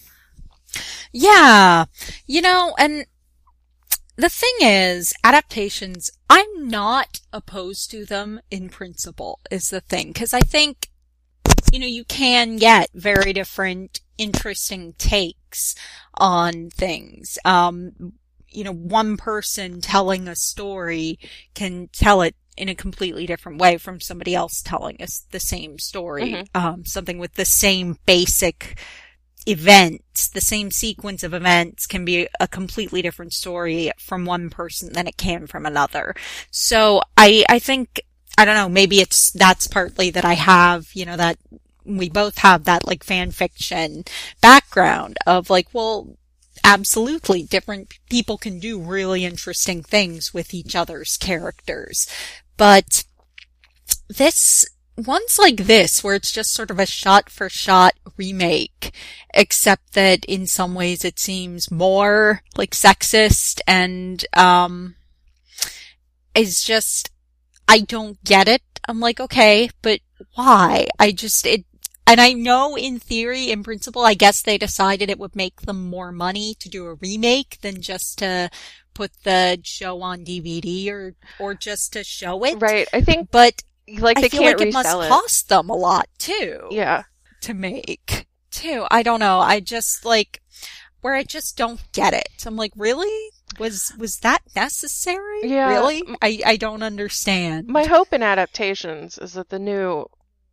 Yeah. 1.12 1.86
You 2.24 2.40
know, 2.40 2.76
and 2.78 3.06
the 4.14 4.28
thing 4.28 4.54
is, 4.60 5.12
adaptations, 5.24 6.08
I'm 6.30 6.68
not 6.68 7.18
opposed 7.32 7.90
to 7.90 8.04
them 8.04 8.40
in 8.48 8.68
principle, 8.68 9.40
is 9.50 9.70
the 9.70 9.80
thing. 9.80 10.12
Cause 10.12 10.32
I 10.32 10.38
think, 10.38 10.88
you 11.72 11.78
know, 11.78 11.86
you 11.86 12.04
can 12.04 12.56
get 12.56 12.90
very 12.94 13.32
different, 13.32 14.00
interesting 14.18 14.94
takes 14.98 15.74
on 16.14 16.70
things. 16.70 17.38
Um, 17.44 18.12
you 18.48 18.64
know, 18.64 18.72
one 18.72 19.16
person 19.16 19.80
telling 19.80 20.28
a 20.28 20.36
story 20.36 21.18
can 21.54 21.88
tell 21.92 22.22
it 22.22 22.36
in 22.56 22.68
a 22.68 22.74
completely 22.74 23.26
different 23.26 23.60
way 23.60 23.76
from 23.78 24.00
somebody 24.00 24.32
else 24.34 24.62
telling 24.62 25.02
us 25.02 25.26
the 25.32 25.40
same 25.40 25.78
story. 25.78 26.34
Um, 26.54 26.84
something 26.84 27.18
with 27.18 27.34
the 27.34 27.44
same 27.44 27.98
basic 28.06 28.78
events, 29.46 30.28
the 30.28 30.40
same 30.40 30.70
sequence 30.70 31.22
of 31.24 31.34
events 31.34 31.86
can 31.86 32.04
be 32.04 32.28
a 32.38 32.46
completely 32.48 33.02
different 33.02 33.32
story 33.32 33.90
from 33.98 34.24
one 34.24 34.50
person 34.50 34.92
than 34.92 35.06
it 35.08 35.16
can 35.16 35.46
from 35.48 35.66
another. 35.66 36.14
So 36.50 37.02
I, 37.16 37.44
I 37.48 37.58
think, 37.58 38.00
I 38.36 38.44
don't 38.44 38.56
know, 38.56 38.68
maybe 38.68 39.00
it's, 39.00 39.30
that's 39.32 39.66
partly 39.66 40.10
that 40.10 40.24
I 40.24 40.34
have, 40.34 40.88
you 40.94 41.04
know, 41.04 41.16
that 41.16 41.38
we 41.84 42.08
both 42.08 42.38
have 42.38 42.64
that 42.64 42.86
like 42.86 43.04
fan 43.04 43.30
fiction 43.30 44.04
background 44.40 45.16
of 45.26 45.50
like, 45.50 45.68
well, 45.72 46.16
absolutely 46.64 47.42
different 47.42 47.94
people 48.08 48.38
can 48.38 48.58
do 48.58 48.80
really 48.80 49.24
interesting 49.24 49.82
things 49.82 50.32
with 50.32 50.54
each 50.54 50.74
other's 50.74 51.16
characters. 51.16 52.08
But 52.56 53.04
this, 54.08 54.64
ones 54.96 55.38
like 55.38 55.66
this, 55.66 56.02
where 56.02 56.14
it's 56.14 56.32
just 56.32 56.54
sort 56.54 56.70
of 56.70 56.78
a 56.78 56.86
shot 56.86 57.28
for 57.28 57.48
shot 57.48 57.94
remake, 58.16 58.94
except 59.34 59.92
that 59.92 60.24
in 60.24 60.46
some 60.46 60.74
ways 60.74 61.04
it 61.04 61.18
seems 61.18 61.70
more 61.70 62.42
like 62.56 62.70
sexist 62.70 63.60
and, 63.66 64.24
um, 64.36 64.94
is 66.34 66.62
just, 66.62 67.10
I 67.68 67.80
don't 67.80 68.22
get 68.24 68.48
it. 68.48 68.62
I'm 68.88 69.00
like, 69.00 69.20
okay, 69.20 69.70
but 69.82 70.00
why? 70.34 70.88
I 70.98 71.12
just, 71.12 71.46
it, 71.46 71.64
and 72.06 72.20
I 72.20 72.32
know 72.32 72.76
in 72.76 72.98
theory, 72.98 73.50
in 73.50 73.62
principle, 73.62 74.02
I 74.02 74.14
guess 74.14 74.42
they 74.42 74.58
decided 74.58 75.08
it 75.08 75.18
would 75.18 75.34
make 75.34 75.62
them 75.62 75.88
more 75.88 76.12
money 76.12 76.54
to 76.60 76.68
do 76.68 76.86
a 76.86 76.94
remake 76.94 77.58
than 77.62 77.80
just 77.80 78.18
to 78.18 78.50
put 78.92 79.10
the 79.24 79.58
show 79.64 80.02
on 80.02 80.24
DVD 80.24 80.90
or, 80.90 81.14
or 81.40 81.54
just 81.54 81.94
to 81.94 82.04
show 82.04 82.44
it. 82.44 82.60
Right. 82.60 82.86
I 82.92 83.00
think 83.00 83.30
But 83.30 83.62
like 83.98 84.18
they 84.18 84.26
I 84.26 84.28
feel 84.28 84.42
can't 84.42 84.58
like 84.60 84.68
it 84.68 84.72
must 84.72 84.88
it. 84.88 85.08
cost 85.08 85.48
them 85.48 85.68
a 85.70 85.74
lot 85.74 86.08
too 86.18 86.68
Yeah. 86.70 87.02
to 87.42 87.54
make 87.54 88.26
too. 88.50 88.86
I 88.90 89.02
don't 89.02 89.20
know. 89.20 89.40
I 89.40 89.60
just 89.60 90.04
like 90.04 90.40
where 91.00 91.14
I 91.14 91.22
just 91.22 91.56
don't 91.56 91.80
get 91.92 92.14
it. 92.14 92.28
I'm 92.46 92.56
like, 92.56 92.72
really? 92.76 93.30
Was 93.58 93.92
was 93.98 94.18
that 94.18 94.42
necessary? 94.54 95.40
Yeah. 95.44 95.68
Really? 95.68 96.02
I 96.22 96.40
I 96.44 96.56
don't 96.56 96.82
understand. 96.82 97.68
My 97.68 97.84
hope 97.84 98.12
in 98.12 98.22
adaptations 98.22 99.18
is 99.18 99.34
that 99.34 99.48
the 99.48 99.58
new 99.58 100.06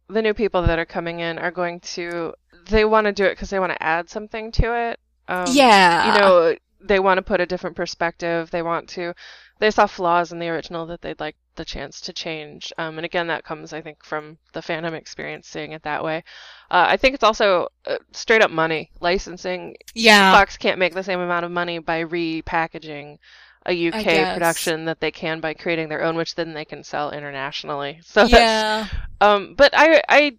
the 0.07 0.21
new 0.21 0.33
people 0.33 0.61
that 0.63 0.79
are 0.79 0.85
coming 0.85 1.19
in 1.19 1.39
are 1.39 1.51
going 1.51 1.79
to 1.79 2.33
they 2.69 2.85
want 2.85 3.05
to 3.05 3.11
do 3.11 3.25
it 3.25 3.31
because 3.31 3.49
they 3.49 3.59
want 3.59 3.71
to 3.71 3.83
add 3.83 4.09
something 4.09 4.51
to 4.53 4.89
it. 4.89 4.99
Um, 5.27 5.45
yeah. 5.49 6.13
you 6.13 6.19
know, 6.19 6.55
they 6.83 6.99
want 6.99 7.17
to 7.17 7.21
put 7.23 7.41
a 7.41 7.45
different 7.45 7.75
perspective. 7.75 8.51
They 8.51 8.61
want 8.61 8.89
to 8.89 9.13
they 9.59 9.71
saw 9.71 9.85
flaws 9.85 10.31
in 10.31 10.39
the 10.39 10.49
original 10.49 10.85
that 10.87 11.01
they'd 11.01 11.19
like 11.19 11.35
the 11.55 11.65
chance 11.65 12.01
to 12.01 12.13
change. 12.13 12.73
Um, 12.77 12.97
and 12.97 13.05
again, 13.05 13.27
that 13.27 13.43
comes 13.43 13.73
I 13.73 13.81
think 13.81 14.03
from 14.03 14.37
the 14.53 14.61
fandom 14.61 14.93
experience 14.93 15.47
seeing 15.47 15.71
it 15.73 15.83
that 15.83 16.03
way. 16.03 16.23
Uh, 16.69 16.85
I 16.89 16.97
think 16.97 17.15
it's 17.15 17.23
also 17.23 17.67
uh, 17.85 17.97
straight 18.11 18.41
up 18.41 18.51
money 18.51 18.91
licensing. 18.99 19.75
yeah. 19.93 20.31
Fox 20.31 20.57
can't 20.57 20.79
make 20.79 20.93
the 20.93 21.03
same 21.03 21.19
amount 21.19 21.45
of 21.45 21.51
money 21.51 21.79
by 21.79 22.03
repackaging 22.03 23.17
a 23.65 23.73
UK 23.73 24.25
production 24.25 24.85
that 24.85 24.99
they 24.99 25.11
can 25.11 25.39
by 25.39 25.53
creating 25.53 25.89
their 25.89 26.03
own, 26.03 26.15
which 26.15 26.35
then 26.35 26.53
they 26.53 26.65
can 26.65 26.83
sell 26.83 27.11
internationally. 27.11 27.99
So 28.05 28.27
Yeah. 28.27 28.87
um, 29.19 29.55
but 29.55 29.71
I, 29.75 30.01
I, 30.09 30.37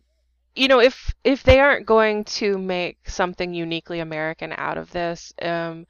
you 0.55 0.68
know, 0.68 0.81
if 0.81 1.14
if 1.24 1.42
they 1.42 1.61
aren't 1.61 1.87
going 1.87 2.24
to 2.24 2.59
make 2.59 3.09
something 3.09 3.55
uniquely 3.55 4.00
American 4.00 4.52
out 4.57 4.78
of 4.78 4.90
this, 4.92 5.33
um, 5.42 5.87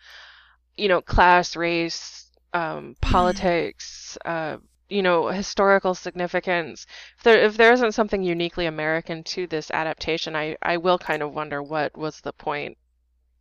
you 0.76 0.88
know, 0.88 1.00
class, 1.00 1.56
race, 1.56 2.30
um, 2.52 2.96
politics, 3.00 4.16
uh, 4.24 4.58
you 4.88 5.02
know, 5.02 5.28
historical 5.28 5.94
significance. 5.94 6.86
If 7.18 7.24
there 7.24 7.38
if 7.44 7.56
there 7.56 7.72
isn't 7.72 7.92
something 7.92 8.22
uniquely 8.22 8.66
American 8.66 9.24
to 9.24 9.46
this 9.46 9.70
adaptation, 9.70 10.36
I 10.36 10.56
I 10.62 10.76
will 10.78 10.98
kind 10.98 11.22
of 11.22 11.32
wonder 11.34 11.62
what 11.62 11.96
was 11.96 12.20
the 12.20 12.32
point. 12.32 12.76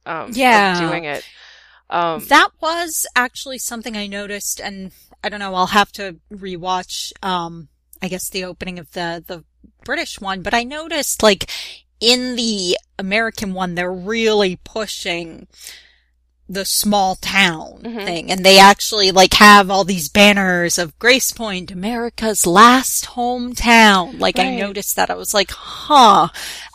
Um, 0.05 0.31
Yeah. 0.33 0.71
of 0.73 0.77
doing 0.77 1.03
it. 1.05 1.23
Um, 1.89 2.25
that 2.29 2.49
was 2.61 3.05
actually 3.15 3.57
something 3.59 3.97
I 3.97 4.07
noticed 4.07 4.59
and 4.61 4.91
I 5.23 5.29
don't 5.29 5.39
know, 5.39 5.53
I'll 5.55 5.67
have 5.67 5.91
to 5.93 6.17
rewatch 6.31 7.11
um 7.21 7.67
I 8.01 8.07
guess 8.07 8.29
the 8.29 8.45
opening 8.45 8.79
of 8.79 8.91
the 8.91 9.23
the 9.25 9.43
British 9.83 10.19
one, 10.19 10.41
but 10.41 10.53
I 10.53 10.63
noticed 10.63 11.21
like 11.21 11.49
in 11.99 12.35
the 12.35 12.77
American 12.97 13.53
one, 13.53 13.75
they're 13.75 13.91
really 13.93 14.55
pushing 14.63 15.47
the 16.51 16.65
small 16.65 17.15
town 17.15 17.81
Mhm. 17.83 18.05
thing. 18.05 18.31
And 18.31 18.43
they 18.45 18.59
actually 18.59 19.11
like 19.11 19.33
have 19.35 19.69
all 19.71 19.83
these 19.83 20.09
banners 20.09 20.77
of 20.77 20.97
Gracepoint, 20.99 21.71
America's 21.71 22.45
last 22.45 23.05
hometown. 23.05 24.19
Like 24.19 24.37
I 24.37 24.55
noticed 24.55 24.95
that. 24.95 25.09
I 25.09 25.15
was 25.15 25.33
like, 25.33 25.51
huh. 25.51 26.27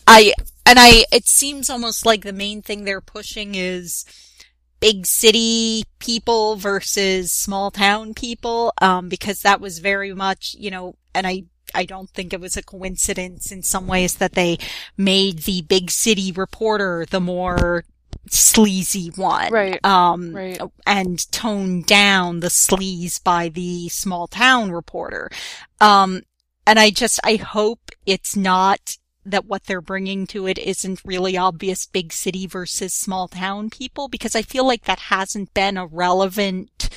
I, 0.06 0.32
and 0.64 0.78
I, 0.78 1.04
it 1.12 1.26
seems 1.26 1.68
almost 1.68 2.06
like 2.06 2.22
the 2.24 2.32
main 2.32 2.62
thing 2.62 2.84
they're 2.84 3.00
pushing 3.00 3.54
is 3.54 4.04
big 4.80 5.06
city 5.06 5.84
people 5.98 6.56
versus 6.56 7.32
small 7.32 7.70
town 7.70 8.14
people. 8.14 8.72
Um, 8.80 9.08
because 9.08 9.40
that 9.42 9.60
was 9.60 9.78
very 9.80 10.14
much, 10.14 10.54
you 10.58 10.70
know, 10.70 10.96
and 11.14 11.26
I, 11.26 11.44
I 11.74 11.84
don't 11.84 12.08
think 12.10 12.32
it 12.32 12.40
was 12.40 12.56
a 12.56 12.62
coincidence 12.62 13.50
in 13.52 13.62
some 13.62 13.86
ways 13.86 14.16
that 14.16 14.32
they 14.32 14.58
made 14.96 15.40
the 15.40 15.62
big 15.62 15.90
city 15.90 16.32
reporter 16.32 17.06
the 17.10 17.20
more 17.20 17.84
sleazy 18.28 19.10
one. 19.16 19.52
Right. 19.52 19.84
Um, 19.84 20.32
Right. 20.34 20.60
and 20.86 21.30
toned 21.32 21.86
down 21.86 22.40
the 22.40 22.48
sleaze 22.48 23.22
by 23.22 23.48
the 23.48 23.88
small 23.88 24.26
town 24.26 24.72
reporter. 24.72 25.30
Um, 25.80 26.22
and 26.66 26.78
I 26.78 26.90
just, 26.90 27.20
I 27.24 27.36
hope 27.36 27.90
it's 28.06 28.36
not 28.36 28.96
that 29.24 29.46
what 29.46 29.64
they're 29.64 29.80
bringing 29.80 30.26
to 30.28 30.46
it 30.46 30.58
isn't 30.58 31.02
really 31.04 31.36
obvious 31.36 31.84
big 31.86 32.12
city 32.12 32.46
versus 32.46 32.94
small 32.94 33.26
town 33.28 33.70
people 33.70 34.08
because 34.08 34.36
I 34.36 34.42
feel 34.42 34.66
like 34.66 34.84
that 34.84 35.00
hasn't 35.00 35.52
been 35.52 35.76
a 35.76 35.86
relevant, 35.86 36.88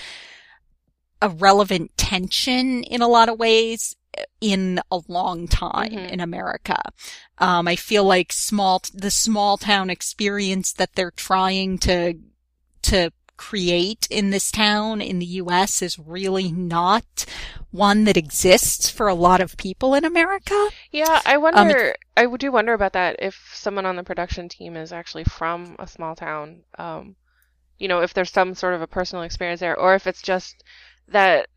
a 1.21 1.29
relevant 1.29 1.97
tension 1.97 2.83
in 2.83 3.01
a 3.01 3.07
lot 3.07 3.29
of 3.29 3.39
ways 3.39 3.95
in 4.41 4.79
a 4.91 4.99
long 5.07 5.47
time 5.47 5.91
Mhm. 5.91 6.11
in 6.11 6.19
America. 6.19 6.81
Um, 7.37 7.67
I 7.67 7.75
feel 7.75 8.03
like 8.03 8.33
small, 8.33 8.81
the 8.93 9.11
small 9.11 9.57
town 9.57 9.89
experience 9.89 10.73
that 10.73 10.95
they're 10.95 11.11
trying 11.11 11.77
to, 11.79 12.15
to 12.83 13.11
create 13.37 14.05
in 14.09 14.31
this 14.31 14.51
town 14.51 14.99
in 14.99 15.19
the 15.19 15.25
US 15.25 15.81
is 15.81 15.97
really 15.97 16.51
not 16.51 17.25
one 17.71 18.03
that 18.03 18.17
exists 18.17 18.89
for 18.89 19.07
a 19.07 19.13
lot 19.13 19.39
of 19.39 19.55
people 19.55 19.93
in 19.93 20.03
America. 20.03 20.69
Yeah, 20.91 21.21
I 21.25 21.35
Um, 21.35 21.43
wonder. 21.43 21.95
I 22.17 22.25
do 22.25 22.51
wonder 22.51 22.73
about 22.73 22.93
that 22.93 23.15
if 23.19 23.51
someone 23.53 23.85
on 23.85 23.95
the 23.95 24.03
production 24.03 24.49
team 24.49 24.75
is 24.75 24.91
actually 24.91 25.23
from 25.23 25.77
a 25.79 25.87
small 25.87 26.15
town. 26.15 26.63
Um, 26.77 27.15
you 27.77 27.87
know, 27.87 28.01
if 28.01 28.13
there's 28.13 28.31
some 28.31 28.55
sort 28.55 28.73
of 28.73 28.81
a 28.81 28.87
personal 28.87 29.23
experience 29.23 29.61
there, 29.61 29.79
or 29.79 29.95
if 29.95 30.05
it's 30.05 30.21
just 30.21 30.63
that 31.07 31.47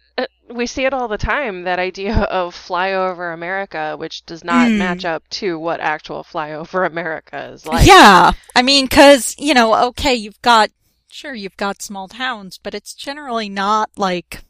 we 0.50 0.66
see 0.66 0.84
it 0.84 0.92
all 0.94 1.08
the 1.08 1.18
time. 1.18 1.62
That 1.64 1.78
idea 1.78 2.14
of 2.30 2.54
flyover 2.54 3.32
America, 3.32 3.96
which 3.96 4.24
does 4.26 4.44
not 4.44 4.72
Hmm. 4.72 4.78
match 4.78 5.04
up 5.04 5.26
to 5.30 5.58
what 5.58 5.80
actual 5.80 6.24
flyover 6.24 6.86
America 6.90 7.50
is 7.52 7.66
like. 7.66 7.86
yeah. 7.86 8.32
I 8.54 8.62
mean, 8.62 8.88
cause, 8.88 9.34
you 9.38 9.54
know, 9.54 9.88
okay, 9.88 10.14
you've 10.14 10.40
got, 10.42 10.70
sure, 11.08 11.34
you've 11.34 11.56
got 11.56 11.82
small 11.82 12.08
towns, 12.08 12.58
but 12.58 12.74
it's 12.74 12.94
generally 12.94 13.48
not 13.48 13.90
like, 13.96 14.42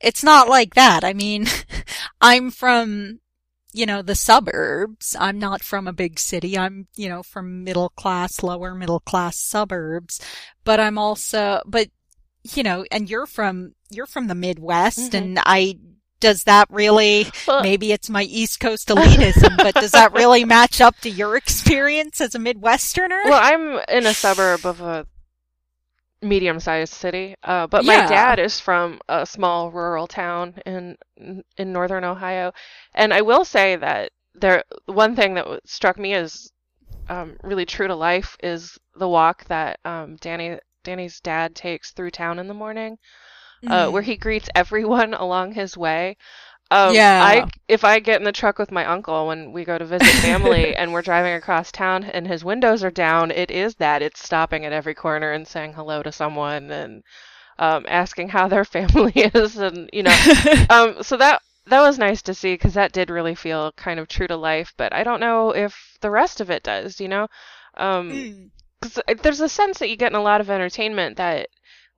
it's 0.00 0.22
not 0.22 0.48
like 0.48 0.74
that. 0.74 1.02
I 1.04 1.12
mean, 1.12 1.46
I'm 2.20 2.50
from, 2.50 3.20
you 3.72 3.86
know, 3.86 4.02
the 4.02 4.14
suburbs. 4.14 5.16
I'm 5.18 5.38
not 5.38 5.62
from 5.62 5.86
a 5.86 5.92
big 5.92 6.18
city. 6.18 6.56
I'm, 6.56 6.86
you 6.96 7.08
know, 7.08 7.22
from 7.22 7.64
middle 7.64 7.88
class, 7.90 8.42
lower 8.42 8.74
middle 8.74 9.00
class 9.00 9.38
suburbs, 9.38 10.20
but 10.64 10.80
I'm 10.80 10.98
also, 10.98 11.60
but, 11.66 11.88
you 12.54 12.62
know, 12.62 12.84
and 12.90 13.08
you're 13.08 13.26
from, 13.26 13.74
you're 13.90 14.06
from 14.06 14.26
the 14.28 14.34
Midwest 14.34 15.12
Mhm. 15.12 15.18
and 15.18 15.38
I, 15.44 15.78
does 16.20 16.44
that 16.44 16.68
really, 16.70 17.26
Well, 17.46 17.62
maybe 17.62 17.92
it's 17.92 18.08
my 18.08 18.22
East 18.22 18.58
Coast 18.60 18.88
elitism, 18.88 19.56
but 19.56 19.74
does 19.74 19.92
that 19.92 20.12
really 20.12 20.44
match 20.56 20.80
up 20.80 20.98
to 21.00 21.10
your 21.10 21.36
experience 21.36 22.20
as 22.20 22.34
a 22.34 22.38
Midwesterner? 22.38 23.24
well, 23.24 23.40
I'm 23.42 23.80
in 23.88 24.06
a 24.06 24.14
suburb 24.14 24.64
of 24.66 24.80
a 24.80 25.06
medium-sized 26.22 26.92
city, 26.92 27.34
uh, 27.42 27.66
but 27.66 27.84
my 27.84 27.96
Yeah. 27.96 28.08
dad 28.08 28.38
is 28.38 28.58
from 28.58 29.00
a 29.08 29.26
small 29.26 29.70
rural 29.70 30.06
town 30.06 30.54
in 30.64 30.96
in 31.56 31.72
northern 31.72 32.04
Ohio, 32.04 32.52
and 32.94 33.12
I 33.12 33.20
will 33.22 33.44
say 33.44 33.76
that 33.76 34.12
there 34.34 34.64
one 34.86 35.14
thing 35.16 35.34
that 35.34 35.46
struck 35.66 35.98
me 35.98 36.14
as 36.14 36.50
um, 37.08 37.36
really 37.42 37.66
true 37.66 37.86
to 37.86 37.94
life 37.94 38.36
is 38.42 38.78
the 38.96 39.08
walk 39.08 39.44
that 39.44 39.78
um, 39.84 40.16
Danny 40.16 40.58
Danny's 40.86 41.20
dad 41.20 41.54
takes 41.56 41.92
through 41.92 42.12
town 42.12 42.38
in 42.40 42.48
the 42.48 42.54
morning, 42.54 42.98
uh, 43.68 43.88
Mm. 43.88 43.90
where 43.90 44.02
he 44.02 44.16
greets 44.16 44.48
everyone 44.54 45.14
along 45.26 45.52
his 45.52 45.76
way. 45.76 46.16
Um, 46.70 47.04
Yeah. 47.04 47.12
I 47.18 47.46
if 47.68 47.84
I 47.84 48.00
get 48.00 48.20
in 48.20 48.24
the 48.24 48.32
truck 48.32 48.58
with 48.58 48.72
my 48.72 48.84
uncle 48.86 49.28
when 49.28 49.52
we 49.52 49.64
go 49.64 49.78
to 49.78 49.84
visit 49.86 50.16
family 50.18 50.74
and 50.76 50.92
we're 50.92 51.02
driving 51.02 51.34
across 51.34 51.72
town 51.72 52.04
and 52.04 52.26
his 52.26 52.44
windows 52.44 52.84
are 52.84 52.90
down, 52.90 53.30
it 53.30 53.50
is 53.50 53.76
that 53.76 54.02
it's 54.02 54.22
stopping 54.24 54.64
at 54.66 54.72
every 54.72 54.94
corner 54.94 55.32
and 55.32 55.46
saying 55.48 55.74
hello 55.74 56.02
to 56.02 56.12
someone 56.12 56.70
and 56.70 57.02
um, 57.58 57.84
asking 57.88 58.28
how 58.30 58.48
their 58.48 58.64
family 58.76 59.12
is 59.34 59.56
and 59.58 59.90
you 59.92 60.02
know 60.02 60.18
um, 60.70 61.02
so 61.02 61.16
that 61.16 61.40
that 61.66 61.80
was 61.82 61.98
nice 61.98 62.22
to 62.22 62.34
see 62.34 62.54
because 62.54 62.74
that 62.74 62.92
did 62.92 63.10
really 63.10 63.34
feel 63.34 63.72
kind 63.72 63.98
of 64.00 64.08
true 64.08 64.26
to 64.28 64.36
life. 64.36 64.72
But 64.76 64.92
I 64.92 65.02
don't 65.04 65.20
know 65.20 65.50
if 65.50 65.98
the 66.00 66.10
rest 66.10 66.40
of 66.40 66.50
it 66.50 66.62
does. 66.62 67.00
You 67.00 67.08
know, 67.08 67.28
um, 67.76 68.28
Mm. 68.28 68.50
'Cause 68.94 69.18
there's 69.22 69.40
a 69.40 69.48
sense 69.48 69.78
that 69.78 69.88
you 69.88 69.96
get 69.96 70.12
in 70.12 70.16
a 70.16 70.22
lot 70.22 70.40
of 70.40 70.50
entertainment 70.50 71.16
that 71.16 71.48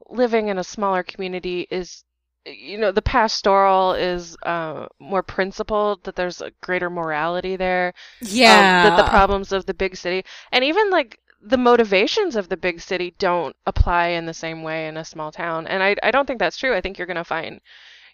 living 0.09 0.49
in 0.49 0.59
a 0.59 0.64
smaller 0.64 1.03
community 1.03 1.66
is. 1.70 2.05
You 2.47 2.78
know, 2.78 2.93
the 2.93 3.03
pastoral 3.03 3.93
is 3.93 4.34
uh, 4.43 4.86
more 4.99 5.22
principled, 5.22 6.05
that 6.05 6.16
there's 6.16 6.41
a 6.41 6.53
greater 6.62 6.89
morality 6.89 7.57
there 7.57 7.93
yeah. 8.22 8.84
um, 8.86 8.97
that 8.97 9.03
the 9.05 9.11
problems 9.11 9.53
of 9.53 9.66
the 9.66 9.74
big 9.74 9.97
city 9.97 10.24
and 10.51 10.64
even 10.64 10.89
like 10.91 11.18
the 11.43 11.59
motivations 11.59 12.36
of 12.36 12.49
the 12.49 12.57
big 12.57 12.80
city 12.80 13.14
don't 13.18 13.55
apply 13.66 14.09
in 14.09 14.26
the 14.26 14.34
same 14.34 14.62
way 14.62 14.89
in 14.89 14.97
a 14.97 15.05
small 15.05 15.30
town 15.30 15.66
and 15.66 15.82
i, 15.82 15.95
I 16.03 16.11
don't 16.11 16.26
think 16.26 16.39
that's 16.39 16.57
true 16.57 16.74
i 16.74 16.80
think 16.80 16.99
you're 16.99 17.07
going 17.07 17.16
to 17.16 17.24
find 17.24 17.61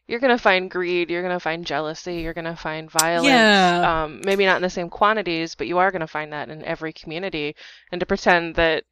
you're 0.06 0.20
going 0.20 0.36
to 0.36 0.42
find 0.42 0.70
greed 0.70 1.10
you're 1.10 1.22
going 1.22 1.34
to 1.34 1.40
find 1.40 1.66
jealousy 1.66 2.16
you're 2.16 2.34
going 2.34 2.44
to 2.44 2.56
find 2.56 2.90
violence 2.90 3.26
Yeah. 3.28 4.04
um, 4.04 4.20
maybe 4.24 4.44
not 4.44 4.56
in 4.56 4.62
the 4.62 4.70
same 4.70 4.90
quantities 4.90 5.54
but 5.54 5.66
you 5.66 5.78
are 5.78 5.90
going 5.90 6.00
to 6.00 6.06
find 6.06 6.32
that 6.32 6.48
in 6.50 6.64
every 6.64 6.92
community 6.92 7.54
and 7.90 8.00
to 8.00 8.06
pretend 8.06 8.54
that 8.56 8.84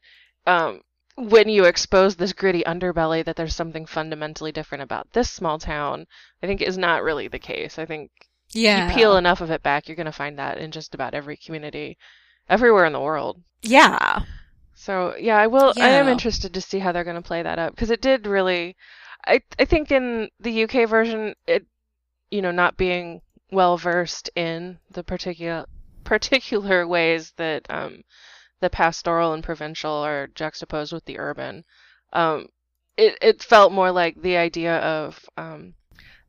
um, 0.47 0.81
when 1.17 1.49
you 1.49 1.65
expose 1.65 2.17
this 2.17 2.33
gritty 2.33 2.63
underbelly 2.65 3.25
that 3.25 3.37
there's 3.37 3.55
something 3.55 3.87
fundamentally 3.87 4.53
different 4.53 4.83
about 4.83 5.13
this 5.13 5.31
small 5.31 5.59
town 5.59 6.07
i 6.43 6.47
think 6.47 6.63
is 6.63 6.79
not 6.79 7.03
really 7.03 7.29
the 7.29 7.39
case 7.39 7.79
i 7.79 7.85
think 7.85 8.11
yeah. 8.55 8.89
you 8.89 8.95
peel 8.95 9.17
enough 9.17 9.41
of 9.41 9.51
it 9.51 9.63
back, 9.63 9.89
you're 9.89 9.97
going 9.97 10.07
to 10.07 10.13
find 10.13 10.39
that 10.39 10.59
in 10.59 10.71
just 10.71 10.95
about 10.95 11.15
every 11.15 11.37
community, 11.37 11.99
everywhere 12.49 12.85
in 12.85 12.93
the 12.93 13.01
world. 13.01 13.41
Yeah. 13.63 14.23
So 14.75 15.15
yeah, 15.19 15.37
I 15.37 15.47
will. 15.47 15.73
I 15.77 15.91
am 15.91 16.09
interested 16.09 16.55
to 16.55 16.61
see 16.61 16.79
how 16.81 16.93
they're 16.93 17.05
going 17.05 17.17
to 17.17 17.23
play 17.23 17.43
that 17.43 17.59
up 17.59 17.75
because 17.75 17.91
it 17.91 18.01
did 18.03 18.27
really. 18.27 18.77
I 19.27 19.43
I 19.59 19.65
think 19.65 19.91
in 19.93 20.31
the 20.41 20.51
UK 20.53 20.87
version, 20.87 21.35
it 21.47 21.67
you 22.31 22.43
know 22.43 22.51
not 22.53 22.77
being 22.77 23.23
well 23.53 23.77
versed 23.79 24.31
in 24.37 24.79
the 24.91 25.05
particular 25.05 25.67
particular 26.05 26.87
ways 26.97 27.33
that 27.37 27.67
um 27.71 28.05
the 28.61 28.71
pastoral 28.71 29.33
and 29.35 29.45
provincial 29.45 29.93
are 29.93 30.29
juxtaposed 30.29 30.93
with 30.93 31.05
the 31.07 31.19
urban. 31.19 31.65
Um, 32.13 32.49
it 32.97 33.19
it 33.23 33.43
felt 33.43 33.73
more 33.73 33.91
like 33.93 34.21
the 34.23 34.37
idea 34.37 34.79
of 34.79 35.29
um 35.37 35.75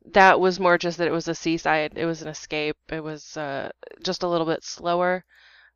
that 0.06 0.40
was 0.40 0.60
more 0.60 0.78
just 0.78 0.98
that 0.98 1.08
it 1.08 1.12
was 1.12 1.28
a 1.28 1.34
seaside, 1.34 1.94
it 1.96 2.06
was 2.06 2.22
an 2.22 2.28
escape, 2.28 2.76
it 2.90 3.02
was 3.02 3.36
uh 3.36 3.70
just 4.02 4.22
a 4.22 4.28
little 4.28 4.46
bit 4.46 4.64
slower. 4.64 5.24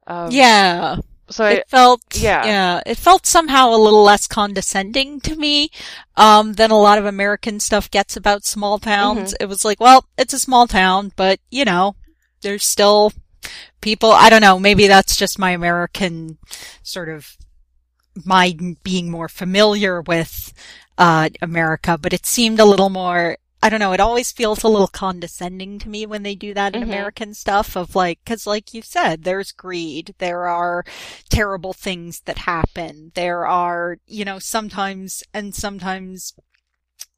Um, 0.07 0.33
yeah. 0.33 0.97
So 1.31 1.45
I, 1.45 1.51
It 1.53 1.69
felt, 1.69 2.03
yeah. 2.15 2.45
yeah, 2.47 2.83
it 2.87 2.97
felt 2.97 3.27
somehow 3.27 3.71
a 3.71 3.77
little 3.77 4.03
less 4.03 4.27
condescending 4.27 5.21
to 5.21 5.37
me, 5.37 5.71
um, 6.17 6.55
than 6.55 6.71
a 6.71 6.81
lot 6.81 6.99
of 6.99 7.05
American 7.05 7.61
stuff 7.61 7.91
gets 7.91 8.17
about 8.17 8.45
small 8.45 8.79
towns. 8.79 9.35
Mm-hmm. 9.35 9.43
It 9.43 9.47
was 9.47 9.65
like, 9.65 9.79
well, 9.81 10.07
it's 10.17 10.33
a 10.33 10.39
small 10.39 10.67
town, 10.67 11.13
but 11.17 11.39
you 11.51 11.65
know, 11.65 11.97
there's 12.41 12.65
still 12.65 13.13
people, 13.81 14.11
I 14.11 14.31
don't 14.31 14.41
know, 14.41 14.59
maybe 14.59 14.87
that's 14.87 15.17
just 15.17 15.39
my 15.39 15.51
American 15.51 16.39
sort 16.83 17.09
of, 17.09 17.37
my 18.25 18.57
being 18.83 19.11
more 19.11 19.29
familiar 19.29 20.01
with, 20.01 20.53
uh, 20.97 21.29
America, 21.43 21.99
but 22.01 22.13
it 22.13 22.27
seemed 22.27 22.59
a 22.59 22.65
little 22.65 22.91
more, 22.91 23.37
I 23.61 23.69
don't 23.71 23.81
know, 23.81 23.93
it 23.93 24.01
always 24.01 24.31
feels 24.31 24.63
a 24.63 24.69
little 24.69 24.87
condescending 24.87 25.81
to 25.81 25.89
me 25.89 26.07
when 26.07 26.23
they 26.23 26.37
do 26.37 26.55
that 26.55 26.75
in 26.75 26.81
Mhm. 26.81 26.85
American 26.85 27.35
stuff 27.35 27.77
of 27.77 27.97
like, 27.97 28.25
cause 28.25 28.47
like 28.47 28.73
you 28.73 28.83
said, 28.83 29.25
there's 29.25 29.51
greed, 29.51 30.15
there 30.19 30.47
are 30.47 30.85
terrible 31.29 31.73
things 31.73 32.21
that 32.27 32.39
happen, 32.39 33.11
there 33.15 33.47
are, 33.47 33.99
you 34.07 34.25
know, 34.25 34.39
sometimes, 34.39 35.25
and 35.35 35.55
sometimes 35.57 36.35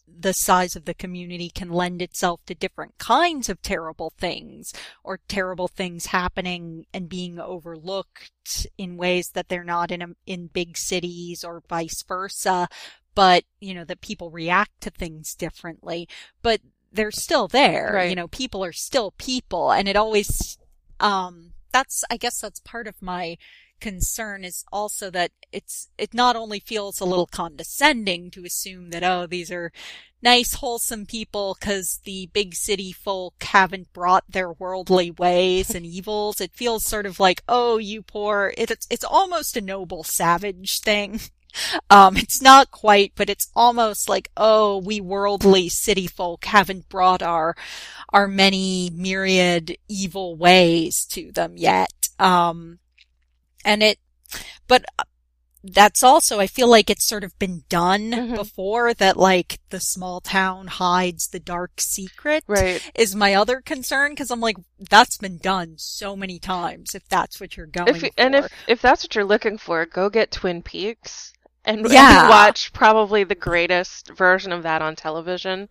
the 0.07 0.33
size 0.35 0.77
of 0.77 0.85
the 0.87 0.95
community 0.95 1.51
can 1.51 1.71
lend 1.71 2.03
itself 2.03 2.41
to 2.45 2.55
different 2.55 2.99
kinds 2.99 3.49
of 3.49 3.63
terrible 3.63 4.13
things 4.19 4.73
or 5.05 5.21
terrible 5.29 5.69
things 5.69 6.07
happening 6.07 6.85
and 6.93 7.09
being 7.09 7.39
overlooked 7.39 8.67
in 8.77 8.97
ways 8.97 9.31
that 9.35 9.49
they're 9.49 9.65
not 9.65 9.91
in 9.91 10.03
a, 10.03 10.09
in 10.27 10.49
big 10.49 10.77
cities 10.77 11.45
or 11.45 11.63
vice 11.69 12.03
versa 12.03 12.69
but 13.15 13.45
you 13.61 13.75
know 13.75 13.85
that 13.85 14.01
people 14.01 14.31
react 14.31 14.81
to 14.81 14.91
things 14.91 15.35
differently 15.35 16.09
but 16.43 16.61
they're 16.93 17.11
still 17.11 17.49
there 17.49 17.93
Right. 17.95 18.11
you 18.11 18.17
know 18.17 18.29
people 18.29 18.65
are 18.65 18.73
still 18.73 19.13
people 19.19 19.73
and 19.73 19.89
it 19.89 19.97
always 19.97 20.59
Um, 20.99 21.53
that's, 21.73 22.05
I 22.11 22.17
guess 22.17 22.41
that's 22.41 22.61
part 22.61 22.87
of 22.87 23.01
my 23.01 23.39
concern 23.81 24.45
is 24.45 24.65
also 24.73 25.11
that 25.11 25.31
it's, 25.53 25.89
it 25.97 26.13
not 26.13 26.37
only 26.37 26.61
feels 26.61 27.01
a 27.01 27.05
little 27.07 27.27
condescending 27.27 28.31
to 28.33 28.45
assume 28.45 28.91
that, 28.91 29.03
oh, 29.03 29.27
these 29.27 29.51
are 29.51 29.73
nice, 30.23 30.55
wholesome 30.55 31.07
people 31.07 31.57
because 31.59 32.01
the 32.05 32.29
big 32.33 32.55
city 32.55 32.93
folk 32.93 33.43
haven't 33.43 33.93
brought 33.93 34.25
their 34.29 34.53
worldly 34.53 35.11
ways 35.11 35.71
and 35.75 35.87
evils. 35.99 36.41
It 36.41 36.53
feels 36.53 36.85
sort 36.85 37.07
of 37.07 37.19
like, 37.21 37.43
oh, 37.49 37.79
you 37.79 38.03
poor 38.03 38.53
it's 38.59 38.87
it's 38.91 39.05
almost 39.05 39.57
a 39.57 39.61
noble 39.61 40.05
savage 40.05 40.81
thing. 40.81 41.21
Um, 41.91 42.17
it's 42.17 42.41
not 42.41 42.71
quite, 42.71 43.13
but 43.17 43.29
it's 43.29 43.51
almost 43.55 44.09
like, 44.09 44.31
oh, 44.37 44.79
we 44.79 45.01
worldly 45.01 45.69
city 45.69 46.07
folk 46.07 46.45
haven't 46.45 46.89
brought 46.89 47.21
our, 47.23 47.57
our 48.13 48.29
many 48.29 48.91
myriad 48.95 49.77
evil 49.89 50.37
ways 50.37 51.05
to 51.07 51.33
them 51.33 51.57
yet. 51.57 51.91
Um, 52.19 52.79
and 53.65 53.83
it, 53.83 53.99
but 54.69 54.85
that's 55.65 56.03
also, 56.03 56.39
I 56.41 56.47
feel 56.47 56.69
like 56.69 56.89
it's 56.89 57.05
sort 57.05 57.25
of 57.25 57.39
been 57.39 57.65
done 57.69 58.13
Mhm. 58.13 58.35
before 58.37 58.95
that 58.95 59.17
like 59.17 59.59
the 59.71 59.81
small 59.81 60.21
town 60.21 60.69
hides 60.69 61.29
the 61.29 61.41
dark 61.41 61.73
secret 61.81 62.45
Right. 62.47 62.81
is 62.95 63.15
my 63.15 63.35
other 63.35 63.61
concern 63.61 64.13
because 64.13 64.31
I'm 64.31 64.41
like, 64.41 64.57
that's 64.79 65.19
been 65.19 65.37
done 65.39 65.75
so 65.77 66.17
many 66.17 66.39
times 66.39 66.95
if 66.95 67.07
that's 67.09 67.41
what 67.41 67.57
you're 67.57 67.67
going 67.67 67.89
If 67.97 68.01
for. 68.01 68.11
and 68.17 68.35
if 68.37 68.47
if 68.69 68.81
that's 68.81 69.05
what 69.05 69.15
you're 69.15 69.25
looking 69.25 69.59
for, 69.59 69.85
go 69.85 70.09
get 70.09 70.31
Twin 70.31 70.63
Peaks 70.63 71.33
and, 71.65 71.81
and 71.87 72.29
watch 72.29 72.73
probably 72.73 73.25
the 73.25 73.35
greatest 73.35 74.11
version 74.11 74.53
of 74.53 74.63
that 74.63 74.83
on 74.83 74.97
television. 74.97 75.69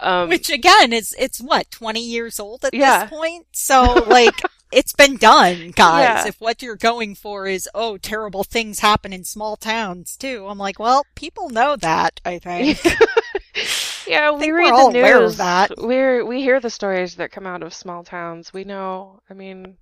Um, 0.00 0.28
Which 0.30 0.48
again 0.50 0.92
is, 0.92 1.14
it's 1.18 1.40
what, 1.40 1.70
20 1.70 2.00
years 2.00 2.40
old 2.40 2.64
at 2.64 2.72
Yeah. 2.74 3.00
this 3.04 3.10
point? 3.10 3.46
So 3.52 4.04
like, 4.08 4.40
it's 4.72 4.92
been 4.94 5.16
done, 5.16 5.72
guys. 5.72 6.02
Yeah. 6.24 6.28
If 6.28 6.40
what 6.40 6.62
you're 6.62 6.76
going 6.76 7.14
for 7.14 7.46
is, 7.46 7.68
oh, 7.74 7.98
terrible 7.98 8.44
things 8.44 8.78
happen 8.78 9.12
in 9.12 9.24
small 9.24 9.56
towns 9.56 10.16
too. 10.16 10.46
I'm 10.48 10.58
like, 10.58 10.78
well, 10.78 11.04
people 11.14 11.50
know 11.50 11.76
that, 11.76 12.20
I 12.24 12.38
think. 12.38 12.82
yeah, 14.06 14.30
we 14.32 14.40
think 14.40 14.54
read 14.54 14.74
the 14.74 14.90
news. 14.92 15.36
that. 15.36 15.72
We're 15.78 16.24
we 16.24 16.40
hear 16.40 16.60
the 16.60 16.70
stories 16.70 17.16
that 17.16 17.32
come 17.32 17.46
out 17.46 17.62
of 17.62 17.74
small 17.74 18.02
towns. 18.04 18.52
We 18.52 18.64
know. 18.64 19.20
I 19.28 19.34
mean, 19.34 19.76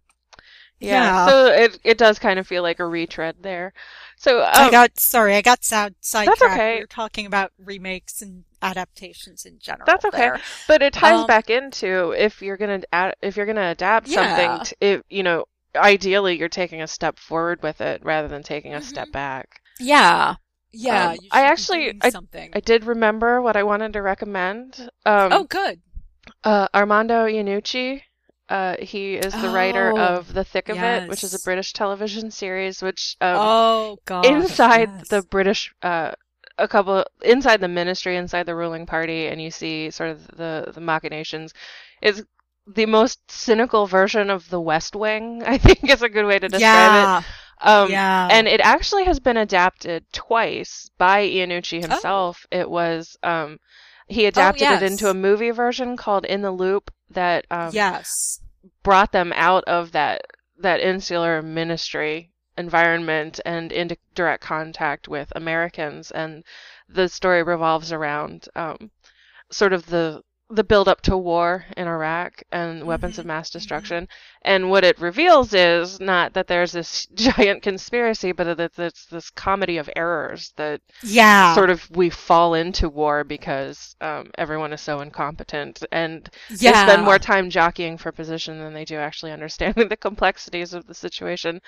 yeah. 0.81 1.05
Yeah. 1.05 1.27
So 1.29 1.47
it 1.47 1.79
it 1.85 1.99
does 1.99 2.19
kind 2.19 2.39
of 2.39 2.47
feel 2.47 2.63
like 2.63 2.81
a 2.81 2.87
retread 2.87 3.37
there. 3.41 3.73
So 4.21 4.41
um, 4.43 4.51
I 4.53 4.71
got, 4.71 4.99
sorry, 4.99 5.37
I 5.37 5.43
got 5.43 5.63
sad, 5.65 5.95
sidetracked. 6.01 6.43
okay. 6.43 6.75
We 6.75 6.81
were 6.81 6.87
talking 6.87 7.25
about 7.27 7.53
remakes 7.57 8.21
and 8.21 8.45
adaptations 8.61 9.45
in 9.47 9.59
general. 9.61 9.85
That's 9.87 10.05
okay. 10.07 10.19
there. 10.19 10.41
But 10.67 10.83
it 10.83 10.93
ties 10.93 11.21
Um, 11.21 11.27
back 11.29 11.51
into 11.51 12.11
if 12.19 12.43
you're 12.43 12.57
gonna 12.57 12.81
ad- 12.93 13.15
if 13.23 13.37
you're 13.37 13.47
gonna 13.47 13.71
adapt 13.71 14.09
Yeah. 14.09 14.17
something, 14.37 14.65
t 14.65 14.77
if 14.81 15.03
you 15.09 15.23
know, 15.23 15.45
ideally 15.77 16.37
you're 16.37 16.49
taking 16.49 16.83
a 16.83 16.87
step 16.89 17.19
forward 17.19 17.63
with 17.63 17.81
it 17.81 18.05
rather 18.05 18.27
than 18.27 18.43
taking 18.43 18.75
a 18.75 18.83
step 18.83 19.09
Mhm. 19.09 19.13
back. 19.13 19.61
Yeah. 19.79 20.35
Yeah. 20.73 21.11
Um, 21.11 21.19
I 21.31 21.43
actually- 21.45 21.97
I-. 22.03 22.11
I 22.55 22.61
did 22.61 22.85
remember 22.85 23.41
what 23.41 23.57
I 23.57 23.63
wanted 23.63 23.93
to 23.93 24.03
recommend. 24.03 24.91
Um, 25.07 25.33
oh, 25.33 25.45
good. 25.45 25.81
uh, 26.43 26.67
Armando 26.75 27.27
Iannucci. 27.27 28.03
Uh, 28.49 28.77
he 28.81 29.15
is 29.15 29.33
the 29.33 29.51
writer 29.51 29.93
Oh, 29.95 29.99
of 29.99 30.33
The 30.33 30.45
Thick 30.45 30.69
of 30.71 30.79
It, 30.79 31.09
which 31.09 31.23
is 31.23 31.35
a. 31.35 31.41
British 31.41 31.73
television 31.73 32.31
series, 32.31 32.83
which 32.83 33.17
um, 33.21 33.37
oh, 33.39 33.99
God. 34.07 34.25
inside 34.25 34.91
yes. 34.99 35.09
the 35.09 35.23
British, 35.23 35.75
uh, 35.83 36.13
a 36.57 36.67
couple 36.67 37.05
inside 37.23 37.61
the 37.61 37.69
ministry, 37.69 38.17
inside 38.17 38.47
the 38.47 38.55
ruling 38.55 38.87
party, 38.87 39.27
and 39.27 39.41
you 39.41 39.51
see 39.51 39.91
sort 39.91 40.11
of 40.11 40.27
the 40.29 40.73
the 40.75 40.81
machinations. 40.81 41.53
Is 42.01 42.25
the 42.67 42.87
most 42.87 43.31
cynical 43.31 43.87
version 43.87 44.31
of 44.31 44.49
the 44.51 44.61
West 44.61 44.95
Wing. 44.95 45.43
I 45.47 45.59
think 45.59 45.89
is 45.89 46.03
a 46.03 46.09
good 46.09 46.27
way 46.27 46.39
to 46.39 46.49
describe 46.49 46.61
yeah. 46.61 47.19
it. 47.21 47.25
Um, 47.61 47.91
yeah. 47.91 48.29
and 48.31 48.47
it 48.47 48.61
actually 48.61 49.05
has 49.05 49.19
been 49.19 49.37
adapted 49.37 50.05
twice 50.13 50.89
by 50.97 51.23
Oh. 51.23 51.27
Iannucci 51.27 51.81
himself. 51.81 52.47
It 52.53 52.71
was 52.71 53.17
um, 53.23 53.59
he 54.07 54.27
adapted 54.27 54.69
it 54.69 54.81
yes. 54.81 54.91
into 54.91 55.11
a 55.11 55.15
movie 55.15 55.51
version 55.51 55.97
called 55.97 56.25
In 56.25 56.43
the 56.43 56.53
Loop 56.53 56.91
that 57.11 57.47
um, 57.51 57.71
yes. 57.73 58.41
brought 58.83 59.13
them 59.13 59.33
out 59.35 59.65
of 59.65 59.93
that 59.93 60.23
that 60.61 60.81
insular 60.81 61.41
ministry 61.41 62.31
environment 62.57 63.39
and 63.47 63.71
into 63.71 63.97
direct 64.15 64.43
contact 64.43 65.09
with 65.09 65.33
Americans. 65.37 66.11
And 66.11 66.45
the 66.89 67.09
story 67.09 67.43
revolves 67.43 67.93
around 67.93 68.49
um, 68.57 68.91
sort 69.51 69.73
of 69.73 69.87
the 69.87 70.23
the 70.51 70.65
build 70.65 70.89
up 70.89 71.01
to 71.03 71.17
war 71.17 71.67
in 71.77 71.87
Iraq 71.89 72.43
and 72.53 72.85
weapons 72.87 73.19
of 73.19 73.25
Mhm, 73.25 73.27
mass 73.27 73.51
destruction. 73.51 74.09
And 74.43 74.71
what 74.71 74.85
it 74.85 74.99
reveals 74.99 75.53
is 75.55 76.01
not 76.01 76.35
that 76.35 76.47
there's 76.47 76.73
this 76.73 77.07
giant 77.15 77.63
conspiracy, 77.63 78.33
but 78.33 78.57
that 78.57 78.79
it's 78.79 79.07
this 79.07 79.31
comedy 79.31 79.77
of 79.79 79.91
errors 79.97 80.53
that 80.57 80.81
Yeah. 81.03 81.61
sort 81.61 81.71
of 81.71 81.89
we 81.91 82.11
fall 82.11 82.55
into 82.55 82.89
war 82.89 83.25
because 83.25 83.97
um, 84.01 84.31
everyone 84.39 84.73
is 84.73 84.81
so 84.81 85.01
incompetent 85.01 85.83
and 85.93 86.29
yeah. 86.49 86.59
they 86.65 86.73
spend 86.73 87.05
more 87.05 87.19
time 87.19 87.51
jockeying 87.51 87.99
for 87.99 88.13
position 88.13 88.59
than 88.59 88.75
they 88.75 88.85
do 88.85 88.97
actually 88.97 89.33
understanding 89.33 89.89
the 89.91 89.97
complexities 89.97 90.75
of 90.75 90.87
the 90.87 90.95
situation. 90.95 91.61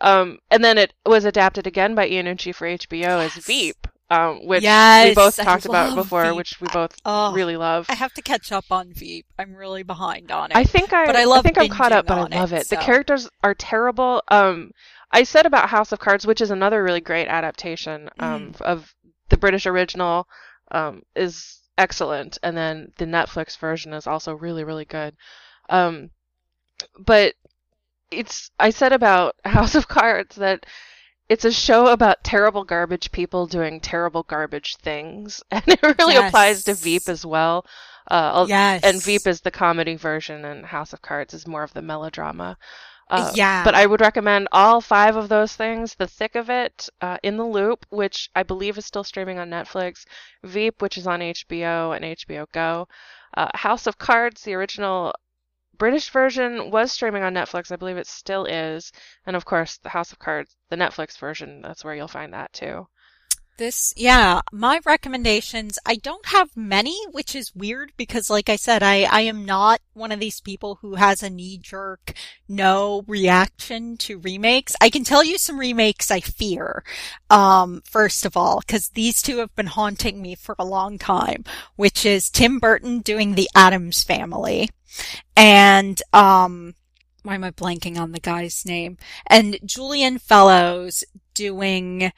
Um, 0.00 0.38
and 0.50 0.64
then 0.64 0.78
it 0.78 0.92
was 1.06 1.24
adapted 1.24 1.66
again 1.66 1.94
by 1.94 2.08
Iannucci 2.08 2.54
for 2.54 2.66
HBO 2.66 3.20
as 3.20 3.36
Veep, 3.36 3.86
um, 4.10 4.46
which 4.46 4.62
we 4.62 5.14
both 5.14 5.36
talked 5.36 5.64
about 5.66 5.94
before, 5.94 6.24
Veep. 6.24 6.36
which 6.36 6.60
we 6.60 6.68
both 6.72 6.96
Oh, 7.04 7.32
really 7.32 7.56
love. 7.56 7.86
I 7.88 7.94
have 7.94 8.12
to 8.14 8.22
catch 8.22 8.52
up 8.52 8.66
on 8.70 8.92
Veep. 8.92 9.26
I'm 9.38 9.54
really 9.54 9.82
behind 9.82 10.30
on 10.30 10.52
it. 10.52 10.56
I 10.56 10.64
think 10.64 10.92
I, 10.92 11.06
But 11.06 11.16
I 11.16 11.24
love 11.24 11.42
think 11.42 11.58
I'm 11.58 11.68
caught 11.68 11.92
up, 11.92 12.06
but 12.06 12.18
I 12.18 12.22
on 12.22 12.32
it, 12.32 12.36
love 12.38 12.52
it. 12.52 12.68
The 12.68 12.76
characters 12.76 13.28
are 13.42 13.54
terrible. 13.54 14.22
Um, 14.28 14.70
I 15.10 15.22
said 15.24 15.46
about 15.46 15.68
House 15.70 15.92
of 15.92 15.98
Cards, 15.98 16.26
which 16.26 16.40
is 16.40 16.50
another 16.50 16.82
really 16.82 17.00
great 17.00 17.28
adaptation 17.28 18.08
um, 18.18 18.52
Mm-hmm. 18.52 18.62
of 18.62 18.94
the 19.28 19.36
British 19.36 19.66
original, 19.66 20.28
um, 20.70 21.02
is 21.16 21.60
excellent, 21.78 22.38
and 22.42 22.56
then 22.56 22.92
the 22.98 23.04
Netflix 23.06 23.58
version 23.58 23.92
is 23.92 24.06
also 24.06 24.34
really, 24.34 24.62
really 24.64 24.84
good. 24.84 25.14
Um, 25.68 26.10
but 26.98 27.34
it's 28.10 28.50
I 28.58 28.70
said 28.70 28.92
about 28.92 29.34
House 29.44 29.74
of 29.74 29.88
Cards 29.88 30.36
that 30.36 30.64
it's 31.28 31.44
a 31.44 31.52
show 31.52 31.88
about 31.88 32.22
terrible 32.22 32.64
garbage 32.64 33.10
people 33.10 33.46
doing 33.46 33.80
terrible 33.80 34.22
garbage 34.22 34.76
things, 34.76 35.42
and 35.50 35.64
it 35.66 35.82
really 35.82 36.16
applies 36.16 36.64
to 36.64 36.74
Veep 36.74 37.08
as 37.08 37.24
well. 37.24 37.66
Uh, 38.08 38.46
yes. 38.48 38.82
and 38.84 39.02
Veep 39.02 39.26
is 39.26 39.40
the 39.40 39.50
comedy 39.50 39.96
version, 39.96 40.44
and 40.44 40.64
House 40.64 40.92
of 40.92 41.02
Cards 41.02 41.34
is 41.34 41.46
more 41.46 41.64
of 41.64 41.72
the 41.72 41.82
melodrama. 41.82 42.56
Uh, 43.08 43.32
yeah. 43.34 43.64
But 43.64 43.74
I 43.74 43.86
would 43.86 44.00
recommend 44.00 44.48
all 44.52 44.80
five 44.80 45.16
of 45.16 45.28
those 45.28 45.54
things: 45.54 45.94
The 45.94 46.06
Thick 46.06 46.34
of 46.34 46.48
It, 46.50 46.88
uh, 47.00 47.18
In 47.22 47.36
the 47.36 47.44
Loop, 47.44 47.86
which 47.90 48.30
I 48.34 48.42
believe 48.42 48.78
is 48.78 48.86
still 48.86 49.04
streaming 49.04 49.38
on 49.38 49.50
Netflix, 49.50 50.04
Veep, 50.44 50.82
which 50.82 50.96
is 50.98 51.06
on 51.06 51.20
HBO 51.20 51.94
and 51.94 52.04
HBO 52.04 52.46
Go, 52.52 52.88
uh, 53.36 53.48
House 53.54 53.86
of 53.86 53.98
Cards, 53.98 54.42
the 54.42 54.54
original 54.54 55.12
British 55.78 56.10
version 56.10 56.70
was 56.70 56.92
streaming 56.92 57.22
on 57.22 57.34
Netflix. 57.34 57.70
I 57.70 57.76
believe 57.76 57.96
it 57.96 58.06
still 58.06 58.44
is, 58.44 58.92
and 59.26 59.36
of 59.36 59.44
course, 59.44 59.78
the 59.78 59.90
House 59.90 60.12
of 60.12 60.18
Cards, 60.18 60.56
the 60.70 60.76
Netflix 60.76 61.18
version. 61.18 61.60
That's 61.62 61.84
where 61.84 61.94
you'll 61.94 62.08
find 62.08 62.32
that 62.34 62.52
too. 62.52 62.88
This, 63.58 63.94
yeah, 63.96 64.42
my 64.52 64.80
recommendations, 64.84 65.78
I 65.86 65.94
don't 65.94 66.26
have 66.26 66.54
many, 66.54 66.94
which 67.12 67.34
is 67.34 67.54
weird 67.54 67.90
because 67.96 68.28
like 68.28 68.50
I 68.50 68.56
said, 68.56 68.82
I, 68.82 69.04
I 69.04 69.22
am 69.22 69.46
not 69.46 69.80
one 69.94 70.12
of 70.12 70.20
these 70.20 70.42
people 70.42 70.78
who 70.82 70.96
has 70.96 71.22
a 71.22 71.30
knee 71.30 71.56
jerk 71.56 72.12
no 72.48 73.02
reaction 73.06 73.96
to 73.98 74.18
remakes. 74.18 74.76
I 74.78 74.90
can 74.90 75.04
tell 75.04 75.24
you 75.24 75.38
some 75.38 75.58
remakes 75.58 76.10
I 76.10 76.20
fear. 76.20 76.84
Um, 77.30 77.82
first 77.86 78.26
of 78.26 78.36
all, 78.36 78.60
cause 78.68 78.90
these 78.90 79.22
two 79.22 79.38
have 79.38 79.54
been 79.56 79.68
haunting 79.68 80.20
me 80.20 80.34
for 80.34 80.54
a 80.58 80.64
long 80.64 80.98
time, 80.98 81.42
which 81.76 82.04
is 82.04 82.28
Tim 82.28 82.58
Burton 82.58 83.00
doing 83.00 83.34
the 83.36 83.48
Addams 83.54 84.02
family 84.02 84.68
and, 85.34 86.02
um, 86.12 86.74
why 87.22 87.34
am 87.34 87.44
I 87.44 87.50
blanking 87.50 87.98
on 87.98 88.12
the 88.12 88.20
guy's 88.20 88.64
name? 88.66 88.98
And 89.26 89.58
Julian 89.64 90.18
Fellowes 90.18 91.04
doing 91.34 92.12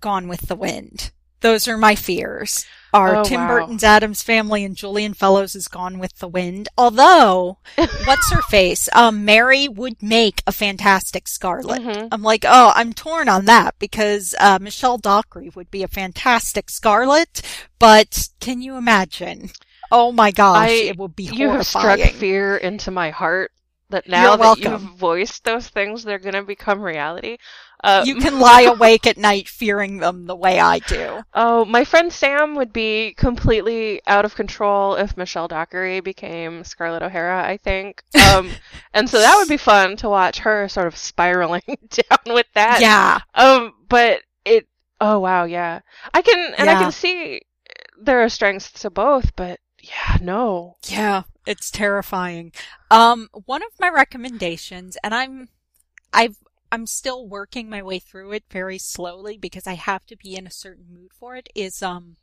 Gone 0.00 0.28
with 0.28 0.42
the 0.48 0.56
Wind. 0.56 1.10
Those 1.40 1.68
are 1.68 1.76
my 1.76 1.94
fears. 1.94 2.64
Are 2.94 3.16
Oh, 3.16 3.24
Tim 3.24 3.42
wow. 3.42 3.48
Burton's 3.48 3.84
Addams 3.84 4.22
Family 4.22 4.64
and 4.64 4.74
Julian 4.74 5.12
Fellowes 5.12 5.54
is 5.54 5.68
Gone 5.68 5.98
with 5.98 6.18
the 6.18 6.26
Wind. 6.28 6.68
Although, 6.78 7.58
what's 7.76 8.32
her 8.32 8.40
face? 8.42 8.88
Um, 8.94 9.24
Mary 9.26 9.68
would 9.68 10.02
make 10.02 10.42
a 10.46 10.52
fantastic 10.52 11.28
Scarlett. 11.28 11.82
Mhm. 11.82 12.08
I'm 12.10 12.22
like, 12.22 12.44
oh, 12.48 12.72
I'm 12.74 12.94
torn 12.94 13.28
on 13.28 13.44
that 13.44 13.74
because 13.78 14.34
uh, 14.40 14.58
Michelle 14.60 14.96
Dockery 14.98 15.50
would 15.54 15.70
be 15.70 15.82
a 15.82 15.88
fantastic 15.88 16.70
Scarlett. 16.70 17.42
But 17.78 18.28
can 18.40 18.62
you 18.62 18.76
imagine? 18.76 19.50
Oh 19.92 20.10
my 20.12 20.30
gosh, 20.30 20.68
I- 20.70 20.72
it 20.72 20.96
would 20.98 21.14
be 21.14 21.24
You 21.24 21.50
have 21.50 21.66
struck 21.66 22.00
fear 22.00 22.56
into 22.56 22.90
my 22.90 23.10
heart 23.10 23.52
that 23.90 24.08
now 24.08 24.36
that 24.36 24.58
you've 24.58 24.80
voiced 24.80 25.44
those 25.44 25.68
things, 25.68 26.02
they're 26.02 26.18
going 26.18 26.34
to 26.34 26.42
become 26.42 26.80
reality. 26.80 27.36
Uh, 27.86 28.02
You 28.04 28.16
can 28.16 28.40
lie 28.40 28.62
awake 28.62 29.06
at 29.06 29.16
night 29.16 29.48
fearing 29.48 29.98
them 29.98 30.26
the 30.26 30.34
way 30.34 30.58
I 30.58 30.80
do. 30.80 31.22
Oh, 31.34 31.64
my 31.64 31.84
friend 31.84 32.12
Sam 32.12 32.56
would 32.56 32.72
be 32.72 33.14
completely 33.16 34.02
out 34.08 34.24
of 34.24 34.34
control 34.34 34.96
if 34.96 35.16
Michelle 35.16 35.46
Dockery 35.46 36.00
became 36.00 36.64
Scarlett 36.64 37.02
O'Hara, 37.02 37.46
I 37.46 37.58
think. 37.58 38.02
Um, 38.34 38.50
and 38.92 39.08
so 39.08 39.18
that 39.18 39.36
would 39.36 39.48
be 39.48 39.56
fun 39.56 39.96
to 39.98 40.08
watch 40.08 40.40
her 40.40 40.68
sort 40.68 40.88
of 40.88 40.96
spiraling 40.96 41.62
down 41.88 42.18
with 42.34 42.46
that. 42.54 42.80
Yeah. 42.80 43.20
Um, 43.34 43.72
but 43.88 44.22
it, 44.44 44.66
oh 45.00 45.20
wow, 45.20 45.44
yeah. 45.44 45.80
I 46.12 46.22
can, 46.22 46.54
and 46.58 46.68
I 46.68 46.82
can 46.82 46.90
see 46.90 47.42
there 48.00 48.22
are 48.22 48.28
strengths 48.28 48.72
to 48.82 48.90
both, 48.90 49.36
but 49.36 49.60
yeah, 49.80 50.18
no. 50.20 50.76
Yeah, 50.88 51.22
it's 51.46 51.70
terrifying. 51.70 52.52
Um, 52.90 53.28
one 53.44 53.62
of 53.62 53.70
my 53.78 53.88
recommendations, 53.90 54.96
and 55.04 55.14
I'm, 55.14 55.48
I've, 56.12 56.36
I'm 56.76 56.86
still 56.86 57.26
working 57.26 57.70
my 57.70 57.82
way 57.82 57.98
through 57.98 58.32
it 58.32 58.44
very 58.50 58.76
slowly 58.76 59.38
because 59.38 59.66
I 59.66 59.76
have 59.76 60.04
to 60.08 60.16
be 60.16 60.36
in 60.36 60.46
a 60.46 60.50
certain 60.50 60.84
mood 60.92 61.12
for 61.18 61.34
it, 61.34 61.48
is, 61.54 61.82
um, 61.82 62.16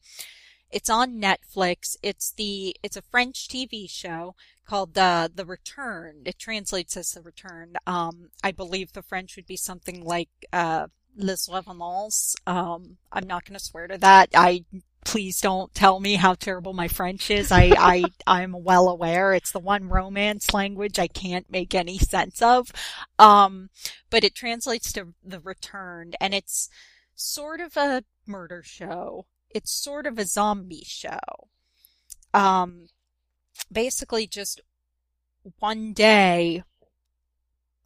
it's 0.70 0.92
on 0.92 1.20
Netflix. 1.20 1.98
It's 2.04 2.32
the, 2.32 2.76
it's 2.84 2.96
a 2.96 3.02
French 3.02 3.48
TV 3.48 3.90
show 3.90 4.36
called, 4.68 4.96
uh, 4.96 5.30
The 5.34 5.44
Return. 5.44 6.22
It 6.26 6.38
translates 6.38 6.96
as 6.96 7.14
The 7.14 7.24
Return. 7.24 7.78
Um, 7.88 8.30
I 8.44 8.52
believe 8.52 8.94
the 8.94 9.02
French 9.02 9.36
would 9.38 9.48
be 9.48 9.58
something 9.58 10.06
like, 10.06 10.30
uh, 10.54 10.86
Les 11.18 11.50
Revenants. 11.50 12.36
Um, 12.46 12.98
I'm 13.12 13.26
not 13.26 13.46
going 13.46 13.58
to 13.58 13.66
swear 13.66 13.88
to 13.88 13.98
that. 13.98 14.30
I 14.36 14.66
please 15.06 15.40
don't 15.42 15.74
tell 15.74 16.00
me 16.00 16.16
how 16.16 16.34
terrible 16.34 16.74
my 16.74 16.88
French 16.88 17.30
is. 17.30 17.52
I, 17.52 17.74
I, 17.78 18.04
I'm 18.28 18.64
well 18.64 18.90
aware. 18.90 19.34
It's 19.34 19.52
the 19.52 19.60
one 19.60 19.90
romance 19.90 20.54
language 20.54 21.00
I 21.00 21.08
can't 21.08 21.50
make 21.52 21.76
any 21.76 21.98
sense 21.98 22.42
of. 22.42 22.72
Um, 23.20 23.70
but 24.10 24.24
it 24.24 24.36
translates 24.36 24.92
to 24.94 25.14
the 25.24 25.40
returned 25.40 26.16
and 26.20 26.34
it's 26.34 26.70
sort 27.16 27.62
of 27.62 27.78
a 27.78 28.04
murder 28.26 28.64
show. 28.64 29.26
It's 29.50 29.72
sort 29.72 30.08
of 30.08 30.18
a 30.18 30.26
zombie 30.26 30.86
show. 30.86 31.20
Um, 32.34 32.88
basically 33.72 34.28
just 34.28 34.62
one 35.60 35.94
day, 35.94 36.64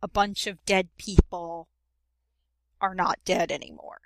a 0.02 0.08
bunch 0.08 0.48
of 0.48 0.64
dead 0.66 0.90
people 0.98 1.68
are 2.80 2.96
not 2.96 3.20
dead 3.26 3.52
anymore. 3.52 4.02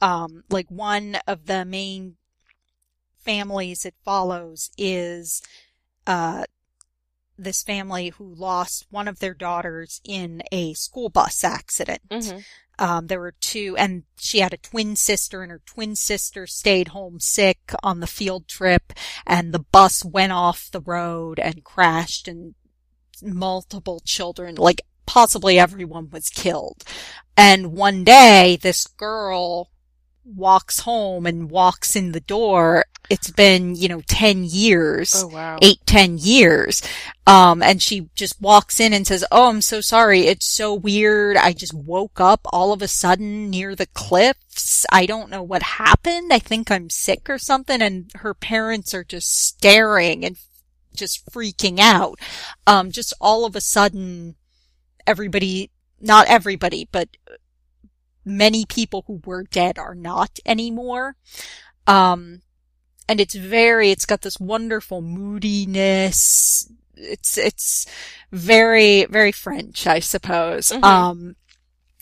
Um, 0.00 0.44
like 0.48 0.70
one 0.70 1.18
of 1.26 1.46
the 1.46 1.64
main 1.64 2.16
families 3.24 3.84
it 3.84 3.94
follows 4.04 4.70
is 4.76 5.42
uh, 6.06 6.44
this 7.38 7.62
family 7.62 8.10
who 8.10 8.34
lost 8.34 8.86
one 8.90 9.08
of 9.08 9.18
their 9.18 9.34
daughters 9.34 10.00
in 10.04 10.42
a 10.52 10.74
school 10.74 11.08
bus 11.08 11.44
accident. 11.44 12.02
hmm 12.10 12.38
Um, 12.78 13.08
there 13.08 13.20
were 13.20 13.34
two, 13.40 13.76
and 13.76 14.04
she 14.18 14.40
had 14.40 14.54
a 14.54 14.56
twin 14.70 14.96
sister, 14.96 15.42
and 15.42 15.52
her 15.52 15.60
twin 15.66 15.94
sister 15.96 16.46
stayed 16.46 16.88
home 16.88 17.20
sick 17.20 17.58
on 17.82 18.00
the 18.00 18.06
field 18.06 18.48
trip, 18.48 18.94
and 19.26 19.52
the 19.52 19.58
bus 19.72 20.02
went 20.02 20.32
off 20.32 20.70
the 20.70 20.80
road 20.80 21.38
and 21.38 21.62
crashed, 21.62 22.26
and 22.26 22.54
multiple 23.22 24.00
children, 24.00 24.54
like 24.54 24.80
possibly 25.04 25.58
everyone 25.58 26.08
was 26.08 26.30
killed. 26.30 26.82
And 27.36 27.72
one 27.72 28.02
day, 28.02 28.56
this 28.60 28.86
girl 28.86 29.68
walks 30.36 30.80
home 30.80 31.26
and 31.26 31.50
walks 31.50 31.96
in 31.96 32.12
the 32.12 32.20
door. 32.20 32.84
It's 33.08 33.30
been, 33.30 33.74
you 33.74 33.88
know, 33.88 34.02
10 34.06 34.44
years 34.44 35.14
Oh 35.16 35.26
wow. 35.28 35.58
eight, 35.60 35.78
ten 35.84 36.16
years. 36.18 36.80
Um, 37.26 37.62
and 37.62 37.82
she 37.82 38.08
just 38.14 38.40
walks 38.40 38.78
in 38.78 38.92
and 38.92 39.06
says, 39.06 39.24
Oh, 39.32 39.48
I'm 39.48 39.60
so 39.62 39.80
sorry. 39.80 40.20
It's 40.22 40.46
so 40.46 40.72
weird. 40.74 41.36
I 41.36 41.52
just 41.52 41.74
woke 41.74 42.20
up 42.20 42.40
all 42.52 42.72
of 42.72 42.82
a 42.82 42.88
sudden 42.88 43.50
near 43.50 43.74
the 43.74 43.86
cliffs. 43.86 44.86
I 44.92 45.06
don't 45.06 45.30
know 45.30 45.42
what 45.42 45.62
happened. 45.62 46.32
I 46.32 46.38
think 46.38 46.70
I'm 46.70 46.88
sick 46.90 47.28
or 47.28 47.38
something. 47.38 47.82
And 47.82 48.10
her 48.16 48.32
parents 48.34 48.94
are 48.94 49.04
just 49.04 49.44
staring 49.44 50.24
and 50.24 50.36
just 50.94 51.24
freaking 51.32 51.78
out. 51.80 52.18
Um, 52.66 52.90
just 52.92 53.12
all 53.20 53.44
of 53.44 53.56
a 53.56 53.60
sudden, 53.60 54.36
everybody, 55.06 55.70
not 56.00 56.26
everybody, 56.28 56.88
but 56.90 57.08
many 58.24 58.64
people 58.66 59.04
who 59.06 59.20
were 59.24 59.44
dead 59.44 59.78
are 59.78 59.94
not 59.94 60.38
anymore. 60.44 61.16
Um, 61.86 62.42
and 63.08 63.20
it's 63.20 63.34
very, 63.34 63.90
it's 63.90 64.06
got 64.06 64.22
this 64.22 64.38
wonderful 64.38 65.02
moodiness. 65.02 66.70
It's, 66.96 67.38
it's 67.38 67.86
very, 68.30 69.04
very 69.06 69.32
French, 69.32 69.86
I 69.86 70.00
suppose. 70.00 70.68
Mhm. 70.68 70.84
Um, 70.84 71.36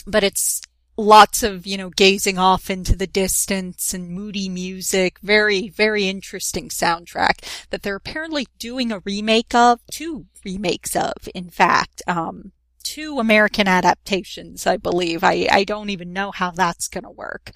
but 0.07 0.25
it's 0.25 0.61
lots 0.97 1.43
of, 1.43 1.66
you 1.66 1.77
know, 1.77 1.91
gazing 1.91 2.39
off 2.39 2.69
into 2.69 2.97
the 2.97 3.07
distance 3.07 3.95
and 3.95 4.11
moody 4.11 4.49
music. 4.49 5.19
Very, 5.23 5.69
very 5.69 6.09
interesting 6.09 6.69
soundtrack 6.69 7.66
that 7.71 7.83
they're 7.83 7.97
apparently 7.97 8.49
doing 8.59 8.91
a 8.91 9.01
remake 9.05 9.55
of, 9.55 9.81
two 9.91 10.27
remakes 10.45 10.97
of, 10.97 11.14
in 11.35 11.51
fact. 11.51 12.03
Um, 12.07 12.53
two 12.89 13.18
American 13.18 13.68
adaptations, 13.68 14.66
I 14.66 14.78
believe. 14.78 15.22
I, 15.22 15.47
I 15.51 15.64
don't 15.64 15.91
even 15.91 16.14
know 16.14 16.30
how 16.30 16.51
that's 16.51 16.89
gonna 16.89 17.11
work. 17.11 17.53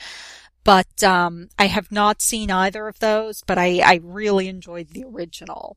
But, 0.65 1.03
um, 1.03 1.49
I 1.59 1.67
have 1.67 1.91
not 1.91 2.23
seen 2.23 2.51
either 2.51 2.87
of 2.87 2.99
those, 3.01 3.43
but 3.45 3.59
I, 3.59 3.81
I 3.81 4.01
really 4.03 4.47
enjoyed 4.47 4.91
the 4.91 5.05
original. 5.05 5.77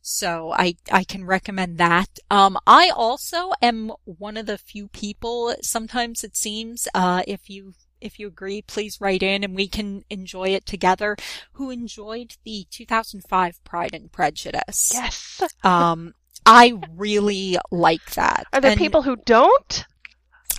So 0.00 0.52
I, 0.52 0.76
I 0.90 1.04
can 1.04 1.26
recommend 1.26 1.76
that. 1.78 2.18
Um, 2.30 2.56
I 2.66 2.90
also 2.94 3.50
am 3.60 3.92
one 4.04 4.36
of 4.38 4.46
the 4.46 4.56
few 4.56 4.88
people, 4.88 5.54
sometimes 5.60 6.24
it 6.24 6.36
seems, 6.36 6.88
uh, 6.94 7.24
if 7.26 7.50
you, 7.50 7.74
if 8.00 8.18
you 8.18 8.28
agree, 8.28 8.62
please 8.62 9.00
write 9.00 9.22
in 9.22 9.44
and 9.44 9.54
we 9.54 9.68
can 9.68 10.04
enjoy 10.08 10.48
it 10.50 10.64
together, 10.64 11.16
who 11.52 11.70
enjoyed 11.70 12.36
the 12.44 12.66
2005 12.70 13.64
Pride 13.64 13.94
and 13.94 14.12
Prejudice. 14.12 14.92
Yes. 14.94 15.42
Um, 15.62 16.14
I 16.44 16.78
really 16.96 17.56
like 17.70 18.04
that. 18.14 18.46
Are 18.52 18.60
there 18.60 18.72
And- 18.72 18.78
people 18.80 19.02
who 19.02 19.16
don't? 19.16 19.84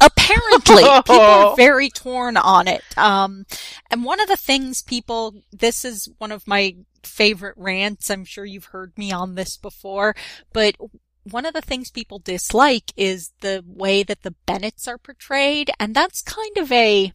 Apparently, 0.01 0.83
people 0.83 1.15
are 1.19 1.55
very 1.55 1.89
torn 1.89 2.35
on 2.35 2.67
it. 2.67 2.83
Um, 2.97 3.45
and 3.89 4.03
one 4.03 4.19
of 4.19 4.27
the 4.27 4.35
things 4.35 4.81
people, 4.81 5.35
this 5.51 5.85
is 5.85 6.09
one 6.17 6.31
of 6.31 6.47
my 6.47 6.75
favorite 7.03 7.55
rants. 7.57 8.09
I'm 8.09 8.25
sure 8.25 8.43
you've 8.45 8.65
heard 8.65 8.97
me 8.97 9.11
on 9.11 9.35
this 9.35 9.55
before, 9.55 10.15
but 10.51 10.75
one 11.23 11.45
of 11.45 11.53
the 11.53 11.61
things 11.61 11.89
people 11.89 12.19
dislike 12.19 12.91
is 12.97 13.31
the 13.39 13.63
way 13.65 14.03
that 14.03 14.23
the 14.23 14.35
Bennets 14.45 14.87
are 14.87 14.97
portrayed. 14.97 15.71
And 15.79 15.95
that's 15.95 16.21
kind 16.21 16.57
of 16.57 16.69
a 16.71 17.13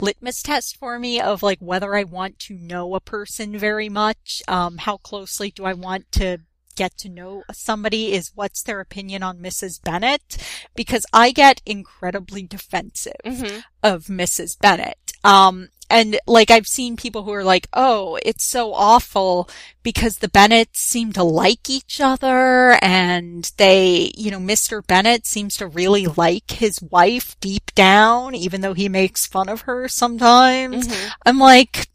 litmus 0.00 0.42
test 0.42 0.76
for 0.76 0.98
me 0.98 1.20
of 1.20 1.42
like 1.42 1.58
whether 1.60 1.94
I 1.96 2.04
want 2.04 2.38
to 2.40 2.54
know 2.54 2.94
a 2.94 3.00
person 3.00 3.56
very 3.56 3.88
much. 3.88 4.42
Um, 4.46 4.78
how 4.78 4.98
closely 4.98 5.50
do 5.50 5.64
I 5.64 5.72
want 5.72 6.12
to 6.12 6.38
get 6.78 6.96
to 6.98 7.08
know 7.08 7.42
somebody 7.52 8.12
is 8.12 8.32
what's 8.34 8.62
their 8.62 8.80
opinion 8.80 9.22
on 9.22 9.38
Mrs. 9.38 9.82
Bennet 9.82 10.38
because 10.74 11.04
I 11.12 11.32
get 11.32 11.60
incredibly 11.66 12.42
defensive 12.42 13.20
hmm 13.24 13.58
of 13.82 14.06
Mrs. 14.06 14.58
Bennet. 14.58 14.98
Um, 15.22 15.68
and 15.90 16.18
like 16.26 16.50
I've 16.50 16.66
seen 16.66 16.96
people 16.96 17.22
who 17.22 17.32
are 17.32 17.44
like, 17.44 17.68
oh, 17.72 18.18
it's 18.24 18.44
so 18.44 18.74
awful 18.74 19.48
because 19.82 20.18
the 20.18 20.28
Bennets 20.28 20.80
seem 20.80 21.12
to 21.12 21.22
like 21.22 21.70
each 21.70 22.00
other 22.00 22.76
and 22.82 23.50
they, 23.56 24.12
you 24.16 24.30
know, 24.30 24.40
Mr. 24.40 24.86
Bennet 24.86 25.26
seems 25.26 25.56
to 25.56 25.66
really 25.66 26.06
like 26.06 26.50
his 26.50 26.82
wife 26.82 27.38
deep 27.40 27.74
down, 27.74 28.34
even 28.34 28.60
though 28.60 28.74
he 28.74 28.88
makes 28.88 29.26
fun 29.26 29.48
of 29.48 29.62
her 29.62 29.88
sometimes. 29.88 30.86
hmm 30.86 31.08
I'm 31.24 31.38
like, 31.38 31.88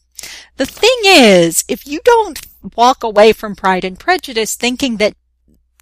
the 0.57 0.65
thing 0.65 0.99
is, 1.05 1.63
if 1.67 1.85
you 1.87 1.99
don't 2.03 2.39
walk 2.75 3.03
away 3.03 3.33
from 3.33 3.55
Pride 3.55 3.83
and 3.83 3.99
Prejudice 3.99 4.55
thinking 4.55 4.97
that 4.97 5.15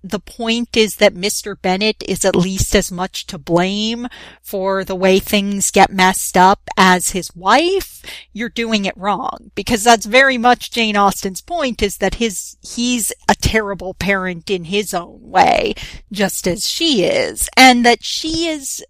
the 0.04 0.20
point 0.20 0.76
is 0.76 0.96
that 0.96 1.14
Mr. 1.14 1.60
Bennet 1.62 2.04
is 2.08 2.26
at 2.26 2.36
least 2.36 2.76
as 2.76 2.92
much 2.92 3.28
to 3.28 3.38
blame 3.38 4.08
for 4.42 4.84
the 4.84 4.96
way 4.96 5.20
things 5.20 5.70
get 5.70 5.94
messed 5.94 6.36
up 6.36 6.70
as 6.76 7.12
his 7.12 7.30
wife, 7.36 8.02
you're 8.34 8.50
doing 8.50 8.86
it 8.86 8.98
wrong. 8.98 9.52
Because 9.54 9.84
that's 9.84 10.08
very 10.08 10.38
much 10.40 10.72
Jane 10.72 10.98
Austen's 10.98 11.42
point 11.42 11.84
is 11.84 11.98
that 11.98 12.16
his, 12.16 12.58
he's 12.62 13.14
a 13.30 13.36
terrible 13.36 13.94
parent 13.94 14.50
in 14.50 14.66
his 14.66 14.94
own 14.94 15.20
way, 15.22 15.76
just 16.12 16.48
as 16.48 16.68
she 16.68 17.04
is. 17.04 17.48
And 17.56 17.86
that 17.86 18.04
she 18.04 18.48
is 18.48 18.84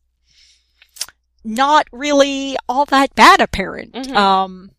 not 1.43 1.87
really 1.91 2.55
all 2.69 2.85
that 2.85 3.15
bad 3.15 3.41
a 3.41 3.47
parent. 3.47 3.93
Mhm. 3.93 4.15
Um, 4.15 4.71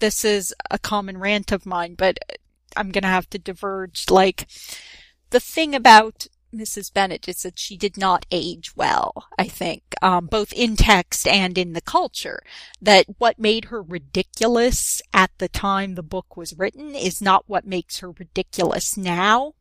this 0.00 0.24
is 0.24 0.54
a 0.70 0.78
common 0.78 1.18
rant 1.18 1.52
of 1.52 1.66
mine, 1.66 1.94
but 1.94 2.18
I'm 2.76 2.90
gonna 2.90 3.08
have 3.08 3.30
to 3.30 3.38
diverge. 3.38 4.10
Like, 4.10 4.48
the 5.30 5.40
thing 5.40 5.74
about 5.74 6.26
Mrs. 6.54 6.92
Bennet 6.92 7.28
is 7.28 7.42
that 7.42 7.58
she 7.58 7.76
did 7.76 7.96
not 7.96 8.26
age 8.30 8.76
well, 8.76 9.26
I 9.38 9.48
think, 9.48 9.82
um, 10.02 10.26
both 10.26 10.52
in 10.52 10.76
text 10.76 11.26
and 11.26 11.58
in 11.58 11.72
the 11.72 11.80
culture. 11.80 12.42
That 12.80 13.06
what 13.18 13.38
made 13.38 13.66
her 13.66 13.82
ridiculous 13.82 15.02
at 15.12 15.30
the 15.38 15.48
time 15.48 15.94
the 15.94 16.02
book 16.02 16.36
was 16.36 16.56
written 16.56 16.94
is 16.94 17.20
not 17.20 17.48
what 17.48 17.66
makes 17.66 17.98
her 17.98 18.12
ridiculous 18.12 18.96
now. 18.96 19.54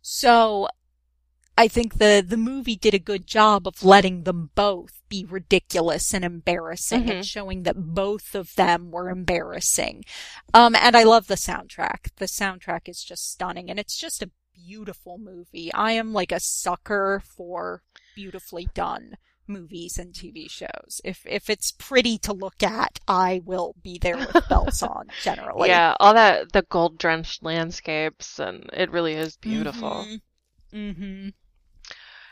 So, 0.00 0.68
I 1.58 1.66
think 1.66 1.98
the 1.98 2.24
the 2.26 2.36
movie 2.36 2.76
did 2.76 2.94
a 2.94 3.00
good 3.00 3.26
job 3.26 3.66
of 3.66 3.82
letting 3.84 4.22
them 4.22 4.50
both 4.54 5.02
be 5.08 5.24
ridiculous 5.24 6.14
and 6.14 6.24
embarrassing 6.24 7.04
Mhm. 7.04 7.10
and 7.10 7.26
showing 7.26 7.64
that 7.64 7.76
both 7.94 8.34
of 8.36 8.54
them 8.54 8.92
were 8.92 9.10
embarrassing. 9.10 10.04
Um, 10.54 10.76
and 10.76 10.96
I 10.96 11.02
love 11.02 11.26
the 11.26 11.34
soundtrack. 11.34 12.14
The 12.16 12.26
soundtrack 12.26 12.88
is 12.88 13.02
just 13.02 13.30
stunning 13.32 13.68
and 13.70 13.78
it's 13.80 13.98
just 13.98 14.22
a 14.22 14.30
beautiful 14.54 15.18
movie. 15.18 15.72
I 15.74 15.92
am 15.92 16.12
like 16.12 16.30
a 16.30 16.38
sucker 16.40 17.22
for 17.36 17.82
beautifully 18.14 18.68
done 18.74 19.16
movies 19.48 19.98
and 19.98 20.14
TV 20.14 20.48
shows. 20.48 21.00
If 21.04 21.26
if 21.26 21.50
it's 21.50 21.72
pretty 21.72 22.18
to 22.18 22.32
look 22.32 22.62
at, 22.62 23.00
I 23.08 23.40
will 23.44 23.74
be 23.82 23.98
there 23.98 24.16
with 24.16 24.30
bells 24.48 24.80
on 24.82 25.08
generally. 25.22 25.70
Yeah, 25.70 25.96
all 25.98 26.14
that 26.14 26.52
the 26.52 26.62
gold 26.62 26.98
drenched 26.98 27.42
landscapes 27.42 28.38
and 28.38 28.70
it 28.72 28.92
really 28.92 29.14
is 29.14 29.36
beautiful. 29.36 30.06
Mm-hmm. 30.72 31.30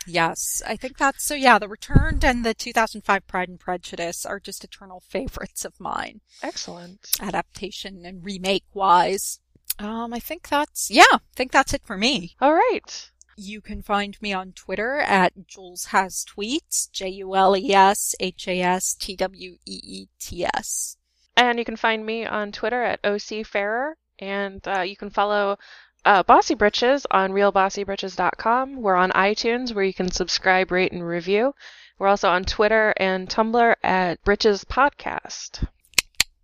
Yes, 0.06 0.62
I 0.66 0.76
think 0.76 0.98
that's 0.98 1.24
so. 1.24 1.34
Yeah, 1.34 1.58
The 1.58 1.68
Returned 1.68 2.24
and 2.24 2.44
the 2.44 2.54
2005 2.54 3.26
Pride 3.26 3.48
and 3.48 3.60
Prejudice 3.60 4.24
are 4.24 4.40
just 4.40 4.64
eternal 4.64 5.00
favorites 5.00 5.64
of 5.64 5.78
mine, 5.80 6.20
Excellent. 6.42 7.08
adaptation 7.20 8.04
and 8.04 8.24
remake 8.24 8.64
wise. 8.74 9.40
Um, 9.78 10.14
I 10.14 10.20
think 10.20 10.48
that's 10.48 10.90
yeah, 10.90 11.04
I 11.12 11.18
think 11.34 11.52
that's 11.52 11.74
it 11.74 11.82
for 11.84 11.96
me. 11.96 12.34
All 12.40 12.54
right. 12.54 13.10
You 13.36 13.60
can 13.60 13.82
find 13.82 14.16
me 14.22 14.32
on 14.32 14.52
Twitter 14.52 14.96
at 14.98 15.46
Jules 15.46 15.86
Has 15.86 16.24
Tweets, 16.24 16.90
J 16.90 17.08
U 17.10 17.34
L 17.34 17.54
E 17.54 17.74
S 17.74 18.14
H 18.18 18.48
A 18.48 18.62
S 18.62 18.94
T 18.94 19.14
W 19.16 19.56
E 19.66 19.80
E 19.82 20.06
T 20.18 20.46
S. 20.54 20.96
And 21.36 21.58
you 21.58 21.64
can 21.66 21.76
find 21.76 22.06
me 22.06 22.24
on 22.24 22.50
Twitter 22.52 22.82
at 22.82 23.00
OC 23.04 23.44
OCFairer. 23.44 23.92
And 24.18 24.66
uh, 24.66 24.80
you 24.80 24.96
can 24.96 25.10
follow 25.10 25.58
uh, 26.06 26.22
Bossy 26.22 26.54
Britches 26.54 27.06
on 27.10 27.32
realbossybritches.com. 27.32 28.80
We're 28.80 28.94
on 28.94 29.10
iTunes 29.10 29.74
where 29.74 29.84
you 29.84 29.92
can 29.92 30.10
subscribe, 30.10 30.70
rate, 30.70 30.92
and 30.92 31.06
review. 31.06 31.54
We're 31.98 32.08
also 32.08 32.28
on 32.28 32.44
Twitter 32.44 32.94
and 32.96 33.28
Tumblr 33.28 33.74
at 33.82 34.22
Britches 34.22 34.64
Podcast. 34.64 35.66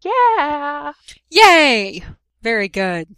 Yeah! 0.00 0.92
Yay! 1.30 2.02
Very 2.42 2.68
good. 2.68 3.08